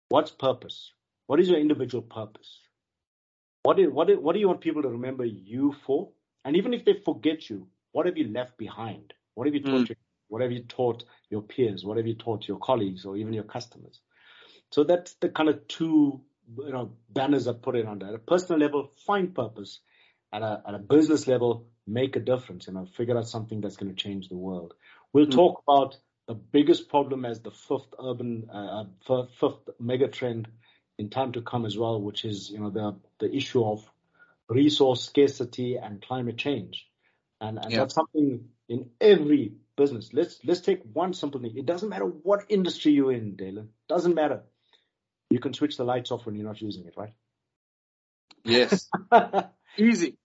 What's 0.09 0.31
purpose? 0.31 0.91
What 1.27 1.39
is 1.39 1.49
your 1.49 1.59
individual 1.59 2.01
purpose? 2.01 2.59
What 3.63 3.79
is, 3.79 3.89
what 3.89 4.09
is, 4.09 4.17
what 4.17 4.33
do 4.33 4.39
you 4.39 4.47
want 4.47 4.61
people 4.61 4.81
to 4.81 4.89
remember 4.89 5.23
you 5.23 5.75
for? 5.85 6.09
And 6.43 6.57
even 6.57 6.73
if 6.73 6.83
they 6.83 6.93
forget 6.93 7.49
you, 7.49 7.67
what 7.91 8.05
have 8.05 8.17
you 8.17 8.27
left 8.27 8.57
behind? 8.57 9.13
What 9.35 9.47
have 9.47 9.53
you 9.53 9.61
taught 9.61 9.81
Mm. 9.81 9.89
your, 9.89 9.97
what 10.27 10.41
have 10.41 10.51
you 10.51 10.63
taught 10.63 11.03
your 11.29 11.41
peers? 11.41 11.85
What 11.85 11.97
have 11.97 12.07
you 12.07 12.15
taught 12.15 12.47
your 12.47 12.57
colleagues 12.57 13.05
or 13.05 13.17
even 13.17 13.33
your 13.33 13.43
customers? 13.43 14.01
So 14.71 14.83
that's 14.83 15.13
the 15.15 15.29
kind 15.29 15.49
of 15.49 15.67
two 15.67 16.21
you 16.57 16.71
know 16.71 16.91
banners 17.09 17.47
I 17.47 17.53
put 17.53 17.75
it 17.75 17.85
under. 17.85 18.07
At 18.07 18.15
a 18.15 18.19
personal 18.19 18.59
level, 18.59 18.91
find 19.05 19.33
purpose. 19.33 19.79
At 20.33 20.41
a 20.43 20.61
at 20.67 20.75
a 20.75 20.79
business 20.79 21.27
level, 21.27 21.67
make 21.87 22.15
a 22.15 22.19
difference. 22.19 22.67
You 22.67 22.73
know, 22.73 22.85
figure 22.85 23.17
out 23.17 23.27
something 23.27 23.61
that's 23.61 23.77
going 23.77 23.93
to 23.93 24.01
change 24.01 24.29
the 24.29 24.37
world. 24.37 24.73
We'll 25.13 25.27
Mm. 25.27 25.35
talk 25.35 25.63
about 25.67 25.97
the 26.27 26.35
biggest 26.35 26.89
problem 26.89 27.25
as 27.25 27.41
the 27.41 27.51
fifth 27.51 27.93
urban 28.01 28.49
uh, 28.53 28.85
uh, 29.09 29.25
fifth 29.39 29.69
mega 29.79 30.07
trend 30.07 30.47
in 30.97 31.09
time 31.09 31.33
to 31.33 31.41
come 31.41 31.65
as 31.65 31.77
well, 31.77 32.01
which 32.01 32.25
is 32.25 32.49
you 32.49 32.59
know 32.59 32.69
the 32.69 32.95
the 33.19 33.35
issue 33.35 33.63
of 33.63 33.83
resource 34.49 35.03
scarcity 35.05 35.77
and 35.77 36.01
climate 36.01 36.37
change. 36.37 36.87
And, 37.41 37.57
and 37.57 37.71
Yeah. 37.71 37.79
that's 37.79 37.95
something 37.95 38.49
in 38.69 38.91
every 39.01 39.53
business. 39.75 40.11
Let's 40.13 40.39
let's 40.45 40.61
take 40.61 40.81
one 40.93 41.13
simple 41.13 41.41
thing. 41.41 41.57
It 41.57 41.65
doesn't 41.65 41.89
matter 41.89 42.05
what 42.05 42.45
industry 42.49 42.91
you're 42.93 43.11
in, 43.11 43.35
Dalin. 43.35 43.69
Doesn't 43.89 44.15
matter. 44.15 44.43
You 45.29 45.39
can 45.39 45.53
switch 45.53 45.77
the 45.77 45.83
lights 45.83 46.11
off 46.11 46.25
when 46.25 46.35
you're 46.35 46.47
not 46.47 46.61
using 46.61 46.85
it, 46.85 46.93
right? 46.97 47.13
Yes. 48.45 48.89
Easy. 49.77 50.17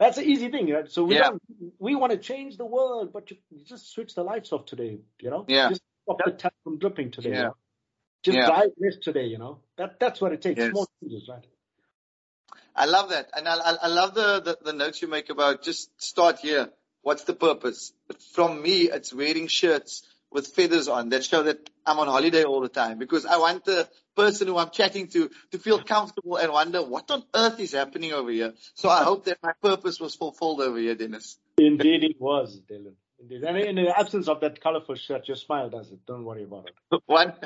That's 0.00 0.16
an 0.16 0.24
easy 0.24 0.48
thing, 0.50 0.70
right? 0.72 0.90
So 0.90 1.04
we 1.04 1.14
Yeah. 1.14 1.28
don't, 1.28 1.42
we 1.78 1.94
want 1.94 2.12
to 2.12 2.18
change 2.18 2.56
the 2.56 2.64
world, 2.64 3.12
but 3.12 3.30
you, 3.30 3.36
you 3.50 3.64
just 3.66 3.92
switch 3.92 4.14
the 4.14 4.24
lights 4.24 4.50
off 4.50 4.64
today, 4.64 4.98
you 5.20 5.30
know? 5.30 5.44
Yeah. 5.46 5.68
Just 5.68 5.82
stop 6.04 6.18
the 6.24 6.32
tap 6.32 6.54
from 6.64 6.78
dripping 6.78 7.10
today. 7.10 7.28
you 7.28 7.34
Yeah. 7.34 7.42
know? 7.42 7.56
Just 8.22 8.38
Yeah. 8.38 8.46
drive 8.46 8.70
less 8.78 8.96
today, 8.96 9.26
you 9.26 9.36
know? 9.36 9.60
That 9.76 10.00
that's 10.00 10.18
what 10.18 10.32
it 10.32 10.40
takes. 10.40 10.58
Yes. 10.58 10.70
Small 10.70 10.88
changes, 11.02 11.28
right? 11.28 11.44
I 12.74 12.86
love 12.86 13.10
that. 13.10 13.28
And 13.36 13.46
I, 13.46 13.56
I, 13.56 13.74
I 13.82 13.88
love 13.88 14.14
the, 14.14 14.40
the, 14.40 14.58
the 14.64 14.72
notes 14.72 15.02
you 15.02 15.08
make 15.08 15.28
about 15.28 15.62
just 15.62 15.90
start 16.02 16.38
here. 16.38 16.70
What's 17.02 17.24
the 17.24 17.34
purpose? 17.34 17.92
From 18.32 18.62
me, 18.62 18.90
it's 18.90 19.12
wearing 19.12 19.48
shirts 19.48 20.02
with 20.30 20.46
feathers 20.46 20.88
on 20.88 21.10
that 21.10 21.24
show 21.24 21.42
that 21.42 21.68
I'm 21.84 21.98
on 21.98 22.06
holiday 22.06 22.44
all 22.44 22.62
the 22.62 22.68
time 22.70 22.98
because 22.98 23.26
I 23.26 23.36
want 23.36 23.66
the 23.66 23.86
person 24.16 24.48
who 24.48 24.58
I'm 24.58 24.70
chatting 24.70 25.08
to 25.08 25.30
to 25.52 25.58
feel 25.58 25.82
comfortable 25.82 26.36
and 26.36 26.52
wonder 26.52 26.82
what 26.82 27.10
on 27.10 27.24
earth 27.34 27.60
is 27.60 27.72
happening 27.72 28.12
over 28.12 28.30
here. 28.30 28.54
So 28.74 28.88
I 28.88 29.04
hope 29.04 29.24
that 29.24 29.38
my 29.42 29.52
purpose 29.62 30.00
was 30.00 30.14
fulfilled 30.14 30.60
over 30.60 30.78
here, 30.78 30.94
Dennis. 30.94 31.38
Indeed, 31.58 32.04
it 32.04 32.20
was, 32.20 32.60
Dalin. 32.70 32.94
Indeed. 33.20 33.42
And 33.44 33.56
in 33.58 33.74
the 33.76 33.98
absence 33.98 34.28
of 34.28 34.40
that 34.40 34.60
colorful 34.60 34.94
shirt, 34.94 35.28
your 35.28 35.36
smile 35.36 35.68
does 35.68 35.90
it. 35.90 36.00
Don't 36.06 36.24
worry 36.24 36.44
about 36.44 36.68
it. 36.68 37.02
One. 37.06 37.34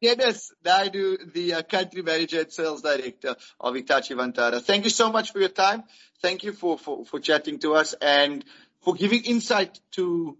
Dennis 0.00 0.52
Naidoo, 0.64 1.32
the 1.32 1.54
uh, 1.54 1.62
country 1.62 2.02
manager 2.02 2.40
and 2.40 2.52
sales 2.52 2.82
director 2.82 3.34
of 3.58 3.74
Hitachi 3.74 4.14
Vantara. 4.14 4.62
Thank 4.62 4.84
you 4.84 4.90
so 4.90 5.10
much 5.10 5.32
for 5.32 5.40
your 5.40 5.48
time. 5.48 5.82
Thank 6.22 6.44
you 6.44 6.52
for, 6.52 6.78
for, 6.78 7.04
for 7.04 7.18
chatting 7.18 7.58
to 7.60 7.74
us 7.74 7.94
and 8.00 8.44
for 8.82 8.94
giving 8.94 9.24
insight 9.24 9.80
to 9.92 10.38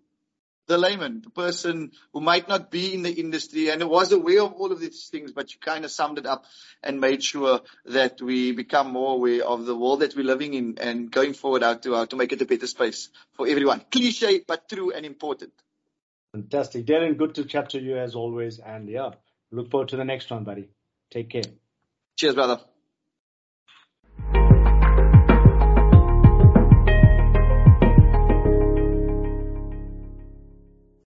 the 0.69 0.79
layman, 0.79 1.23
the 1.23 1.31
person 1.31 1.91
who 2.13 2.21
might 2.21 2.49
not 2.49 2.71
be 2.71 2.95
in 2.95 3.03
the 3.03 3.11
industry 3.11 3.71
and 3.71 3.83
was 3.89 4.13
aware 4.13 4.43
of 4.43 4.53
all 4.53 4.71
of 4.71 4.79
these 4.79 5.09
things, 5.09 5.33
but 5.33 5.53
you 5.53 5.59
kind 5.59 5.85
of 5.85 5.91
summed 5.91 6.19
it 6.19 6.27
up 6.27 6.45
and 6.83 7.01
made 7.01 7.23
sure 7.25 7.61
that 7.87 8.21
we 8.21 8.53
become 8.53 8.93
more 8.93 9.15
aware 9.15 9.45
of 9.45 9.65
the 9.65 9.75
world 9.75 10.01
that 10.01 10.15
we're 10.15 10.25
living 10.25 10.55
in 10.55 10.79
and 10.79 11.11
going 11.11 11.33
forward 11.33 11.63
out 11.63 11.83
to, 11.83 11.97
out 11.97 12.11
to 12.11 12.17
make 12.17 12.33
it 12.33 12.43
a 12.43 12.47
better 12.47 12.67
space 12.67 13.09
for 13.33 13.49
everyone. 13.49 13.83
Cliche, 13.91 14.43
but 14.47 14.69
true 14.69 14.93
and 14.93 15.05
important. 15.05 15.53
Fantastic. 16.33 16.85
Darren, 16.85 17.17
good 17.17 17.35
to 17.37 17.45
chat 17.45 17.71
to 17.71 17.81
you 17.81 17.97
as 17.97 18.15
always. 18.15 18.59
And 18.59 18.89
yeah, 18.89 19.11
look 19.51 19.71
forward 19.71 19.89
to 19.89 19.97
the 19.97 20.05
next 20.05 20.31
one, 20.31 20.45
buddy. 20.45 20.69
Take 21.11 21.31
care. 21.31 21.43
Cheers, 22.17 22.35
brother. 22.35 22.61